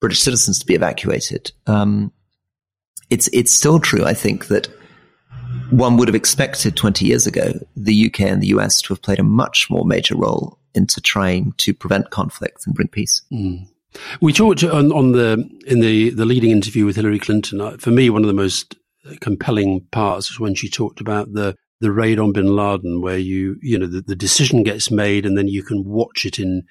British 0.00 0.20
citizens 0.20 0.58
to 0.58 0.66
be 0.66 0.74
evacuated, 0.74 1.52
um, 1.66 2.10
it's 3.10 3.28
it's 3.32 3.52
still 3.52 3.78
true. 3.80 4.04
I 4.04 4.14
think 4.14 4.46
that 4.48 4.68
one 5.70 5.96
would 5.96 6.08
have 6.08 6.14
expected 6.14 6.76
20 6.76 7.04
years 7.04 7.26
ago 7.26 7.52
the 7.76 8.06
UK 8.06 8.20
and 8.22 8.42
the 8.42 8.48
US 8.48 8.80
to 8.82 8.92
have 8.92 9.02
played 9.02 9.18
a 9.18 9.24
much 9.24 9.68
more 9.70 9.84
major 9.84 10.16
role 10.16 10.58
into 10.74 11.00
trying 11.00 11.52
to 11.58 11.72
prevent 11.72 12.10
conflict 12.10 12.66
and 12.66 12.74
bring 12.74 12.88
peace. 12.88 13.22
Mm. 13.32 13.68
We 14.20 14.32
talked 14.32 14.64
on, 14.64 14.90
on, 14.92 15.12
the 15.12 15.48
in 15.66 15.80
the 15.80 16.10
the 16.10 16.24
leading 16.24 16.50
interview 16.50 16.84
with 16.84 16.96
Hillary 16.96 17.20
Clinton. 17.20 17.60
Uh, 17.60 17.76
for 17.78 17.90
me, 17.90 18.10
one 18.10 18.22
of 18.22 18.28
the 18.28 18.34
most 18.34 18.74
compelling 19.20 19.86
parts 19.92 20.30
was 20.30 20.40
when 20.40 20.54
she 20.54 20.68
talked 20.68 21.00
about 21.00 21.32
the 21.32 21.54
the 21.80 21.92
raid 21.92 22.18
on 22.18 22.32
Bin 22.32 22.56
Laden, 22.56 23.00
where 23.00 23.18
you 23.18 23.56
you 23.62 23.78
know 23.78 23.86
the, 23.86 24.00
the 24.00 24.16
decision 24.16 24.62
gets 24.64 24.90
made 24.90 25.24
and 25.26 25.38
then 25.38 25.48
you 25.48 25.62
can 25.62 25.84
watch 25.84 26.24
it 26.24 26.38
in 26.38 26.62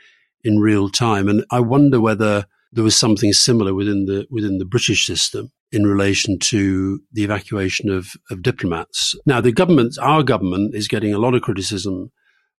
in 0.43 0.59
real 0.59 0.89
time. 0.89 1.29
And 1.29 1.45
I 1.49 1.61
wonder 1.61 2.01
whether 2.01 2.45
there 2.73 2.84
was 2.84 2.95
something 2.95 3.31
similar 3.31 3.73
within 3.73 4.05
the 4.05 4.27
within 4.29 4.57
the 4.57 4.65
British 4.65 5.05
system 5.05 5.51
in 5.74 5.88
relation 5.88 6.38
to 6.38 7.01
the 7.11 7.24
evacuation 7.24 7.89
of, 7.89 8.11
of 8.30 8.43
diplomats. 8.43 9.15
Now, 9.26 9.41
the 9.41 9.51
government, 9.51 9.95
our 9.99 10.21
government, 10.21 10.76
is 10.76 10.88
getting 10.88 11.13
a 11.13 11.17
lot 11.17 11.34
of 11.34 11.41
criticism 11.41 12.11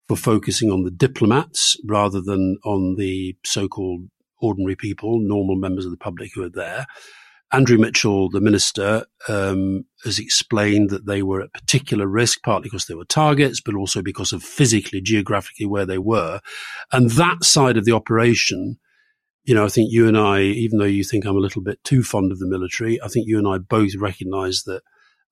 for 0.08 0.16
focusing 0.16 0.70
on 0.70 0.82
the 0.82 0.90
diplomats 0.90 1.76
rather 1.86 2.20
than 2.20 2.58
on 2.64 2.96
the 2.98 3.36
so-called 3.44 4.08
ordinary 4.42 4.74
people, 4.74 5.20
normal 5.20 5.54
members 5.54 5.84
of 5.84 5.92
the 5.92 5.96
public 5.96 6.32
who 6.34 6.42
are 6.42 6.50
there. 6.50 6.86
Andrew 7.52 7.78
Mitchell, 7.78 8.28
the 8.30 8.40
minister, 8.40 9.06
um, 9.28 9.84
has 10.02 10.18
explained 10.18 10.90
that 10.90 11.06
they 11.06 11.22
were 11.22 11.42
at 11.42 11.52
particular 11.52 12.08
risk, 12.08 12.42
partly 12.42 12.64
because 12.64 12.86
they 12.86 12.94
were 12.94 13.04
targets, 13.04 13.60
but 13.60 13.76
also 13.76 14.02
because 14.02 14.32
of 14.32 14.42
physically, 14.42 15.00
geographically 15.00 15.66
where 15.66 15.86
they 15.86 15.98
were. 15.98 16.40
And 16.90 17.12
that 17.12 17.44
side 17.44 17.76
of 17.76 17.84
the 17.84 17.92
operation, 17.92 18.78
you 19.44 19.54
know, 19.54 19.64
I 19.64 19.68
think 19.68 19.92
you 19.92 20.08
and 20.08 20.16
I, 20.16 20.40
even 20.40 20.78
though 20.78 20.84
you 20.84 21.04
think 21.04 21.24
I'm 21.24 21.36
a 21.36 21.40
little 21.40 21.62
bit 21.62 21.82
too 21.84 22.02
fond 22.02 22.32
of 22.32 22.38
the 22.38 22.48
military, 22.48 23.00
I 23.02 23.08
think 23.08 23.26
you 23.28 23.38
and 23.38 23.46
I 23.46 23.58
both 23.58 23.94
recognize 23.96 24.62
that 24.64 24.82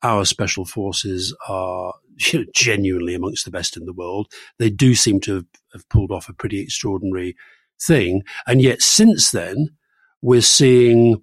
our 0.02 0.24
special 0.24 0.64
forces 0.64 1.34
are 1.48 1.94
you 2.32 2.40
know, 2.40 2.44
genuinely 2.54 3.14
amongst 3.14 3.44
the 3.44 3.50
best 3.50 3.76
in 3.76 3.86
the 3.86 3.92
world. 3.92 4.30
They 4.58 4.70
do 4.70 4.94
seem 4.94 5.20
to 5.20 5.36
have, 5.36 5.46
have 5.72 5.88
pulled 5.88 6.10
off 6.10 6.28
a 6.28 6.34
pretty 6.34 6.60
extraordinary 6.60 7.36
thing. 7.80 8.22
And 8.46 8.60
yet 8.60 8.82
since 8.82 9.30
then, 9.30 9.70
we're 10.20 10.42
seeing 10.42 11.22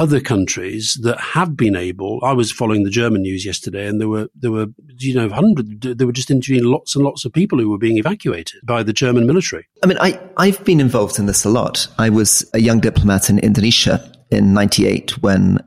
other 0.00 0.18
countries 0.18 0.98
that 1.02 1.20
have 1.20 1.58
been 1.58 1.76
able. 1.76 2.20
I 2.24 2.32
was 2.32 2.50
following 2.50 2.84
the 2.84 2.90
German 2.90 3.20
news 3.20 3.44
yesterday, 3.44 3.86
and 3.86 4.00
there 4.00 4.08
were 4.08 4.28
there 4.34 4.50
were 4.50 4.68
you 4.98 5.14
know 5.14 5.28
hundred. 5.28 5.82
They 5.82 6.06
were 6.06 6.12
just 6.12 6.30
interviewing 6.30 6.64
lots 6.64 6.96
and 6.96 7.04
lots 7.04 7.26
of 7.26 7.32
people 7.34 7.58
who 7.58 7.68
were 7.68 7.78
being 7.78 7.98
evacuated 7.98 8.60
by 8.64 8.82
the 8.82 8.94
German 8.94 9.26
military. 9.26 9.68
I 9.84 9.86
mean, 9.86 9.98
I 10.00 10.18
I've 10.38 10.64
been 10.64 10.80
involved 10.80 11.18
in 11.18 11.26
this 11.26 11.44
a 11.44 11.50
lot. 11.50 11.86
I 11.98 12.08
was 12.08 12.48
a 12.54 12.60
young 12.60 12.80
diplomat 12.80 13.28
in 13.28 13.38
Indonesia 13.40 14.00
in 14.30 14.54
'98 14.54 15.22
when 15.22 15.58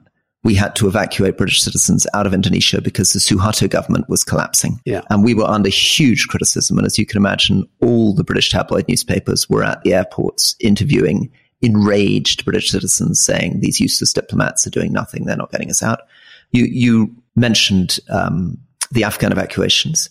we 0.44 0.56
had 0.56 0.76
to 0.76 0.88
evacuate 0.88 1.38
British 1.38 1.62
citizens 1.62 2.06
out 2.14 2.28
of 2.28 2.34
Indonesia 2.34 2.82
because 2.82 3.14
the 3.14 3.20
Suharto 3.20 3.70
government 3.70 4.10
was 4.10 4.24
collapsing. 4.24 4.82
Yeah. 4.84 5.02
And 5.10 5.24
we 5.24 5.34
were 5.34 5.46
under 5.46 5.70
huge 5.70 6.28
criticism. 6.28 6.78
And 6.78 6.86
as 6.86 6.98
you 6.98 7.06
can 7.06 7.18
imagine, 7.18 7.64
all 7.82 8.14
the 8.14 8.26
British 8.26 8.50
tabloid 8.52 8.86
newspapers 8.90 9.50
were 9.50 9.64
at 9.64 9.82
the 9.84 9.94
airports 9.94 10.58
interviewing 10.60 11.32
enraged 11.64 12.46
British 12.46 12.70
citizens 12.70 13.24
saying 13.24 13.60
these 13.60 13.80
useless 13.80 14.14
diplomats 14.14 14.68
are 14.68 14.72
doing 14.72 14.92
nothing. 14.92 15.26
They're 15.26 15.38
not 15.38 15.52
getting 15.52 15.70
us 15.70 15.82
out. 15.82 16.02
You, 16.52 16.66
you 16.66 17.16
mentioned 17.36 18.00
um, 18.10 18.58
the 18.92 19.06
Afghan 19.06 19.32
evacuations. 19.32 20.10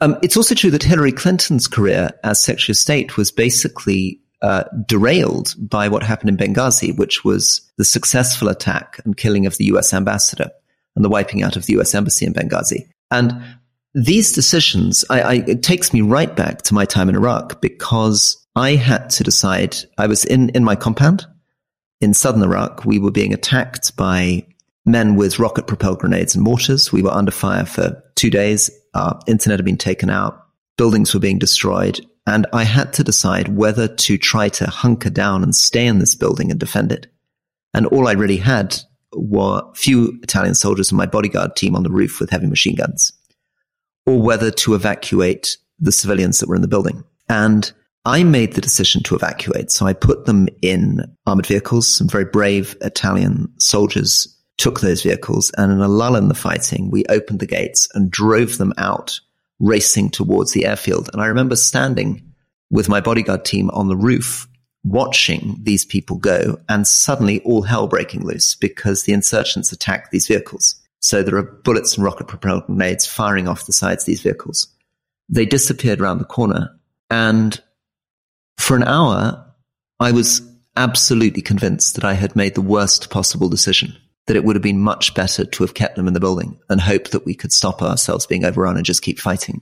Um, 0.00 0.18
it's 0.22 0.36
also 0.36 0.54
true 0.54 0.70
that 0.72 0.82
Hillary 0.82 1.12
Clinton's 1.12 1.66
career 1.66 2.10
as 2.24 2.42
Secretary 2.42 2.72
of 2.72 2.78
State 2.78 3.16
was 3.16 3.30
basically 3.30 4.20
uh, 4.42 4.64
derailed 4.86 5.54
by 5.58 5.88
what 5.88 6.02
happened 6.02 6.30
in 6.30 6.36
Benghazi, 6.36 6.96
which 6.96 7.24
was 7.24 7.60
the 7.76 7.84
successful 7.84 8.48
attack 8.48 9.00
and 9.04 9.16
killing 9.16 9.46
of 9.46 9.56
the 9.58 9.66
US 9.66 9.92
ambassador 9.92 10.50
and 10.96 11.04
the 11.04 11.10
wiping 11.10 11.42
out 11.42 11.56
of 11.56 11.66
the 11.66 11.78
US 11.78 11.94
embassy 11.94 12.26
in 12.26 12.32
Benghazi. 12.32 12.88
And 13.10 13.42
these 13.94 14.32
decisions, 14.32 15.04
I, 15.10 15.20
I, 15.20 15.34
it 15.46 15.62
takes 15.62 15.92
me 15.92 16.00
right 16.00 16.34
back 16.34 16.62
to 16.62 16.74
my 16.74 16.84
time 16.84 17.08
in 17.08 17.16
Iraq 17.16 17.60
because 17.60 18.36
I 18.54 18.76
had 18.76 19.10
to 19.10 19.24
decide. 19.24 19.76
I 19.98 20.06
was 20.06 20.24
in, 20.24 20.50
in 20.50 20.64
my 20.64 20.76
compound 20.76 21.26
in 22.00 22.14
southern 22.14 22.42
Iraq. 22.42 22.84
We 22.84 22.98
were 22.98 23.10
being 23.10 23.34
attacked 23.34 23.96
by 23.96 24.46
men 24.86 25.16
with 25.16 25.38
rocket 25.38 25.66
propelled 25.66 25.98
grenades 25.98 26.34
and 26.34 26.44
mortars. 26.44 26.92
We 26.92 27.02
were 27.02 27.10
under 27.10 27.32
fire 27.32 27.66
for 27.66 28.02
two 28.14 28.30
days. 28.30 28.70
Our 28.94 29.20
internet 29.26 29.58
had 29.58 29.64
been 29.64 29.76
taken 29.76 30.10
out. 30.10 30.46
Buildings 30.76 31.12
were 31.12 31.20
being 31.20 31.38
destroyed. 31.38 32.00
And 32.26 32.46
I 32.52 32.64
had 32.64 32.92
to 32.94 33.04
decide 33.04 33.48
whether 33.48 33.88
to 33.88 34.18
try 34.18 34.48
to 34.50 34.66
hunker 34.66 35.10
down 35.10 35.42
and 35.42 35.54
stay 35.54 35.86
in 35.86 35.98
this 35.98 36.14
building 36.14 36.50
and 36.50 36.60
defend 36.60 36.92
it. 36.92 37.06
And 37.74 37.86
all 37.86 38.08
I 38.08 38.12
really 38.12 38.36
had 38.36 38.76
were 39.12 39.62
few 39.74 40.18
Italian 40.22 40.54
soldiers 40.54 40.90
and 40.90 40.98
my 40.98 41.06
bodyguard 41.06 41.56
team 41.56 41.74
on 41.74 41.82
the 41.82 41.90
roof 41.90 42.20
with 42.20 42.30
heavy 42.30 42.46
machine 42.46 42.76
guns, 42.76 43.12
or 44.06 44.20
whether 44.20 44.50
to 44.50 44.74
evacuate 44.74 45.56
the 45.78 45.92
civilians 45.92 46.38
that 46.38 46.48
were 46.48 46.56
in 46.56 46.62
the 46.62 46.68
building. 46.68 47.04
And 47.28 47.70
I 48.04 48.24
made 48.24 48.54
the 48.54 48.60
decision 48.60 49.02
to 49.04 49.14
evacuate. 49.14 49.70
So 49.70 49.86
I 49.86 49.92
put 49.92 50.24
them 50.24 50.48
in 50.62 51.04
armored 51.26 51.46
vehicles. 51.46 51.86
Some 51.86 52.08
very 52.08 52.24
brave 52.24 52.76
Italian 52.80 53.52
soldiers 53.58 54.36
took 54.56 54.80
those 54.80 55.02
vehicles 55.02 55.50
and 55.56 55.72
in 55.72 55.80
a 55.80 55.88
lull 55.88 56.16
in 56.16 56.28
the 56.28 56.34
fighting, 56.34 56.90
we 56.90 57.04
opened 57.08 57.40
the 57.40 57.46
gates 57.46 57.88
and 57.94 58.10
drove 58.10 58.58
them 58.58 58.74
out 58.76 59.18
racing 59.58 60.10
towards 60.10 60.52
the 60.52 60.66
airfield. 60.66 61.08
And 61.12 61.22
I 61.22 61.26
remember 61.26 61.56
standing 61.56 62.22
with 62.70 62.88
my 62.88 63.00
bodyguard 63.00 63.44
team 63.44 63.70
on 63.70 63.88
the 63.88 63.96
roof 63.96 64.46
watching 64.84 65.58
these 65.62 65.84
people 65.84 66.16
go 66.16 66.58
and 66.68 66.86
suddenly 66.86 67.40
all 67.40 67.62
hell 67.62 67.86
breaking 67.86 68.24
loose 68.24 68.54
because 68.54 69.04
the 69.04 69.12
insurgents 69.12 69.72
attacked 69.72 70.10
these 70.10 70.26
vehicles. 70.26 70.76
So 71.00 71.22
there 71.22 71.36
are 71.36 71.42
bullets 71.42 71.96
and 71.96 72.04
rocket 72.04 72.28
propelled 72.28 72.66
grenades 72.66 73.06
firing 73.06 73.48
off 73.48 73.66
the 73.66 73.72
sides 73.72 74.02
of 74.04 74.06
these 74.06 74.22
vehicles. 74.22 74.68
They 75.28 75.46
disappeared 75.46 76.00
around 76.00 76.18
the 76.18 76.24
corner 76.24 76.78
and 77.10 77.60
for 78.58 78.76
an 78.76 78.84
hour, 78.84 79.44
I 79.98 80.12
was 80.12 80.42
absolutely 80.76 81.42
convinced 81.42 81.94
that 81.96 82.04
I 82.04 82.12
had 82.12 82.36
made 82.36 82.54
the 82.54 82.60
worst 82.60 83.10
possible 83.10 83.48
decision 83.48 83.96
that 84.26 84.36
it 84.36 84.44
would 84.44 84.54
have 84.54 84.62
been 84.62 84.78
much 84.78 85.14
better 85.14 85.44
to 85.44 85.62
have 85.64 85.74
kept 85.74 85.96
them 85.96 86.06
in 86.06 86.14
the 86.14 86.20
building 86.20 86.56
and 86.68 86.80
hope 86.80 87.08
that 87.08 87.24
we 87.24 87.34
could 87.34 87.52
stop 87.52 87.82
ourselves 87.82 88.26
being 88.26 88.44
overrun 88.44 88.76
and 88.76 88.86
just 88.86 89.02
keep 89.02 89.18
fighting. 89.18 89.60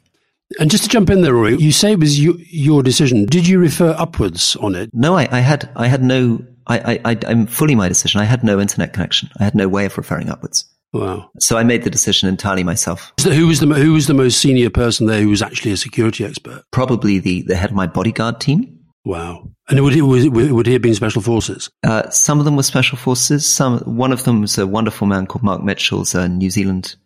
And 0.58 0.70
just 0.70 0.84
to 0.84 0.90
jump 0.90 1.08
in 1.08 1.22
there, 1.22 1.32
Rory, 1.32 1.56
you 1.56 1.72
say 1.72 1.92
it 1.92 2.00
was 2.00 2.18
you, 2.18 2.38
your 2.48 2.82
decision. 2.82 3.24
Did 3.24 3.46
you 3.46 3.58
refer 3.58 3.94
upwards 3.96 4.56
on 4.56 4.74
it? 4.74 4.90
No, 4.92 5.14
I, 5.14 5.28
I 5.30 5.40
had, 5.40 5.70
I 5.76 5.86
had 5.86 6.02
no, 6.02 6.44
I, 6.66 7.00
I, 7.04 7.18
I'm 7.26 7.46
fully 7.46 7.74
my 7.74 7.88
decision. 7.88 8.20
I 8.20 8.24
had 8.24 8.44
no 8.44 8.60
internet 8.60 8.92
connection. 8.92 9.30
I 9.38 9.44
had 9.44 9.54
no 9.54 9.68
way 9.68 9.86
of 9.86 9.96
referring 9.96 10.28
upwards. 10.28 10.64
Wow. 10.92 11.30
So 11.38 11.58
I 11.58 11.64
made 11.64 11.84
the 11.84 11.90
decision 11.90 12.28
entirely 12.28 12.64
myself. 12.64 13.12
So 13.18 13.30
who 13.30 13.46
was 13.46 13.60
the 13.60 13.66
who 13.66 13.92
was 13.92 14.06
the 14.06 14.14
most 14.14 14.38
senior 14.40 14.70
person 14.70 15.06
there 15.06 15.20
who 15.20 15.28
was 15.28 15.42
actually 15.42 15.72
a 15.72 15.76
security 15.76 16.24
expert? 16.24 16.64
Probably 16.70 17.18
the, 17.18 17.42
the 17.42 17.56
head 17.56 17.70
of 17.70 17.76
my 17.76 17.86
bodyguard 17.86 18.40
team. 18.40 18.78
Wow. 19.04 19.48
And 19.68 19.82
would 19.82 19.94
he, 19.94 20.02
would 20.02 20.66
he 20.66 20.72
have 20.72 20.82
been 20.82 20.94
special 20.94 21.22
forces? 21.22 21.70
Uh, 21.82 22.08
some 22.10 22.38
of 22.38 22.44
them 22.44 22.56
were 22.56 22.62
special 22.62 22.98
forces. 22.98 23.46
Some, 23.46 23.78
one 23.80 24.12
of 24.12 24.24
them 24.24 24.40
was 24.40 24.58
a 24.58 24.66
wonderful 24.66 25.06
man 25.06 25.26
called 25.26 25.42
Mark 25.42 25.62
Mitchell's 25.62 26.14
a 26.14 26.28
New 26.28 26.50
Zealand 26.50 26.96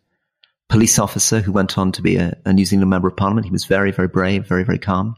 police 0.68 0.98
officer 0.98 1.40
who 1.40 1.52
went 1.52 1.76
on 1.76 1.92
to 1.92 2.02
be 2.02 2.16
a, 2.16 2.36
a 2.44 2.52
New 2.52 2.64
Zealand 2.64 2.90
member 2.90 3.08
of 3.08 3.16
parliament. 3.16 3.46
He 3.46 3.52
was 3.52 3.66
very, 3.66 3.92
very 3.92 4.08
brave, 4.08 4.46
very, 4.46 4.64
very 4.64 4.78
calm. 4.78 5.16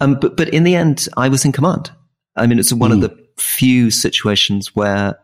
Um, 0.00 0.18
but, 0.20 0.36
but 0.36 0.48
in 0.50 0.64
the 0.64 0.74
end, 0.74 1.08
I 1.16 1.28
was 1.28 1.44
in 1.44 1.52
command. 1.52 1.90
I 2.36 2.46
mean, 2.46 2.58
it's 2.58 2.72
one 2.72 2.90
mm. 2.90 3.04
of 3.04 3.10
hmm. 3.10 3.16
the 3.16 3.26
few 3.36 3.90
situations 3.90 4.74
where 4.74 5.18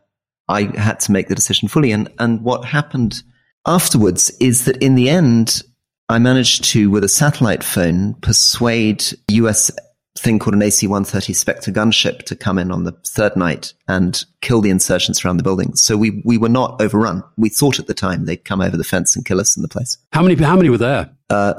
I 0.49 0.65
had 0.79 1.01
to 1.01 1.13
make 1.13 1.29
the 1.29 1.35
decision 1.35 1.69
fully. 1.69 1.93
And, 1.93 2.13
and 2.19 2.43
what 2.43 2.65
happened 2.65 3.23
afterwards 3.67 4.31
is 4.41 4.65
that 4.65 4.77
in 4.79 4.95
the 4.95 5.09
end, 5.11 5.63
I 6.09 6.19
managed 6.19 6.65
to, 6.67 6.91
with 6.91 7.05
a 7.05 7.09
satellite 7.09 7.65
phone, 7.65 8.15
persuade 8.15 9.05
US 9.31 9.71
thing 10.19 10.39
called 10.39 10.55
an 10.55 10.63
AC-130 10.63 11.35
Spectre 11.35 11.71
gunship 11.71 12.23
to 12.25 12.37
come 12.37 12.59
in 12.59 12.71
on 12.71 12.85
the 12.85 12.93
third 13.07 13.37
night 13.37 13.75
and 13.89 14.25
kill 14.41 14.61
the 14.61 14.71
insurgents 14.71 15.25
around 15.25 15.37
the 15.37 15.43
building. 15.43 15.75
So 15.75 15.97
we, 15.97 16.23
we 16.25 16.39
were 16.39 16.49
not 16.49 16.81
overrun. 16.81 17.23
We 17.37 17.49
thought 17.49 17.79
at 17.79 17.87
the 17.87 17.95
time 17.95 18.25
they'd 18.25 18.45
come 18.45 18.61
over 18.61 18.77
the 18.77 18.85
fence 18.85 19.15
and 19.15 19.25
kill 19.25 19.41
us 19.41 19.57
in 19.57 19.63
the 19.63 19.69
place. 19.69 19.99
How 20.13 20.23
many, 20.23 20.43
how 20.43 20.57
many 20.57 20.71
were 20.71 20.79
there? 20.79 21.11
Uh, 21.29 21.55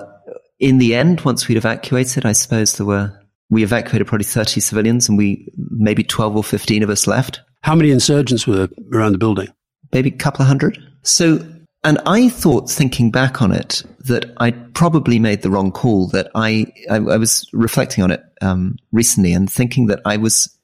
in 0.59 0.79
the 0.79 0.95
end, 0.95 1.21
once 1.21 1.47
we'd 1.47 1.57
evacuated, 1.57 2.25
I 2.25 2.31
suppose 2.31 2.73
there 2.73 2.85
were, 2.85 3.13
we 3.49 3.63
evacuated 3.63 4.07
probably 4.07 4.25
30 4.25 4.59
civilians 4.59 5.07
and 5.07 5.17
we, 5.17 5.51
maybe 5.55 6.03
12 6.03 6.35
or 6.35 6.43
15 6.43 6.83
of 6.83 6.89
us 6.89 7.05
left. 7.05 7.41
How 7.67 7.75
many 7.75 7.91
insurgents 7.91 8.47
were 8.47 8.69
around 8.93 9.11
the 9.11 9.17
building? 9.17 9.49
Maybe 9.91 10.07
a 10.07 10.13
couple 10.13 10.41
of 10.41 10.47
hundred. 10.47 10.81
So 11.03 11.45
and 11.83 11.99
I 12.05 12.29
thought, 12.29 12.71
thinking 12.71 13.11
back 13.11 13.41
on 13.41 13.51
it, 13.51 13.83
that 14.05 14.33
I 14.37 14.51
probably 14.51 15.19
made 15.19 15.41
the 15.41 15.49
wrong 15.49 15.73
call. 15.73 16.07
That 16.07 16.31
I, 16.33 16.67
I, 16.89 16.95
I 16.95 17.17
was 17.17 17.45
reflecting 17.51 18.05
on 18.05 18.11
it 18.11 18.23
um, 18.41 18.77
recently 18.93 19.33
and 19.33 19.51
thinking 19.51 19.87
that 19.87 19.99
I 20.05 20.15
was 20.15 20.57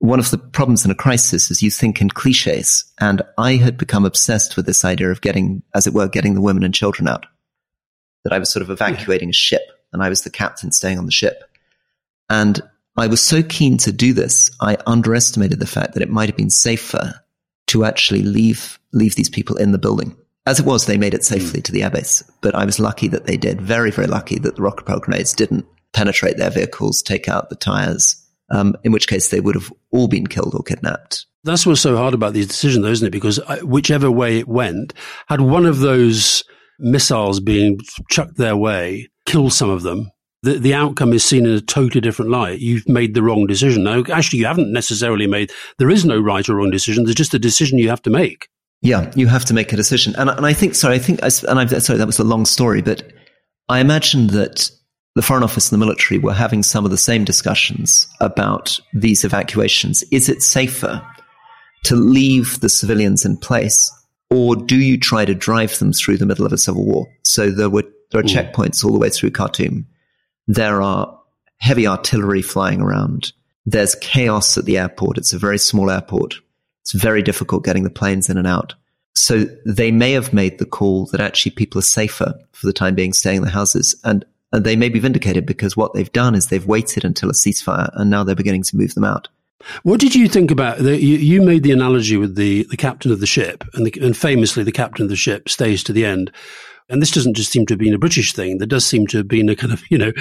one 0.00 0.18
of 0.18 0.32
the 0.32 0.38
problems 0.38 0.84
in 0.84 0.90
a 0.90 0.96
crisis 0.96 1.48
is 1.48 1.62
you 1.62 1.70
think 1.70 2.00
in 2.00 2.10
cliches. 2.10 2.92
And 3.00 3.22
I 3.38 3.54
had 3.54 3.78
become 3.78 4.04
obsessed 4.04 4.56
with 4.56 4.66
this 4.66 4.84
idea 4.84 5.12
of 5.12 5.20
getting, 5.20 5.62
as 5.76 5.86
it 5.86 5.94
were, 5.94 6.08
getting 6.08 6.34
the 6.34 6.40
women 6.40 6.64
and 6.64 6.74
children 6.74 7.06
out. 7.06 7.24
That 8.24 8.32
I 8.32 8.40
was 8.40 8.50
sort 8.50 8.64
of 8.64 8.70
evacuating 8.70 9.28
a 9.28 9.32
ship 9.32 9.62
and 9.92 10.02
I 10.02 10.08
was 10.08 10.22
the 10.22 10.30
captain 10.30 10.72
staying 10.72 10.98
on 10.98 11.06
the 11.06 11.12
ship. 11.12 11.44
And 12.28 12.60
I 12.96 13.06
was 13.06 13.20
so 13.20 13.42
keen 13.42 13.78
to 13.78 13.92
do 13.92 14.12
this, 14.12 14.50
I 14.60 14.76
underestimated 14.86 15.60
the 15.60 15.66
fact 15.66 15.94
that 15.94 16.02
it 16.02 16.10
might 16.10 16.28
have 16.28 16.36
been 16.36 16.50
safer 16.50 17.14
to 17.68 17.84
actually 17.84 18.22
leave, 18.22 18.78
leave 18.92 19.14
these 19.14 19.30
people 19.30 19.56
in 19.56 19.72
the 19.72 19.78
building 19.78 20.16
as 20.46 20.58
it 20.58 20.66
was, 20.66 20.86
they 20.86 20.98
made 20.98 21.14
it 21.14 21.24
safely 21.24 21.60
mm. 21.60 21.64
to 21.64 21.72
the 21.72 21.82
airbase, 21.82 22.28
but 22.40 22.54
I 22.54 22.64
was 22.64 22.80
lucky 22.80 23.08
that 23.08 23.26
they 23.26 23.36
did. 23.36 23.60
Very, 23.60 23.90
very 23.90 24.08
lucky 24.08 24.38
that 24.40 24.56
the 24.56 24.62
rocket 24.62 24.84
propelled 24.84 25.02
grenades 25.02 25.32
didn't 25.32 25.66
penetrate 25.92 26.36
their 26.36 26.50
vehicles, 26.50 27.02
take 27.02 27.28
out 27.28 27.48
the 27.48 27.56
tires, 27.56 28.16
um, 28.50 28.74
in 28.82 28.92
which 28.92 29.08
case 29.08 29.28
they 29.28 29.40
would 29.40 29.54
have 29.54 29.72
all 29.90 30.08
been 30.08 30.26
killed 30.26 30.54
or 30.54 30.62
kidnapped. 30.62 31.26
That's 31.44 31.66
what's 31.66 31.80
so 31.80 31.96
hard 31.96 32.14
about 32.14 32.34
these 32.34 32.48
decisions, 32.48 32.84
though, 32.84 32.90
isn't 32.90 33.06
it? 33.06 33.12
Because 33.12 33.38
uh, 33.40 33.58
whichever 33.62 34.10
way 34.10 34.38
it 34.38 34.48
went, 34.48 34.94
had 35.28 35.40
one 35.40 35.66
of 35.66 35.78
those 35.78 36.44
missiles 36.78 37.40
being 37.40 37.78
chucked 38.08 38.36
their 38.36 38.56
way 38.56 39.08
killed 39.26 39.52
some 39.52 39.70
of 39.70 39.82
them, 39.82 40.10
the, 40.42 40.58
the 40.58 40.74
outcome 40.74 41.12
is 41.12 41.24
seen 41.24 41.46
in 41.46 41.52
a 41.52 41.60
totally 41.60 42.00
different 42.00 42.30
light. 42.30 42.60
You've 42.60 42.88
made 42.88 43.14
the 43.14 43.22
wrong 43.22 43.46
decision. 43.46 43.84
Now, 43.84 44.02
actually, 44.12 44.40
you 44.40 44.46
haven't 44.46 44.72
necessarily 44.72 45.26
made, 45.26 45.52
there 45.78 45.90
is 45.90 46.04
no 46.04 46.20
right 46.20 46.48
or 46.48 46.56
wrong 46.56 46.70
decision. 46.70 47.04
There's 47.04 47.14
just 47.14 47.34
a 47.34 47.38
decision 47.38 47.78
you 47.78 47.88
have 47.88 48.02
to 48.02 48.10
make. 48.10 48.48
Yeah, 48.80 49.12
you 49.14 49.28
have 49.28 49.44
to 49.44 49.54
make 49.54 49.72
a 49.72 49.76
decision. 49.76 50.14
And, 50.16 50.28
and 50.28 50.44
I 50.44 50.52
think, 50.52 50.74
sorry, 50.74 50.96
I 50.96 50.98
think, 50.98 51.20
and 51.22 51.58
i 51.58 51.66
sorry, 51.78 51.98
that 51.98 52.06
was 52.06 52.18
a 52.18 52.24
long 52.24 52.44
story, 52.44 52.82
but 52.82 53.12
I 53.68 53.78
imagine 53.78 54.28
that 54.28 54.70
the 55.14 55.22
Foreign 55.22 55.44
Office 55.44 55.70
and 55.70 55.80
the 55.80 55.84
military 55.84 56.18
were 56.18 56.34
having 56.34 56.64
some 56.64 56.84
of 56.84 56.90
the 56.90 56.98
same 56.98 57.24
discussions 57.24 58.08
about 58.20 58.80
these 58.92 59.24
evacuations. 59.24 60.02
Is 60.10 60.28
it 60.28 60.42
safer 60.42 61.06
to 61.84 61.96
leave 61.96 62.60
the 62.60 62.68
civilians 62.68 63.24
in 63.24 63.36
place, 63.36 63.92
or 64.30 64.56
do 64.56 64.76
you 64.76 64.98
try 64.98 65.24
to 65.24 65.34
drive 65.34 65.78
them 65.78 65.92
through 65.92 66.16
the 66.16 66.26
middle 66.26 66.46
of 66.46 66.52
a 66.52 66.58
civil 66.58 66.84
war? 66.84 67.06
So 67.24 67.50
there 67.50 67.70
were 67.70 67.84
there 68.10 68.20
are 68.20 68.24
mm. 68.24 68.52
checkpoints 68.52 68.84
all 68.84 68.92
the 68.92 68.98
way 68.98 69.10
through 69.10 69.30
Khartoum. 69.30 69.86
There 70.52 70.82
are 70.82 71.18
heavy 71.56 71.86
artillery 71.86 72.42
flying 72.42 72.82
around. 72.82 73.32
There's 73.64 73.94
chaos 73.94 74.58
at 74.58 74.66
the 74.66 74.76
airport. 74.76 75.16
It's 75.16 75.32
a 75.32 75.38
very 75.38 75.56
small 75.56 75.90
airport. 75.90 76.34
It's 76.82 76.92
very 76.92 77.22
difficult 77.22 77.64
getting 77.64 77.84
the 77.84 77.90
planes 77.90 78.28
in 78.28 78.36
and 78.36 78.46
out. 78.46 78.74
So 79.14 79.44
they 79.64 79.90
may 79.90 80.12
have 80.12 80.34
made 80.34 80.58
the 80.58 80.66
call 80.66 81.06
that 81.06 81.22
actually 81.22 81.52
people 81.52 81.78
are 81.78 81.82
safer 81.82 82.34
for 82.52 82.66
the 82.66 82.72
time 82.74 82.94
being 82.94 83.14
staying 83.14 83.38
in 83.38 83.44
the 83.44 83.50
houses. 83.50 83.94
And, 84.04 84.26
and 84.52 84.62
they 84.62 84.76
may 84.76 84.90
be 84.90 84.98
vindicated 84.98 85.46
because 85.46 85.74
what 85.74 85.94
they've 85.94 86.12
done 86.12 86.34
is 86.34 86.48
they've 86.48 86.66
waited 86.66 87.02
until 87.02 87.30
a 87.30 87.34
ceasefire 87.34 87.88
and 87.94 88.10
now 88.10 88.22
they're 88.22 88.34
beginning 88.34 88.64
to 88.64 88.76
move 88.76 88.94
them 88.94 89.04
out. 89.04 89.28
What 89.84 90.00
did 90.00 90.14
you 90.14 90.28
think 90.28 90.50
about 90.50 90.78
the, 90.78 91.00
you, 91.00 91.16
you 91.16 91.40
made 91.40 91.62
the 91.62 91.72
analogy 91.72 92.18
with 92.18 92.34
the, 92.34 92.64
the 92.64 92.76
captain 92.76 93.10
of 93.10 93.20
the 93.20 93.26
ship 93.26 93.64
and, 93.72 93.86
the, 93.86 94.04
and 94.04 94.14
famously 94.14 94.64
the 94.64 94.72
captain 94.72 95.04
of 95.04 95.08
the 95.08 95.16
ship 95.16 95.48
stays 95.48 95.82
to 95.84 95.94
the 95.94 96.04
end. 96.04 96.30
And 96.92 97.00
this 97.00 97.10
doesn't 97.10 97.34
just 97.34 97.50
seem 97.50 97.64
to 97.66 97.72
have 97.72 97.78
been 97.78 97.94
a 97.94 97.98
British 97.98 98.34
thing. 98.34 98.58
There 98.58 98.66
does 98.66 98.84
seem 98.84 99.06
to 99.08 99.16
have 99.16 99.28
been 99.28 99.48
a 99.48 99.56
kind 99.56 99.72
of, 99.72 99.82
you 99.90 99.96
know, 99.96 100.12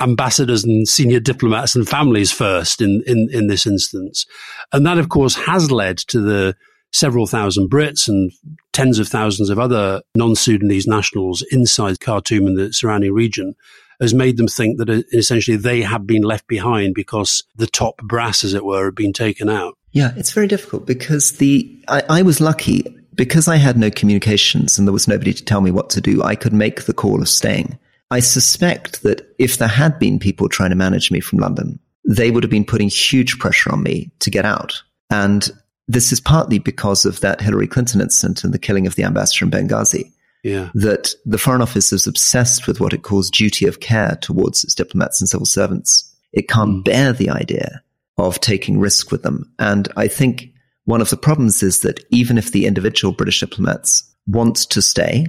ambassadors 0.00 0.64
and 0.64 0.86
senior 0.88 1.20
diplomats 1.20 1.76
and 1.76 1.88
families 1.88 2.32
first 2.32 2.80
in, 2.80 3.04
in, 3.06 3.28
in 3.32 3.46
this 3.46 3.64
instance. 3.64 4.26
And 4.72 4.84
that, 4.84 4.98
of 4.98 5.08
course, 5.08 5.36
has 5.36 5.70
led 5.70 5.98
to 5.98 6.20
the 6.20 6.56
several 6.92 7.28
thousand 7.28 7.70
Brits 7.70 8.08
and 8.08 8.32
tens 8.72 8.98
of 8.98 9.06
thousands 9.06 9.50
of 9.50 9.60
other 9.60 10.02
non-Sudanese 10.16 10.88
nationals 10.88 11.44
inside 11.52 12.00
Khartoum 12.00 12.48
and 12.48 12.58
the 12.58 12.72
surrounding 12.72 13.12
region 13.12 13.54
has 14.00 14.12
made 14.12 14.36
them 14.36 14.48
think 14.48 14.78
that 14.78 14.90
uh, 14.90 15.02
essentially 15.12 15.56
they 15.56 15.82
have 15.82 16.06
been 16.06 16.22
left 16.22 16.46
behind 16.48 16.94
because 16.94 17.44
the 17.54 17.68
top 17.68 17.98
brass, 18.02 18.42
as 18.42 18.52
it 18.52 18.64
were, 18.64 18.86
have 18.86 18.94
been 18.94 19.12
taken 19.12 19.48
out. 19.48 19.74
Yeah, 19.92 20.12
it's 20.16 20.32
very 20.32 20.48
difficult 20.48 20.86
because 20.86 21.38
the 21.38 21.82
I, 21.88 22.02
I 22.08 22.22
was 22.22 22.40
lucky 22.40 22.84
because 23.16 23.48
I 23.48 23.56
had 23.56 23.76
no 23.76 23.90
communications 23.90 24.78
and 24.78 24.86
there 24.86 24.92
was 24.92 25.08
nobody 25.08 25.32
to 25.32 25.44
tell 25.44 25.60
me 25.60 25.70
what 25.70 25.90
to 25.90 26.00
do, 26.00 26.22
I 26.22 26.34
could 26.34 26.52
make 26.52 26.84
the 26.84 26.94
call 26.94 27.20
of 27.20 27.28
staying. 27.28 27.78
I 28.10 28.20
suspect 28.20 29.02
that 29.02 29.34
if 29.38 29.58
there 29.58 29.68
had 29.68 29.98
been 29.98 30.18
people 30.18 30.48
trying 30.48 30.70
to 30.70 30.76
manage 30.76 31.10
me 31.10 31.20
from 31.20 31.38
London, 31.38 31.80
they 32.06 32.30
would 32.30 32.44
have 32.44 32.50
been 32.50 32.64
putting 32.64 32.88
huge 32.88 33.38
pressure 33.38 33.72
on 33.72 33.82
me 33.82 34.10
to 34.20 34.30
get 34.30 34.44
out. 34.44 34.80
And 35.10 35.50
this 35.88 36.12
is 36.12 36.20
partly 36.20 36.58
because 36.58 37.04
of 37.04 37.20
that 37.20 37.40
Hillary 37.40 37.66
Clinton 37.66 38.00
incident 38.00 38.44
and 38.44 38.54
the 38.54 38.58
killing 38.58 38.86
of 38.86 38.94
the 38.94 39.04
ambassador 39.04 39.44
in 39.44 39.50
Benghazi. 39.50 40.12
Yeah. 40.44 40.70
That 40.74 41.14
the 41.24 41.38
Foreign 41.38 41.62
Office 41.62 41.92
is 41.92 42.06
obsessed 42.06 42.68
with 42.68 42.80
what 42.80 42.92
it 42.92 43.02
calls 43.02 43.30
duty 43.30 43.66
of 43.66 43.80
care 43.80 44.16
towards 44.20 44.62
its 44.62 44.74
diplomats 44.74 45.20
and 45.20 45.28
civil 45.28 45.46
servants. 45.46 46.14
It 46.32 46.48
can't 46.48 46.70
mm. 46.70 46.84
bear 46.84 47.12
the 47.12 47.30
idea 47.30 47.82
of 48.18 48.40
taking 48.40 48.78
risk 48.78 49.10
with 49.10 49.22
them. 49.22 49.52
And 49.58 49.88
I 49.96 50.06
think 50.06 50.52
one 50.86 51.00
of 51.00 51.10
the 51.10 51.16
problems 51.16 51.62
is 51.62 51.80
that 51.80 52.04
even 52.10 52.38
if 52.38 52.52
the 52.52 52.64
individual 52.64 53.12
British 53.12 53.40
diplomats 53.40 54.02
want 54.26 54.56
to 54.70 54.80
stay, 54.80 55.26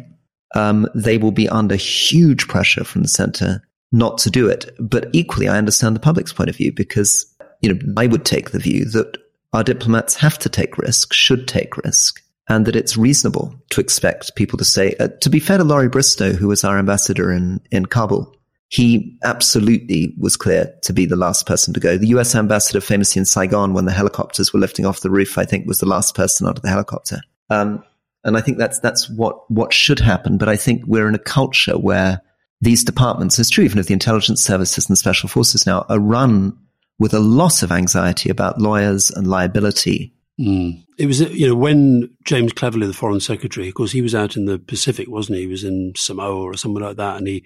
um, 0.55 0.87
they 0.95 1.17
will 1.17 1.31
be 1.31 1.49
under 1.49 1.75
huge 1.75 2.47
pressure 2.47 2.83
from 2.83 3.01
the 3.01 3.07
centre 3.07 3.61
not 3.91 4.17
to 4.19 4.29
do 4.29 4.47
it. 4.47 4.69
But 4.79 5.09
equally, 5.13 5.47
I 5.47 5.57
understand 5.57 5.95
the 5.95 6.01
public's 6.01 6.31
point 6.33 6.49
of 6.49 6.55
view 6.55 6.71
because, 6.71 7.25
you 7.61 7.73
know, 7.73 7.79
I 7.97 8.07
would 8.07 8.23
take 8.23 8.51
the 8.51 8.59
view 8.59 8.85
that 8.91 9.17
our 9.53 9.63
diplomats 9.63 10.15
have 10.15 10.37
to 10.39 10.49
take 10.49 10.77
risk, 10.77 11.11
should 11.11 11.47
take 11.47 11.77
risk, 11.77 12.21
and 12.49 12.65
that 12.65 12.75
it's 12.75 12.95
reasonable 12.95 13.55
to 13.71 13.81
expect 13.81 14.35
people 14.35 14.57
to 14.57 14.65
say, 14.65 14.95
uh, 14.99 15.07
to 15.21 15.29
be 15.29 15.39
fair 15.39 15.57
to 15.57 15.63
Laurie 15.63 15.89
Bristow, 15.89 16.33
who 16.33 16.47
was 16.47 16.63
our 16.63 16.77
ambassador 16.77 17.31
in, 17.31 17.61
in 17.71 17.87
Kabul, 17.87 18.36
he 18.69 19.17
absolutely 19.23 20.13
was 20.19 20.35
clear 20.35 20.73
to 20.83 20.93
be 20.93 21.05
the 21.05 21.15
last 21.15 21.45
person 21.45 21.73
to 21.73 21.79
go. 21.79 21.97
The 21.97 22.07
US 22.07 22.35
ambassador 22.35 22.81
famously 22.81 23.19
in 23.19 23.25
Saigon 23.25 23.73
when 23.73 23.85
the 23.85 23.93
helicopters 23.93 24.53
were 24.53 24.59
lifting 24.59 24.85
off 24.85 25.01
the 25.01 25.09
roof, 25.09 25.37
I 25.37 25.45
think 25.45 25.65
was 25.65 25.79
the 25.79 25.85
last 25.85 26.15
person 26.15 26.47
out 26.47 26.57
of 26.57 26.63
the 26.63 26.69
helicopter. 26.69 27.21
Um, 27.49 27.83
and 28.23 28.35
I 28.35 28.41
think 28.41 28.57
that's, 28.57 28.79
that's 28.79 29.09
what, 29.09 29.49
what 29.49 29.73
should 29.73 29.99
happen. 29.99 30.37
But 30.37 30.49
I 30.49 30.57
think 30.57 30.83
we're 30.85 31.07
in 31.07 31.15
a 31.15 31.19
culture 31.19 31.77
where 31.77 32.21
these 32.59 32.83
departments, 32.83 33.39
it's 33.39 33.49
true 33.49 33.63
even 33.63 33.79
of 33.79 33.87
the 33.87 33.93
intelligence 33.93 34.43
services 34.43 34.89
and 34.89 34.97
special 34.97 35.29
forces 35.29 35.65
now, 35.65 35.85
are 35.87 35.99
run 35.99 36.57
with 36.99 37.13
a 37.13 37.19
lot 37.19 37.63
of 37.63 37.71
anxiety 37.71 38.29
about 38.29 38.59
lawyers 38.59 39.11
and 39.11 39.27
liability. 39.27 40.13
Mm. 40.39 40.83
It 40.97 41.05
was, 41.05 41.21
you 41.21 41.47
know, 41.47 41.55
when 41.55 42.09
James 42.25 42.51
Cleverly, 42.51 42.87
the 42.87 42.93
foreign 42.93 43.19
secretary, 43.21 43.69
of 43.69 43.75
course, 43.75 43.91
he 43.91 44.01
was 44.01 44.15
out 44.15 44.35
in 44.35 44.45
the 44.45 44.59
Pacific, 44.59 45.07
wasn't 45.09 45.37
he? 45.37 45.43
He 45.43 45.47
was 45.47 45.63
in 45.63 45.93
Samoa 45.95 46.41
or 46.41 46.55
somewhere 46.55 46.83
like 46.83 46.97
that. 46.97 47.17
And 47.17 47.27
he, 47.27 47.45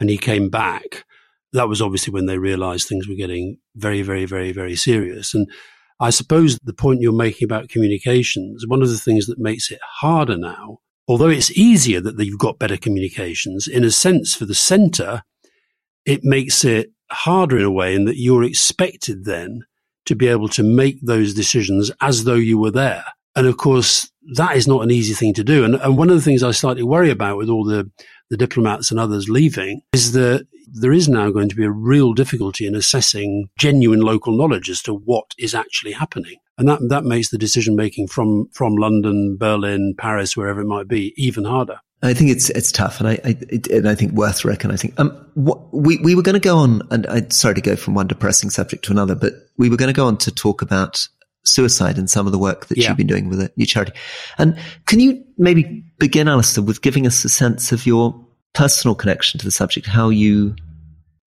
and 0.00 0.10
he 0.10 0.18
came 0.18 0.48
back, 0.48 1.04
that 1.52 1.68
was 1.68 1.80
obviously 1.80 2.12
when 2.12 2.26
they 2.26 2.38
realized 2.38 2.88
things 2.88 3.08
were 3.08 3.14
getting 3.14 3.58
very, 3.74 4.02
very, 4.02 4.24
very, 4.24 4.52
very 4.52 4.76
serious. 4.76 5.34
And 5.34 5.48
I 6.00 6.10
suppose 6.10 6.58
the 6.62 6.72
point 6.72 7.00
you're 7.00 7.12
making 7.12 7.46
about 7.46 7.68
communications, 7.68 8.64
one 8.66 8.82
of 8.82 8.88
the 8.88 8.98
things 8.98 9.26
that 9.26 9.38
makes 9.38 9.70
it 9.70 9.80
harder 10.00 10.36
now, 10.36 10.78
although 11.08 11.28
it's 11.28 11.56
easier 11.56 12.00
that 12.00 12.18
you've 12.24 12.38
got 12.38 12.58
better 12.58 12.76
communications, 12.76 13.66
in 13.66 13.82
a 13.82 13.90
sense 13.90 14.34
for 14.34 14.44
the 14.44 14.54
center, 14.54 15.22
it 16.04 16.22
makes 16.22 16.64
it 16.64 16.90
harder 17.10 17.58
in 17.58 17.64
a 17.64 17.70
way 17.70 17.94
in 17.94 18.04
that 18.04 18.18
you're 18.18 18.44
expected 18.44 19.24
then 19.24 19.62
to 20.06 20.14
be 20.14 20.28
able 20.28 20.48
to 20.48 20.62
make 20.62 20.98
those 21.02 21.34
decisions 21.34 21.90
as 22.00 22.24
though 22.24 22.34
you 22.34 22.58
were 22.58 22.70
there. 22.70 23.04
And 23.34 23.46
of 23.46 23.56
course, 23.56 24.10
that 24.34 24.56
is 24.56 24.68
not 24.68 24.82
an 24.82 24.90
easy 24.90 25.14
thing 25.14 25.34
to 25.34 25.44
do. 25.44 25.64
And, 25.64 25.76
and 25.76 25.96
one 25.96 26.10
of 26.10 26.16
the 26.16 26.22
things 26.22 26.42
I 26.42 26.50
slightly 26.50 26.82
worry 26.82 27.10
about 27.10 27.36
with 27.36 27.48
all 27.48 27.64
the 27.64 27.90
the 28.30 28.36
diplomats 28.36 28.90
and 28.90 29.00
others 29.00 29.28
leaving 29.28 29.82
is 29.92 30.12
that 30.12 30.46
there 30.70 30.92
is 30.92 31.08
now 31.08 31.30
going 31.30 31.48
to 31.48 31.56
be 31.56 31.64
a 31.64 31.70
real 31.70 32.12
difficulty 32.12 32.66
in 32.66 32.74
assessing 32.74 33.48
genuine 33.58 34.00
local 34.00 34.36
knowledge 34.36 34.68
as 34.68 34.82
to 34.82 34.94
what 34.94 35.34
is 35.38 35.54
actually 35.54 35.92
happening. 35.92 36.36
And 36.58 36.68
that, 36.68 36.80
that 36.88 37.04
makes 37.04 37.30
the 37.30 37.38
decision 37.38 37.76
making 37.76 38.08
from, 38.08 38.48
from 38.52 38.76
London, 38.76 39.36
Berlin, 39.36 39.94
Paris, 39.96 40.36
wherever 40.36 40.60
it 40.60 40.66
might 40.66 40.88
be, 40.88 41.14
even 41.16 41.44
harder. 41.44 41.80
I 42.00 42.14
think 42.14 42.30
it's 42.30 42.48
it's 42.50 42.70
tough, 42.70 43.00
and 43.00 43.08
I, 43.08 43.18
I 43.24 43.36
and 43.72 43.88
I 43.88 43.96
think 43.96 44.12
worth 44.12 44.44
recognizing. 44.44 44.94
Um, 44.98 45.26
we 45.34 45.98
we 45.98 46.14
were 46.14 46.22
going 46.22 46.34
to 46.34 46.40
go 46.40 46.58
on, 46.58 46.82
and 46.92 47.08
I'm 47.08 47.28
sorry 47.32 47.56
to 47.56 47.60
go 47.60 47.74
from 47.74 47.94
one 47.94 48.06
depressing 48.06 48.50
subject 48.50 48.84
to 48.84 48.92
another, 48.92 49.16
but 49.16 49.32
we 49.56 49.68
were 49.68 49.76
going 49.76 49.88
to 49.88 49.96
go 49.96 50.06
on 50.06 50.16
to 50.18 50.30
talk 50.30 50.62
about 50.62 51.08
suicide 51.44 51.98
and 51.98 52.10
some 52.10 52.26
of 52.26 52.32
the 52.32 52.38
work 52.38 52.66
that 52.66 52.78
yeah. 52.78 52.88
you've 52.88 52.96
been 52.96 53.06
doing 53.06 53.28
with 53.28 53.40
a 53.40 53.50
new 53.56 53.66
charity. 53.66 53.92
And 54.38 54.58
can 54.86 55.00
you 55.00 55.24
maybe 55.38 55.84
begin, 55.98 56.28
Alastair, 56.28 56.64
with 56.64 56.82
giving 56.82 57.06
us 57.06 57.24
a 57.24 57.28
sense 57.28 57.72
of 57.72 57.86
your 57.86 58.14
personal 58.54 58.94
connection 58.94 59.38
to 59.38 59.44
the 59.44 59.50
subject, 59.50 59.86
how 59.86 60.08
you 60.08 60.56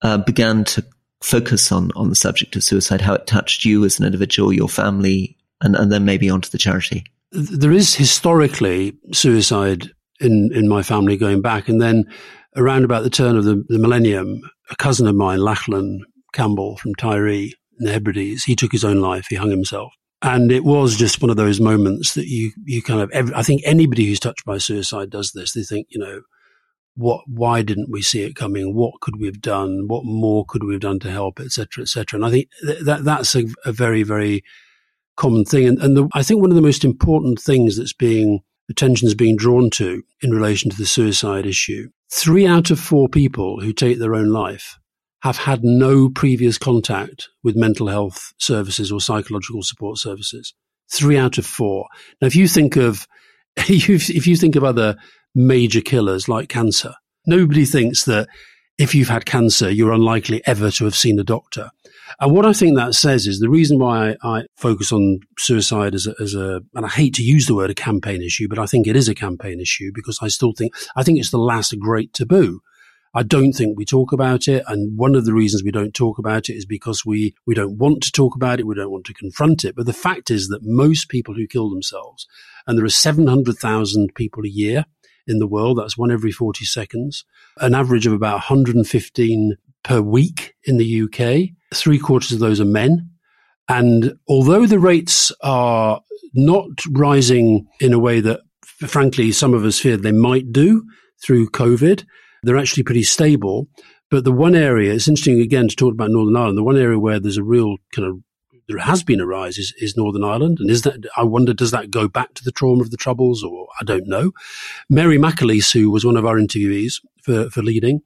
uh, 0.01 0.17
began 0.17 0.63
to 0.65 0.85
focus 1.21 1.71
on, 1.71 1.91
on 1.95 2.09
the 2.09 2.15
subject 2.15 2.55
of 2.55 2.63
suicide, 2.63 3.01
how 3.01 3.13
it 3.13 3.27
touched 3.27 3.65
you 3.65 3.85
as 3.85 3.99
an 3.99 4.05
individual, 4.05 4.51
your 4.51 4.69
family, 4.69 5.37
and, 5.61 5.75
and 5.75 5.91
then 5.91 6.05
maybe 6.05 6.29
onto 6.29 6.49
the 6.49 6.57
charity? 6.57 7.03
There 7.31 7.71
is 7.71 7.95
historically 7.95 8.97
suicide 9.13 9.91
in, 10.19 10.51
in 10.53 10.67
my 10.67 10.83
family 10.83 11.17
going 11.17 11.41
back. 11.41 11.69
And 11.69 11.81
then 11.81 12.05
around 12.55 12.83
about 12.83 13.03
the 13.03 13.09
turn 13.09 13.37
of 13.37 13.45
the, 13.45 13.63
the 13.69 13.79
millennium, 13.79 14.41
a 14.69 14.75
cousin 14.75 15.07
of 15.07 15.15
mine, 15.15 15.39
Lachlan 15.39 16.03
Campbell 16.33 16.77
from 16.77 16.95
Tiree 16.95 17.53
in 17.79 17.85
the 17.85 17.93
Hebrides, 17.93 18.43
he 18.43 18.55
took 18.55 18.71
his 18.71 18.83
own 18.83 18.99
life. 18.99 19.27
He 19.29 19.35
hung 19.35 19.49
himself. 19.49 19.93
And 20.23 20.51
it 20.51 20.63
was 20.63 20.95
just 20.95 21.21
one 21.21 21.31
of 21.31 21.37
those 21.37 21.59
moments 21.59 22.13
that 22.13 22.27
you, 22.27 22.51
you 22.63 22.83
kind 22.83 23.01
of, 23.01 23.09
every, 23.11 23.33
I 23.33 23.41
think 23.41 23.61
anybody 23.65 24.05
who's 24.05 24.19
touched 24.19 24.45
by 24.45 24.59
suicide 24.59 25.09
does 25.09 25.31
this. 25.31 25.53
They 25.53 25.63
think, 25.63 25.87
you 25.89 25.99
know, 25.99 26.21
what, 26.95 27.21
why 27.27 27.63
didn't 27.63 27.89
we 27.89 28.01
see 28.01 28.21
it 28.21 28.35
coming? 28.35 28.75
What 28.75 28.99
could 29.01 29.19
we 29.19 29.25
have 29.25 29.41
done? 29.41 29.87
What 29.87 30.05
more 30.05 30.45
could 30.47 30.63
we 30.63 30.73
have 30.73 30.81
done 30.81 30.99
to 30.99 31.11
help, 31.11 31.39
etc., 31.39 31.83
etc. 31.83 32.17
And 32.17 32.25
I 32.25 32.29
think 32.29 32.49
that 32.61 33.03
that's 33.03 33.35
a, 33.35 33.45
a 33.65 33.71
very, 33.71 34.03
very 34.03 34.43
common 35.17 35.43
thing. 35.43 35.67
And, 35.67 35.79
and 35.79 35.97
the, 35.97 36.07
I 36.13 36.21
think 36.21 36.41
one 36.41 36.51
of 36.51 36.55
the 36.55 36.61
most 36.61 36.83
important 36.83 37.39
things 37.39 37.77
that's 37.77 37.93
being, 37.93 38.41
attention 38.69 39.07
is 39.07 39.15
being 39.15 39.37
drawn 39.37 39.69
to 39.71 40.03
in 40.21 40.31
relation 40.31 40.69
to 40.69 40.77
the 40.77 40.85
suicide 40.85 41.47
issue. 41.47 41.89
Three 42.13 42.45
out 42.45 42.69
of 42.69 42.79
four 42.79 43.09
people 43.09 43.61
who 43.61 43.73
take 43.73 43.97
their 43.97 44.13
own 44.13 44.27
life 44.29 44.77
have 45.21 45.37
had 45.37 45.63
no 45.63 46.09
previous 46.09 46.57
contact 46.57 47.29
with 47.43 47.55
mental 47.55 47.87
health 47.87 48.33
services 48.37 48.91
or 48.91 48.99
psychological 48.99 49.61
support 49.61 49.97
services. 49.97 50.53
Three 50.91 51.17
out 51.17 51.37
of 51.37 51.45
four. 51.45 51.87
Now, 52.21 52.27
if 52.27 52.35
you 52.35 52.47
think 52.47 52.75
of, 52.75 53.07
if 53.57 54.27
you 54.27 54.35
think 54.35 54.55
of 54.55 54.63
other 54.63 54.97
major 55.35 55.81
killers 55.81 56.27
like 56.27 56.49
cancer, 56.49 56.93
nobody 57.25 57.65
thinks 57.65 58.05
that 58.05 58.27
if 58.77 58.95
you've 58.95 59.09
had 59.09 59.25
cancer, 59.25 59.69
you're 59.69 59.91
unlikely 59.91 60.41
ever 60.45 60.71
to 60.71 60.85
have 60.85 60.95
seen 60.95 61.19
a 61.19 61.23
doctor. 61.23 61.69
And 62.19 62.31
what 62.31 62.45
I 62.45 62.53
think 62.53 62.75
that 62.75 62.95
says 62.95 63.27
is 63.27 63.39
the 63.39 63.49
reason 63.49 63.79
why 63.79 64.15
I, 64.23 64.39
I 64.39 64.43
focus 64.57 64.91
on 64.91 65.19
suicide 65.37 65.93
as 65.93 66.07
a, 66.07 66.15
as 66.19 66.33
a, 66.33 66.61
and 66.73 66.85
I 66.85 66.89
hate 66.89 67.13
to 67.15 67.23
use 67.23 67.45
the 67.45 67.55
word 67.55 67.69
a 67.69 67.75
campaign 67.75 68.21
issue, 68.21 68.47
but 68.47 68.59
I 68.59 68.65
think 68.65 68.87
it 68.87 68.95
is 68.95 69.07
a 69.07 69.15
campaign 69.15 69.59
issue 69.59 69.91
because 69.93 70.17
I 70.21 70.27
still 70.27 70.53
think, 70.57 70.73
I 70.95 71.03
think 71.03 71.19
it's 71.19 71.31
the 71.31 71.37
last 71.37 71.77
great 71.79 72.11
taboo. 72.13 72.61
I 73.13 73.23
don't 73.23 73.51
think 73.51 73.77
we 73.77 73.85
talk 73.85 74.13
about 74.13 74.47
it. 74.47 74.63
And 74.67 74.97
one 74.97 75.15
of 75.15 75.25
the 75.25 75.33
reasons 75.33 75.63
we 75.63 75.71
don't 75.71 75.93
talk 75.93 76.17
about 76.17 76.49
it 76.49 76.53
is 76.53 76.65
because 76.65 77.05
we, 77.05 77.35
we 77.45 77.53
don't 77.53 77.77
want 77.77 78.03
to 78.03 78.11
talk 78.11 78.35
about 78.35 78.59
it. 78.59 78.67
We 78.67 78.75
don't 78.75 78.91
want 78.91 79.05
to 79.07 79.13
confront 79.13 79.65
it. 79.65 79.75
But 79.75 79.85
the 79.85 79.93
fact 79.93 80.31
is 80.31 80.47
that 80.47 80.63
most 80.63 81.09
people 81.09 81.33
who 81.33 81.47
kill 81.47 81.69
themselves, 81.69 82.25
and 82.65 82.77
there 82.77 82.85
are 82.85 82.89
700,000 82.89 84.15
people 84.15 84.45
a 84.45 84.49
year 84.49 84.85
in 85.27 85.39
the 85.39 85.47
world, 85.47 85.77
that's 85.77 85.97
one 85.97 86.11
every 86.11 86.31
40 86.31 86.63
seconds, 86.65 87.25
an 87.59 87.75
average 87.75 88.07
of 88.07 88.13
about 88.13 88.35
115 88.35 89.57
per 89.83 90.01
week 90.01 90.55
in 90.63 90.77
the 90.77 91.01
UK. 91.03 91.49
Three 91.73 91.99
quarters 91.99 92.31
of 92.31 92.39
those 92.39 92.61
are 92.61 92.65
men. 92.65 93.09
And 93.67 94.13
although 94.27 94.65
the 94.65 94.79
rates 94.79 95.31
are 95.41 96.01
not 96.33 96.69
rising 96.89 97.67
in 97.79 97.93
a 97.93 97.99
way 97.99 98.21
that, 98.21 98.41
frankly, 98.65 99.31
some 99.31 99.53
of 99.53 99.65
us 99.65 99.79
feared 99.79 100.03
they 100.03 100.11
might 100.11 100.51
do 100.51 100.85
through 101.21 101.49
COVID, 101.49 102.05
they're 102.43 102.57
actually 102.57 102.83
pretty 102.83 103.03
stable. 103.03 103.67
But 104.09 104.25
the 104.25 104.31
one 104.31 104.55
area, 104.55 104.93
it's 104.93 105.07
interesting 105.07 105.39
again 105.39 105.67
to 105.69 105.75
talk 105.75 105.93
about 105.93 106.09
Northern 106.09 106.35
Ireland, 106.35 106.57
the 106.57 106.63
one 106.63 106.77
area 106.77 106.99
where 106.99 107.19
there's 107.19 107.37
a 107.37 107.43
real 107.43 107.77
kind 107.93 108.07
of 108.07 108.19
there 108.67 108.77
has 108.77 109.03
been 109.03 109.19
a 109.19 109.25
rise 109.25 109.57
is, 109.57 109.73
is 109.79 109.97
Northern 109.97 110.23
Ireland. 110.23 110.59
And 110.59 110.69
is 110.69 110.83
that, 110.83 111.05
I 111.17 111.23
wonder, 111.23 111.53
does 111.53 111.71
that 111.71 111.91
go 111.91 112.07
back 112.07 112.33
to 112.35 112.43
the 112.43 112.51
trauma 112.51 112.81
of 112.81 112.91
the 112.91 112.97
Troubles 112.97 113.43
or 113.43 113.67
I 113.79 113.83
don't 113.83 114.07
know. 114.07 114.31
Mary 114.89 115.17
McAleese, 115.17 115.73
who 115.73 115.89
was 115.91 116.05
one 116.05 116.17
of 116.17 116.25
our 116.25 116.37
interviewees 116.37 117.01
for, 117.21 117.49
for 117.49 117.61
leading, 117.61 118.01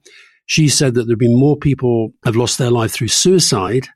she 0.46 0.68
said 0.68 0.94
that 0.94 1.04
there 1.04 1.12
have 1.12 1.18
been 1.18 1.38
more 1.38 1.56
people 1.56 2.12
have 2.24 2.36
lost 2.36 2.58
their 2.58 2.70
life 2.70 2.92
through 2.92 3.08
suicide 3.08 3.88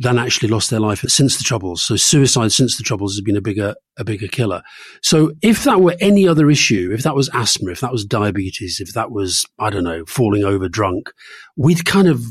than 0.00 0.18
actually 0.18 0.48
lost 0.48 0.70
their 0.70 0.80
life 0.80 1.00
since 1.02 1.36
the 1.36 1.44
Troubles. 1.44 1.82
So 1.82 1.94
suicide 1.94 2.52
since 2.52 2.76
the 2.76 2.82
Troubles 2.82 3.14
has 3.14 3.20
been 3.20 3.36
a 3.36 3.42
bigger, 3.42 3.74
a 3.98 4.04
bigger 4.04 4.28
killer. 4.28 4.62
So 5.02 5.32
if 5.42 5.64
that 5.64 5.82
were 5.82 5.94
any 6.00 6.26
other 6.26 6.50
issue, 6.50 6.90
if 6.92 7.02
that 7.02 7.14
was 7.14 7.28
asthma, 7.34 7.70
if 7.70 7.80
that 7.80 7.92
was 7.92 8.06
diabetes, 8.06 8.80
if 8.80 8.94
that 8.94 9.10
was, 9.10 9.44
I 9.58 9.68
don't 9.68 9.84
know, 9.84 10.06
falling 10.06 10.42
over 10.42 10.70
drunk, 10.70 11.12
we'd 11.54 11.84
kind 11.84 12.08
of 12.08 12.24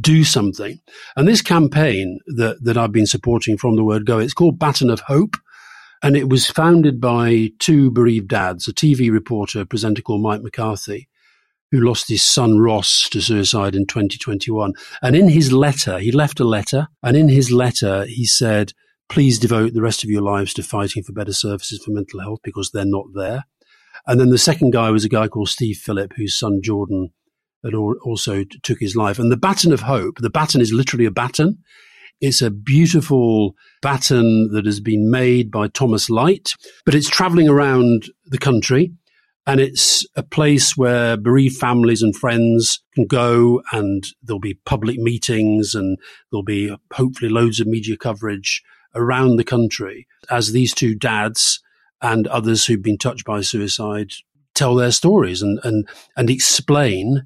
do 0.00 0.22
something. 0.22 0.80
And 1.16 1.26
this 1.26 1.42
campaign 1.42 2.20
that, 2.36 2.62
that 2.62 2.78
I've 2.78 2.92
been 2.92 3.06
supporting 3.06 3.58
from 3.58 3.74
the 3.74 3.84
word 3.84 4.06
go, 4.06 4.20
it's 4.20 4.32
called 4.32 4.60
Baton 4.60 4.88
of 4.88 5.00
Hope. 5.00 5.36
And 6.04 6.16
it 6.16 6.28
was 6.28 6.50
founded 6.50 7.00
by 7.00 7.50
two 7.58 7.90
bereaved 7.90 8.28
dads, 8.28 8.66
a 8.68 8.72
TV 8.72 9.12
reporter, 9.12 9.60
a 9.60 9.66
presenter 9.66 10.02
called 10.02 10.22
Mike 10.22 10.42
McCarthy, 10.42 11.08
who 11.72 11.80
lost 11.80 12.08
his 12.08 12.22
son 12.22 12.58
Ross 12.58 13.08
to 13.08 13.20
suicide 13.20 13.74
in 13.74 13.86
2021. 13.86 14.74
And 15.00 15.16
in 15.16 15.30
his 15.30 15.52
letter, 15.52 15.98
he 15.98 16.12
left 16.12 16.38
a 16.38 16.44
letter, 16.44 16.88
and 17.02 17.16
in 17.16 17.28
his 17.28 17.50
letter, 17.50 18.04
he 18.04 18.26
said, 18.26 18.74
please 19.08 19.38
devote 19.38 19.72
the 19.72 19.82
rest 19.82 20.04
of 20.04 20.10
your 20.10 20.22
lives 20.22 20.54
to 20.54 20.62
fighting 20.62 21.02
for 21.02 21.12
better 21.12 21.32
services 21.32 21.82
for 21.82 21.90
mental 21.90 22.20
health 22.20 22.40
because 22.44 22.70
they're 22.70 22.84
not 22.84 23.06
there. 23.14 23.44
And 24.06 24.20
then 24.20 24.30
the 24.30 24.38
second 24.38 24.72
guy 24.72 24.90
was 24.90 25.04
a 25.04 25.08
guy 25.08 25.28
called 25.28 25.48
Steve 25.48 25.78
Phillip, 25.78 26.12
whose 26.16 26.38
son 26.38 26.60
Jordan 26.62 27.10
had 27.64 27.74
also 27.74 28.44
took 28.62 28.80
his 28.80 28.94
life. 28.94 29.18
And 29.18 29.32
the 29.32 29.36
baton 29.36 29.72
of 29.72 29.80
hope, 29.80 30.18
the 30.18 30.30
baton 30.30 30.60
is 30.60 30.72
literally 30.72 31.06
a 31.06 31.10
baton. 31.10 31.58
It's 32.20 32.42
a 32.42 32.50
beautiful 32.50 33.54
baton 33.80 34.50
that 34.52 34.66
has 34.66 34.80
been 34.80 35.10
made 35.10 35.50
by 35.50 35.68
Thomas 35.68 36.10
Lyte, 36.10 36.52
but 36.84 36.94
it's 36.94 37.08
traveling 37.08 37.48
around 37.48 38.10
the 38.26 38.38
country 38.38 38.92
and 39.46 39.60
it's 39.60 40.06
a 40.14 40.22
place 40.22 40.76
where 40.76 41.16
bereaved 41.16 41.56
families 41.56 42.02
and 42.02 42.14
friends 42.14 42.80
can 42.94 43.06
go 43.06 43.62
and 43.72 44.04
there'll 44.22 44.38
be 44.38 44.60
public 44.64 44.98
meetings 44.98 45.74
and 45.74 45.98
there'll 46.30 46.44
be 46.44 46.74
hopefully 46.92 47.30
loads 47.30 47.58
of 47.58 47.66
media 47.66 47.96
coverage 47.96 48.62
around 48.94 49.36
the 49.36 49.44
country 49.44 50.06
as 50.30 50.52
these 50.52 50.74
two 50.74 50.94
dads 50.94 51.60
and 52.00 52.26
others 52.28 52.66
who've 52.66 52.82
been 52.82 52.98
touched 52.98 53.24
by 53.24 53.40
suicide 53.40 54.12
tell 54.54 54.74
their 54.74 54.92
stories 54.92 55.42
and, 55.42 55.58
and, 55.64 55.88
and 56.16 56.30
explain 56.30 57.24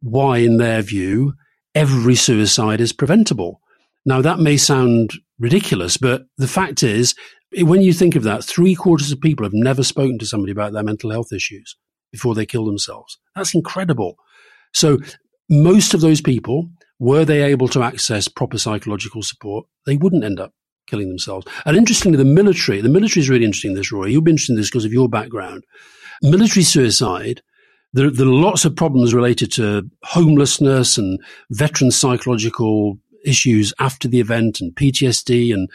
why, 0.00 0.38
in 0.38 0.58
their 0.58 0.82
view, 0.82 1.34
every 1.74 2.14
suicide 2.14 2.80
is 2.80 2.92
preventable. 2.92 3.60
Now, 4.04 4.22
that 4.22 4.38
may 4.38 4.56
sound 4.56 5.12
ridiculous, 5.38 5.96
but 5.96 6.26
the 6.36 6.48
fact 6.48 6.82
is 6.82 7.14
when 7.52 7.82
you 7.82 7.92
think 7.92 8.14
of 8.16 8.22
that, 8.24 8.44
three 8.44 8.74
quarters 8.74 9.12
of 9.12 9.20
people 9.20 9.44
have 9.44 9.54
never 9.54 9.82
spoken 9.82 10.18
to 10.18 10.26
somebody 10.26 10.52
about 10.52 10.72
their 10.72 10.82
mental 10.82 11.10
health 11.10 11.32
issues 11.32 11.76
before 12.12 12.34
they 12.34 12.46
kill 12.46 12.64
themselves. 12.64 13.18
That's 13.34 13.54
incredible. 13.54 14.16
So 14.72 14.98
most 15.48 15.94
of 15.94 16.00
those 16.00 16.20
people, 16.20 16.70
were 16.98 17.24
they 17.24 17.42
able 17.42 17.68
to 17.68 17.82
access 17.82 18.28
proper 18.28 18.58
psychological 18.58 19.22
support, 19.22 19.66
they 19.86 19.96
wouldn't 19.96 20.24
end 20.24 20.40
up 20.40 20.52
killing 20.86 21.08
themselves. 21.08 21.46
And 21.64 21.76
interestingly, 21.76 22.18
the 22.18 22.24
military, 22.24 22.80
the 22.80 22.88
military 22.88 23.22
is 23.22 23.30
really 23.30 23.44
interesting 23.44 23.72
in 23.72 23.76
this, 23.76 23.92
Roy. 23.92 24.06
You'll 24.06 24.22
be 24.22 24.30
interested 24.30 24.54
in 24.54 24.58
this 24.58 24.70
because 24.70 24.84
of 24.84 24.92
your 24.92 25.08
background. 25.08 25.64
Military 26.22 26.64
suicide, 26.64 27.42
there, 27.92 28.10
there 28.10 28.26
are 28.26 28.30
lots 28.30 28.64
of 28.64 28.74
problems 28.74 29.14
related 29.14 29.52
to 29.52 29.88
homelessness 30.04 30.98
and 30.98 31.20
veteran 31.50 31.90
psychological 31.90 32.98
issues 33.24 33.72
after 33.78 34.08
the 34.08 34.20
event 34.20 34.60
and 34.60 34.74
PTSD 34.74 35.52
and 35.52 35.68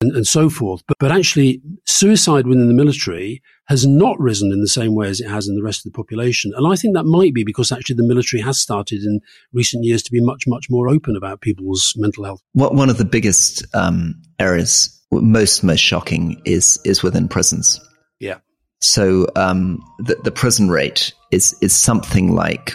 and, 0.00 0.12
and 0.12 0.26
so 0.26 0.50
forth. 0.50 0.82
But, 0.86 0.98
but 0.98 1.12
actually, 1.12 1.62
suicide 1.86 2.46
within 2.46 2.68
the 2.68 2.74
military 2.74 3.42
has 3.66 3.86
not 3.86 4.18
risen 4.20 4.52
in 4.52 4.60
the 4.60 4.68
same 4.68 4.94
way 4.94 5.08
as 5.08 5.20
it 5.20 5.28
has 5.28 5.48
in 5.48 5.54
the 5.54 5.62
rest 5.62 5.86
of 5.86 5.92
the 5.92 5.96
population. 5.96 6.52
And 6.54 6.70
I 6.70 6.76
think 6.76 6.94
that 6.94 7.04
might 7.04 7.32
be 7.32 7.44
because 7.44 7.72
actually 7.72 7.96
the 7.96 8.06
military 8.06 8.42
has 8.42 8.60
started 8.60 9.02
in 9.02 9.20
recent 9.52 9.84
years 9.84 10.02
to 10.02 10.12
be 10.12 10.20
much, 10.20 10.44
much 10.46 10.66
more 10.68 10.88
open 10.88 11.16
about 11.16 11.40
people's 11.40 11.94
mental 11.96 12.24
health. 12.24 12.42
What, 12.52 12.74
one 12.74 12.90
of 12.90 12.98
the 12.98 13.04
biggest 13.04 13.64
um, 13.74 14.20
areas, 14.38 15.00
most, 15.10 15.64
most 15.64 15.80
shocking, 15.80 16.40
is, 16.44 16.78
is 16.84 17.02
within 17.02 17.28
prisons. 17.28 17.80
Yeah. 18.20 18.38
So 18.80 19.26
um, 19.34 19.82
the, 19.98 20.16
the 20.24 20.30
prison 20.30 20.68
rate 20.68 21.14
is, 21.30 21.56
is 21.62 21.74
something 21.74 22.34
like 22.34 22.72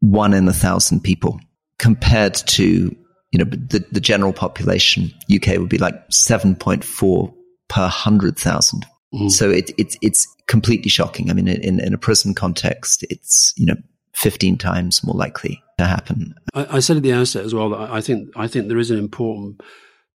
one 0.00 0.32
in 0.32 0.48
a 0.48 0.54
thousand 0.54 1.00
people 1.00 1.38
compared 1.78 2.34
to 2.34 2.96
you 3.30 3.38
know, 3.38 3.44
the, 3.44 3.84
the 3.92 4.00
general 4.00 4.32
population, 4.32 5.12
UK 5.34 5.58
would 5.58 5.68
be 5.68 5.78
like 5.78 6.08
7.4 6.08 7.34
per 7.68 7.82
100,000. 7.82 8.86
Mm. 9.14 9.30
So 9.30 9.50
it, 9.50 9.70
it, 9.78 9.96
it's 10.02 10.26
completely 10.46 10.90
shocking. 10.90 11.30
I 11.30 11.34
mean, 11.34 11.48
in, 11.48 11.80
in 11.80 11.94
a 11.94 11.98
prison 11.98 12.34
context, 12.34 13.04
it's, 13.08 13.52
you 13.56 13.66
know, 13.66 13.76
15 14.14 14.58
times 14.58 15.04
more 15.04 15.14
likely 15.14 15.62
to 15.78 15.86
happen. 15.86 16.34
I, 16.54 16.76
I 16.76 16.80
said 16.80 16.96
at 16.96 17.02
the 17.02 17.12
outset 17.12 17.44
as 17.44 17.54
well 17.54 17.70
that 17.70 17.90
I 17.90 18.00
think, 18.00 18.30
I 18.36 18.48
think 18.48 18.68
there 18.68 18.78
is 18.78 18.90
an 18.90 18.98
important 18.98 19.62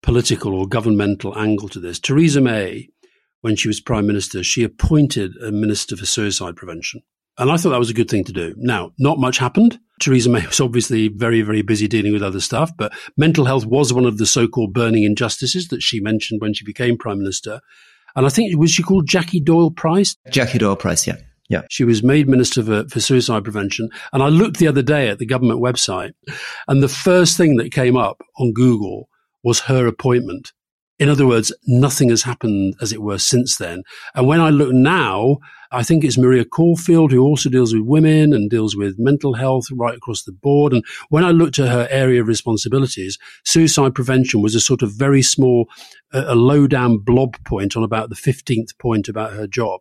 political 0.02 0.54
or 0.54 0.66
governmental 0.66 1.36
angle 1.38 1.68
to 1.70 1.80
this. 1.80 1.98
Theresa 1.98 2.40
May, 2.40 2.88
when 3.40 3.56
she 3.56 3.68
was 3.68 3.80
prime 3.80 4.06
minister, 4.06 4.42
she 4.42 4.64
appointed 4.64 5.36
a 5.42 5.52
minister 5.52 5.96
for 5.96 6.06
suicide 6.06 6.56
prevention. 6.56 7.02
And 7.38 7.50
I 7.50 7.56
thought 7.56 7.70
that 7.70 7.78
was 7.78 7.90
a 7.90 7.94
good 7.94 8.10
thing 8.10 8.24
to 8.24 8.32
do. 8.32 8.54
Now, 8.56 8.92
not 8.98 9.18
much 9.18 9.38
happened. 9.38 9.78
Theresa 10.00 10.28
May 10.28 10.46
was 10.46 10.60
obviously 10.60 11.08
very, 11.08 11.42
very 11.42 11.62
busy 11.62 11.86
dealing 11.86 12.12
with 12.12 12.22
other 12.22 12.40
stuff, 12.40 12.72
but 12.76 12.92
mental 13.16 13.44
health 13.44 13.64
was 13.64 13.92
one 13.92 14.04
of 14.04 14.18
the 14.18 14.26
so-called 14.26 14.72
burning 14.72 15.04
injustices 15.04 15.68
that 15.68 15.82
she 15.82 16.00
mentioned 16.00 16.40
when 16.40 16.52
she 16.52 16.64
became 16.64 16.98
prime 16.98 17.18
minister. 17.18 17.60
And 18.16 18.26
I 18.26 18.28
think, 18.28 18.56
was 18.58 18.70
she 18.70 18.82
called 18.82 19.06
Jackie 19.08 19.40
Doyle 19.40 19.70
Price? 19.70 20.16
Jackie 20.30 20.58
Doyle 20.58 20.76
Price, 20.76 21.06
yeah. 21.06 21.16
Yeah. 21.48 21.62
She 21.68 21.84
was 21.84 22.02
made 22.02 22.26
Minister 22.26 22.62
for, 22.62 22.88
for 22.88 23.00
Suicide 23.00 23.44
Prevention. 23.44 23.90
And 24.12 24.22
I 24.22 24.28
looked 24.28 24.56
the 24.56 24.68
other 24.68 24.82
day 24.82 25.08
at 25.08 25.18
the 25.18 25.26
government 25.26 25.60
website, 25.60 26.12
and 26.66 26.82
the 26.82 26.88
first 26.88 27.36
thing 27.36 27.56
that 27.56 27.70
came 27.70 27.96
up 27.96 28.22
on 28.38 28.52
Google 28.52 29.08
was 29.42 29.60
her 29.60 29.86
appointment. 29.86 30.53
In 30.98 31.08
other 31.08 31.26
words, 31.26 31.52
nothing 31.66 32.10
has 32.10 32.22
happened, 32.22 32.76
as 32.80 32.92
it 32.92 33.02
were, 33.02 33.18
since 33.18 33.56
then. 33.56 33.82
And 34.14 34.28
when 34.28 34.40
I 34.40 34.50
look 34.50 34.72
now, 34.72 35.38
I 35.72 35.82
think 35.82 36.04
it's 36.04 36.16
Maria 36.16 36.44
Caulfield 36.44 37.10
who 37.10 37.20
also 37.20 37.50
deals 37.50 37.74
with 37.74 37.82
women 37.82 38.32
and 38.32 38.48
deals 38.48 38.76
with 38.76 38.94
mental 38.96 39.34
health 39.34 39.66
right 39.72 39.96
across 39.96 40.22
the 40.22 40.32
board. 40.32 40.72
And 40.72 40.84
when 41.08 41.24
I 41.24 41.32
looked 41.32 41.58
at 41.58 41.68
her 41.68 41.88
area 41.90 42.20
of 42.20 42.28
responsibilities, 42.28 43.18
suicide 43.44 43.94
prevention 43.94 44.40
was 44.40 44.54
a 44.54 44.60
sort 44.60 44.82
of 44.82 44.92
very 44.92 45.20
small, 45.20 45.66
uh, 46.12 46.24
a 46.28 46.36
low 46.36 46.68
down 46.68 46.98
blob 46.98 47.36
point 47.44 47.76
on 47.76 47.82
about 47.82 48.08
the 48.08 48.14
15th 48.14 48.78
point 48.78 49.08
about 49.08 49.32
her 49.32 49.48
job. 49.48 49.80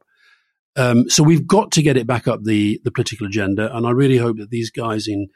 Um, 0.76 1.07
so 1.09 1.22
we've 1.22 1.45
got 1.45 1.72
to 1.74 1.84
get 1.84 1.97
it 1.97 2.07
back 2.07 2.28
up 2.28 2.43
the, 2.43 2.82
the 2.84 2.91
political 2.91 3.28
agenda. 3.28 3.76
And 3.76 3.86
I 3.86 3.91
really 3.91 4.18
hope 4.18 4.38
that 4.38 4.49
these 4.49 4.72
guys 4.72 5.07
in, 5.07 5.28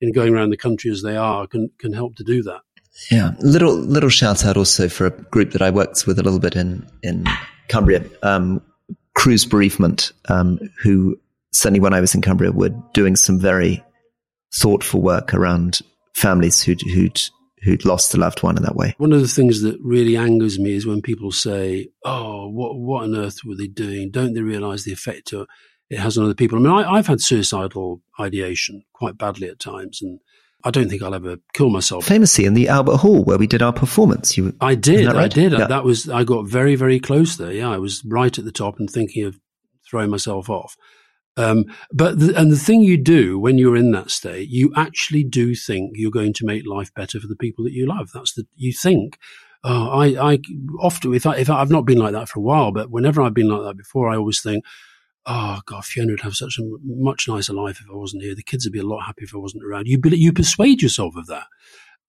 in 0.00 0.12
going 0.12 0.32
around 0.32 0.50
the 0.50 0.56
country 0.56 0.92
as 0.92 1.02
they 1.02 1.16
are 1.16 1.48
can, 1.48 1.70
can 1.80 1.92
help 1.92 2.14
to 2.16 2.24
do 2.24 2.40
that. 2.44 2.60
Yeah, 3.10 3.32
little 3.40 3.74
little 3.74 4.08
shout 4.08 4.44
out 4.44 4.56
also 4.56 4.88
for 4.88 5.06
a 5.06 5.10
group 5.10 5.52
that 5.52 5.62
I 5.62 5.70
worked 5.70 6.06
with 6.06 6.18
a 6.18 6.22
little 6.22 6.38
bit 6.38 6.56
in 6.56 6.86
in 7.02 7.26
Cumbria, 7.68 8.04
um, 8.22 8.62
Cruse 9.14 9.44
Bereavement, 9.44 10.12
um, 10.28 10.58
who 10.82 11.18
certainly 11.52 11.80
when 11.80 11.94
I 11.94 12.00
was 12.00 12.14
in 12.14 12.22
Cumbria 12.22 12.52
were 12.52 12.70
doing 12.92 13.16
some 13.16 13.38
very 13.38 13.82
thoughtful 14.54 15.02
work 15.02 15.34
around 15.34 15.80
families 16.14 16.62
who'd 16.62 16.82
who'd 16.82 17.20
who'd 17.62 17.84
lost 17.84 18.14
a 18.14 18.18
loved 18.18 18.42
one 18.42 18.56
in 18.56 18.62
that 18.62 18.76
way. 18.76 18.94
One 18.98 19.12
of 19.12 19.20
the 19.20 19.28
things 19.28 19.62
that 19.62 19.78
really 19.82 20.16
angers 20.16 20.58
me 20.58 20.74
is 20.74 20.86
when 20.86 21.02
people 21.02 21.32
say, 21.32 21.88
"Oh, 22.04 22.48
what 22.48 22.76
what 22.76 23.04
on 23.04 23.16
earth 23.16 23.38
were 23.44 23.56
they 23.56 23.66
doing? 23.66 24.10
Don't 24.10 24.34
they 24.34 24.42
realise 24.42 24.84
the 24.84 24.92
effect 24.92 25.32
it 25.90 25.98
has 25.98 26.16
on 26.16 26.24
other 26.24 26.34
people. 26.34 26.58
I 26.58 26.62
mean, 26.62 26.72
I, 26.72 26.92
I've 26.92 27.06
had 27.06 27.20
suicidal 27.20 28.02
ideation 28.18 28.82
quite 28.92 29.18
badly 29.18 29.48
at 29.48 29.58
times, 29.58 30.00
and 30.02 30.20
I 30.64 30.70
don't 30.70 30.88
think 30.88 31.02
I'll 31.02 31.14
ever 31.14 31.36
kill 31.52 31.68
myself. 31.68 32.06
Famously 32.06 32.46
in 32.46 32.54
the 32.54 32.68
Albert 32.68 32.96
Hall 32.96 33.22
where 33.22 33.38
we 33.38 33.46
did 33.46 33.62
our 33.62 33.72
performance. 33.72 34.36
You, 34.36 34.56
I 34.60 34.74
did, 34.74 35.06
right? 35.06 35.16
I 35.16 35.28
did. 35.28 35.52
Yeah. 35.52 35.66
That 35.66 35.84
was 35.84 36.08
I 36.08 36.24
got 36.24 36.48
very, 36.48 36.74
very 36.74 36.98
close 36.98 37.36
there. 37.36 37.52
Yeah, 37.52 37.70
I 37.70 37.78
was 37.78 38.02
right 38.04 38.36
at 38.36 38.44
the 38.44 38.52
top 38.52 38.78
and 38.78 38.88
thinking 38.88 39.24
of 39.24 39.38
throwing 39.88 40.10
myself 40.10 40.48
off. 40.48 40.76
Um, 41.36 41.64
but 41.92 42.18
the, 42.18 42.34
and 42.38 42.50
the 42.50 42.56
thing 42.56 42.82
you 42.82 42.96
do 42.96 43.38
when 43.38 43.58
you're 43.58 43.76
in 43.76 43.90
that 43.90 44.10
state, 44.10 44.48
you 44.48 44.72
actually 44.76 45.24
do 45.24 45.54
think 45.54 45.92
you're 45.94 46.10
going 46.10 46.32
to 46.34 46.46
make 46.46 46.66
life 46.66 46.94
better 46.94 47.20
for 47.20 47.26
the 47.26 47.36
people 47.36 47.64
that 47.64 47.72
you 47.72 47.86
love. 47.86 48.10
That's 48.14 48.34
the 48.34 48.46
you 48.56 48.72
think. 48.72 49.18
Oh, 49.64 49.88
I, 49.88 50.32
I 50.32 50.38
often 50.80 51.14
if 51.14 51.26
I 51.26 51.36
if 51.36 51.50
I, 51.50 51.60
I've 51.60 51.70
not 51.70 51.86
been 51.86 51.98
like 51.98 52.12
that 52.12 52.28
for 52.28 52.38
a 52.38 52.42
while, 52.42 52.72
but 52.72 52.90
whenever 52.90 53.20
I've 53.20 53.34
been 53.34 53.48
like 53.48 53.62
that 53.64 53.76
before, 53.76 54.08
I 54.08 54.16
always 54.16 54.40
think, 54.40 54.64
oh 55.26 55.60
God, 55.66 55.84
Fiona 55.84 56.12
would 56.12 56.20
have 56.20 56.34
such 56.34 56.58
a 56.58 56.62
much 56.84 57.28
nicer 57.28 57.52
life 57.52 57.80
if 57.80 57.90
I 57.90 57.96
wasn't 57.96 58.22
here. 58.22 58.34
The 58.34 58.42
kids 58.42 58.64
would 58.64 58.72
be 58.72 58.80
a 58.80 58.86
lot 58.86 59.04
happier 59.04 59.24
if 59.24 59.34
I 59.34 59.38
wasn't 59.38 59.64
around. 59.64 59.86
You 59.86 60.00
you 60.04 60.32
persuade 60.32 60.82
yourself 60.82 61.16
of 61.16 61.26
that, 61.26 61.46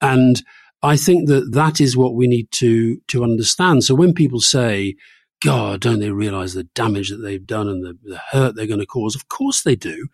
and 0.02 0.42
I 0.82 0.98
think 0.98 1.28
that 1.30 1.54
that 1.54 1.82
is 1.82 1.98
what 1.98 2.16
we 2.16 2.28
need 2.28 2.52
to 2.54 2.98
to 3.08 3.24
understand. 3.24 3.84
So 3.84 3.96
when 3.96 4.14
people 4.14 4.40
say, 4.40 4.96
God, 5.44 5.82
don't 5.82 6.00
they 6.00 6.12
realize 6.12 6.54
the 6.54 6.64
damage 6.64 7.10
that 7.10 7.18
they've 7.18 7.46
done 7.46 7.68
and 7.68 7.84
the, 7.84 7.98
the 8.04 8.18
hurt 8.32 8.56
they're 8.56 8.68
going 8.68 8.80
to 8.80 8.86
cause? 8.86 9.16
Of 9.16 9.28
course 9.30 9.64
they 9.64 9.76
do, 9.76 10.08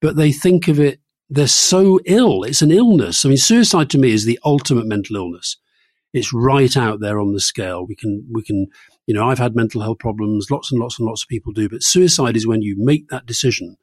but 0.00 0.16
they 0.16 0.32
think 0.32 0.68
of 0.68 0.80
it. 0.80 1.00
They're 1.30 1.46
so 1.46 2.00
ill. 2.04 2.42
It's 2.44 2.62
an 2.62 2.70
illness. 2.70 3.24
I 3.24 3.28
mean, 3.28 3.38
suicide 3.38 3.90
to 3.90 3.98
me 3.98 4.12
is 4.12 4.24
the 4.24 4.38
ultimate 4.44 4.86
mental 4.86 5.16
illness. 5.16 5.56
It's 6.12 6.32
right 6.32 6.76
out 6.76 7.00
there 7.00 7.18
on 7.18 7.32
the 7.32 7.40
scale. 7.40 7.84
We 7.86 7.96
can 7.96 8.26
we 8.32 8.42
can 8.42 8.68
you 9.06 9.14
know, 9.14 9.28
I've 9.28 9.38
had 9.38 9.54
mental 9.54 9.82
health 9.82 9.98
problems, 9.98 10.50
lots 10.50 10.72
and 10.72 10.80
lots 10.80 10.98
and 10.98 11.06
lots 11.06 11.24
of 11.24 11.28
people 11.28 11.52
do, 11.52 11.68
but 11.68 11.82
suicide 11.82 12.36
is 12.36 12.46
when 12.46 12.62
you 12.62 12.74
make 12.78 13.08
that 13.08 13.26
decision 13.26 13.76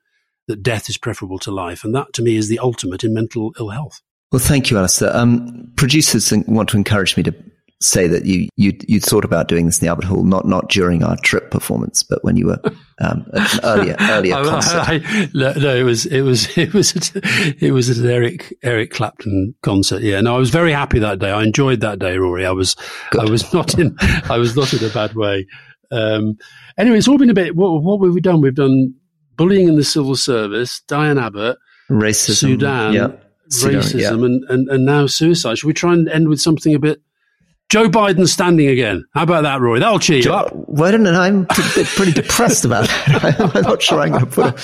that 0.47 0.63
death 0.63 0.89
is 0.89 0.97
preferable 0.97 1.39
to 1.39 1.51
life. 1.51 1.83
And 1.83 1.93
that 1.95 2.13
to 2.13 2.21
me 2.21 2.35
is 2.35 2.49
the 2.49 2.59
ultimate 2.59 3.03
in 3.03 3.13
mental 3.13 3.53
ill 3.59 3.69
health. 3.69 4.01
Well, 4.31 4.39
thank 4.39 4.71
you, 4.71 4.77
Alastair. 4.77 5.15
Um, 5.15 5.71
producers 5.75 6.33
want 6.47 6.69
to 6.69 6.77
encourage 6.77 7.17
me 7.17 7.23
to 7.23 7.35
say 7.81 8.07
that 8.07 8.25
you 8.25 8.47
you 8.55 8.73
you 8.87 8.99
thought 8.99 9.25
about 9.25 9.47
doing 9.47 9.65
this 9.65 9.79
in 9.79 9.85
the 9.85 9.89
Albert 9.89 10.05
Hall, 10.05 10.23
not 10.23 10.47
not 10.47 10.69
during 10.69 11.03
our 11.03 11.17
trip 11.17 11.51
performance, 11.51 12.03
but 12.03 12.23
when 12.23 12.37
you 12.37 12.47
were 12.47 12.59
um, 12.99 13.25
at 13.33 13.53
an 13.53 13.59
earlier 13.63 13.95
earlier 14.01 14.35
I- 14.35 14.43
concert. 14.43 14.83
I- 14.87 15.29
no, 15.33 15.53
no, 15.53 15.75
it 15.75 15.83
was 15.83 16.05
it 16.05 16.21
was 16.21 16.57
it 16.57 16.73
was 16.73 16.95
at, 16.95 17.11
it 17.61 17.71
was 17.71 17.89
at 17.89 17.97
an 17.97 18.09
Eric 18.09 18.53
Eric 18.63 18.91
Clapton 18.91 19.55
concert. 19.61 20.01
Yeah, 20.01 20.21
no, 20.21 20.35
I 20.35 20.39
was 20.39 20.49
very 20.49 20.71
happy 20.71 20.99
that 20.99 21.19
day. 21.19 21.31
I 21.31 21.43
enjoyed 21.43 21.81
that 21.81 21.99
day, 21.99 22.17
Rory. 22.17 22.45
I 22.45 22.51
was 22.51 22.75
I 23.19 23.25
was 23.25 23.51
not 23.53 23.77
in 23.77 23.95
I 24.29 24.37
was 24.37 24.55
not 24.55 24.73
in 24.73 24.83
a 24.83 24.93
bad 24.93 25.13
way. 25.15 25.47
Um, 25.91 26.37
anyway, 26.77 26.97
it's 26.97 27.07
all 27.07 27.17
been 27.17 27.29
a 27.29 27.33
bit. 27.33 27.55
What, 27.55 27.83
what 27.83 28.01
have 28.05 28.13
we 28.13 28.21
done? 28.21 28.41
We've 28.41 28.55
done 28.55 28.93
bullying 29.35 29.67
in 29.67 29.75
the 29.75 29.83
civil 29.83 30.15
service, 30.15 30.81
Diane 30.87 31.17
Abbott, 31.17 31.57
Racism, 31.89 32.35
Sudan, 32.35 32.93
yeah. 32.93 33.07
Racism, 33.49 34.23
and, 34.25 34.43
and 34.49 34.69
and 34.69 34.85
now 34.85 35.07
suicide. 35.07 35.57
Should 35.57 35.67
we 35.67 35.73
try 35.73 35.93
and 35.93 36.07
end 36.07 36.29
with 36.29 36.39
something 36.39 36.73
a 36.73 36.79
bit? 36.79 37.01
Joe 37.71 37.87
Biden 37.87 38.27
standing 38.27 38.67
again. 38.67 39.05
How 39.13 39.23
about 39.23 39.43
that, 39.43 39.61
Roy? 39.61 39.79
That'll 39.79 39.97
cheer 39.97 40.17
you 40.17 40.33
up. 40.33 40.49
Don't 40.49 41.07
I'm 41.07 41.45
pretty 41.45 42.11
depressed 42.11 42.65
about 42.65 42.83
it. 42.83 42.91
I'm 43.55 43.61
not 43.61 43.81
sure 43.81 44.01
I'm 44.01 44.09
going 44.09 44.25
to 44.25 44.29
put 44.29 44.57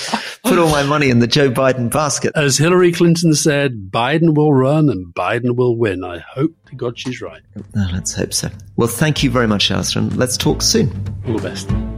put 0.44 0.58
all 0.58 0.68
my 0.68 0.82
money 0.82 1.08
in 1.08 1.18
the 1.18 1.26
Joe 1.26 1.50
Biden 1.50 1.90
basket. 1.90 2.32
As 2.34 2.58
Hillary 2.58 2.92
Clinton 2.92 3.32
said, 3.32 3.90
Biden 3.90 4.34
will 4.34 4.52
run 4.52 4.90
and 4.90 5.06
Biden 5.14 5.56
will 5.56 5.74
win. 5.74 6.04
I 6.04 6.18
hope 6.18 6.52
to 6.66 6.76
God 6.76 6.98
she's 6.98 7.22
right. 7.22 7.40
Oh, 7.56 7.88
let's 7.94 8.12
hope 8.12 8.34
so. 8.34 8.50
Well, 8.76 8.88
thank 8.88 9.22
you 9.22 9.30
very 9.30 9.46
much, 9.46 9.70
Alastair, 9.70 10.02
and 10.02 10.14
let's 10.18 10.36
talk 10.36 10.60
soon. 10.60 10.90
All 11.26 11.38
the 11.38 11.48
best. 11.48 11.97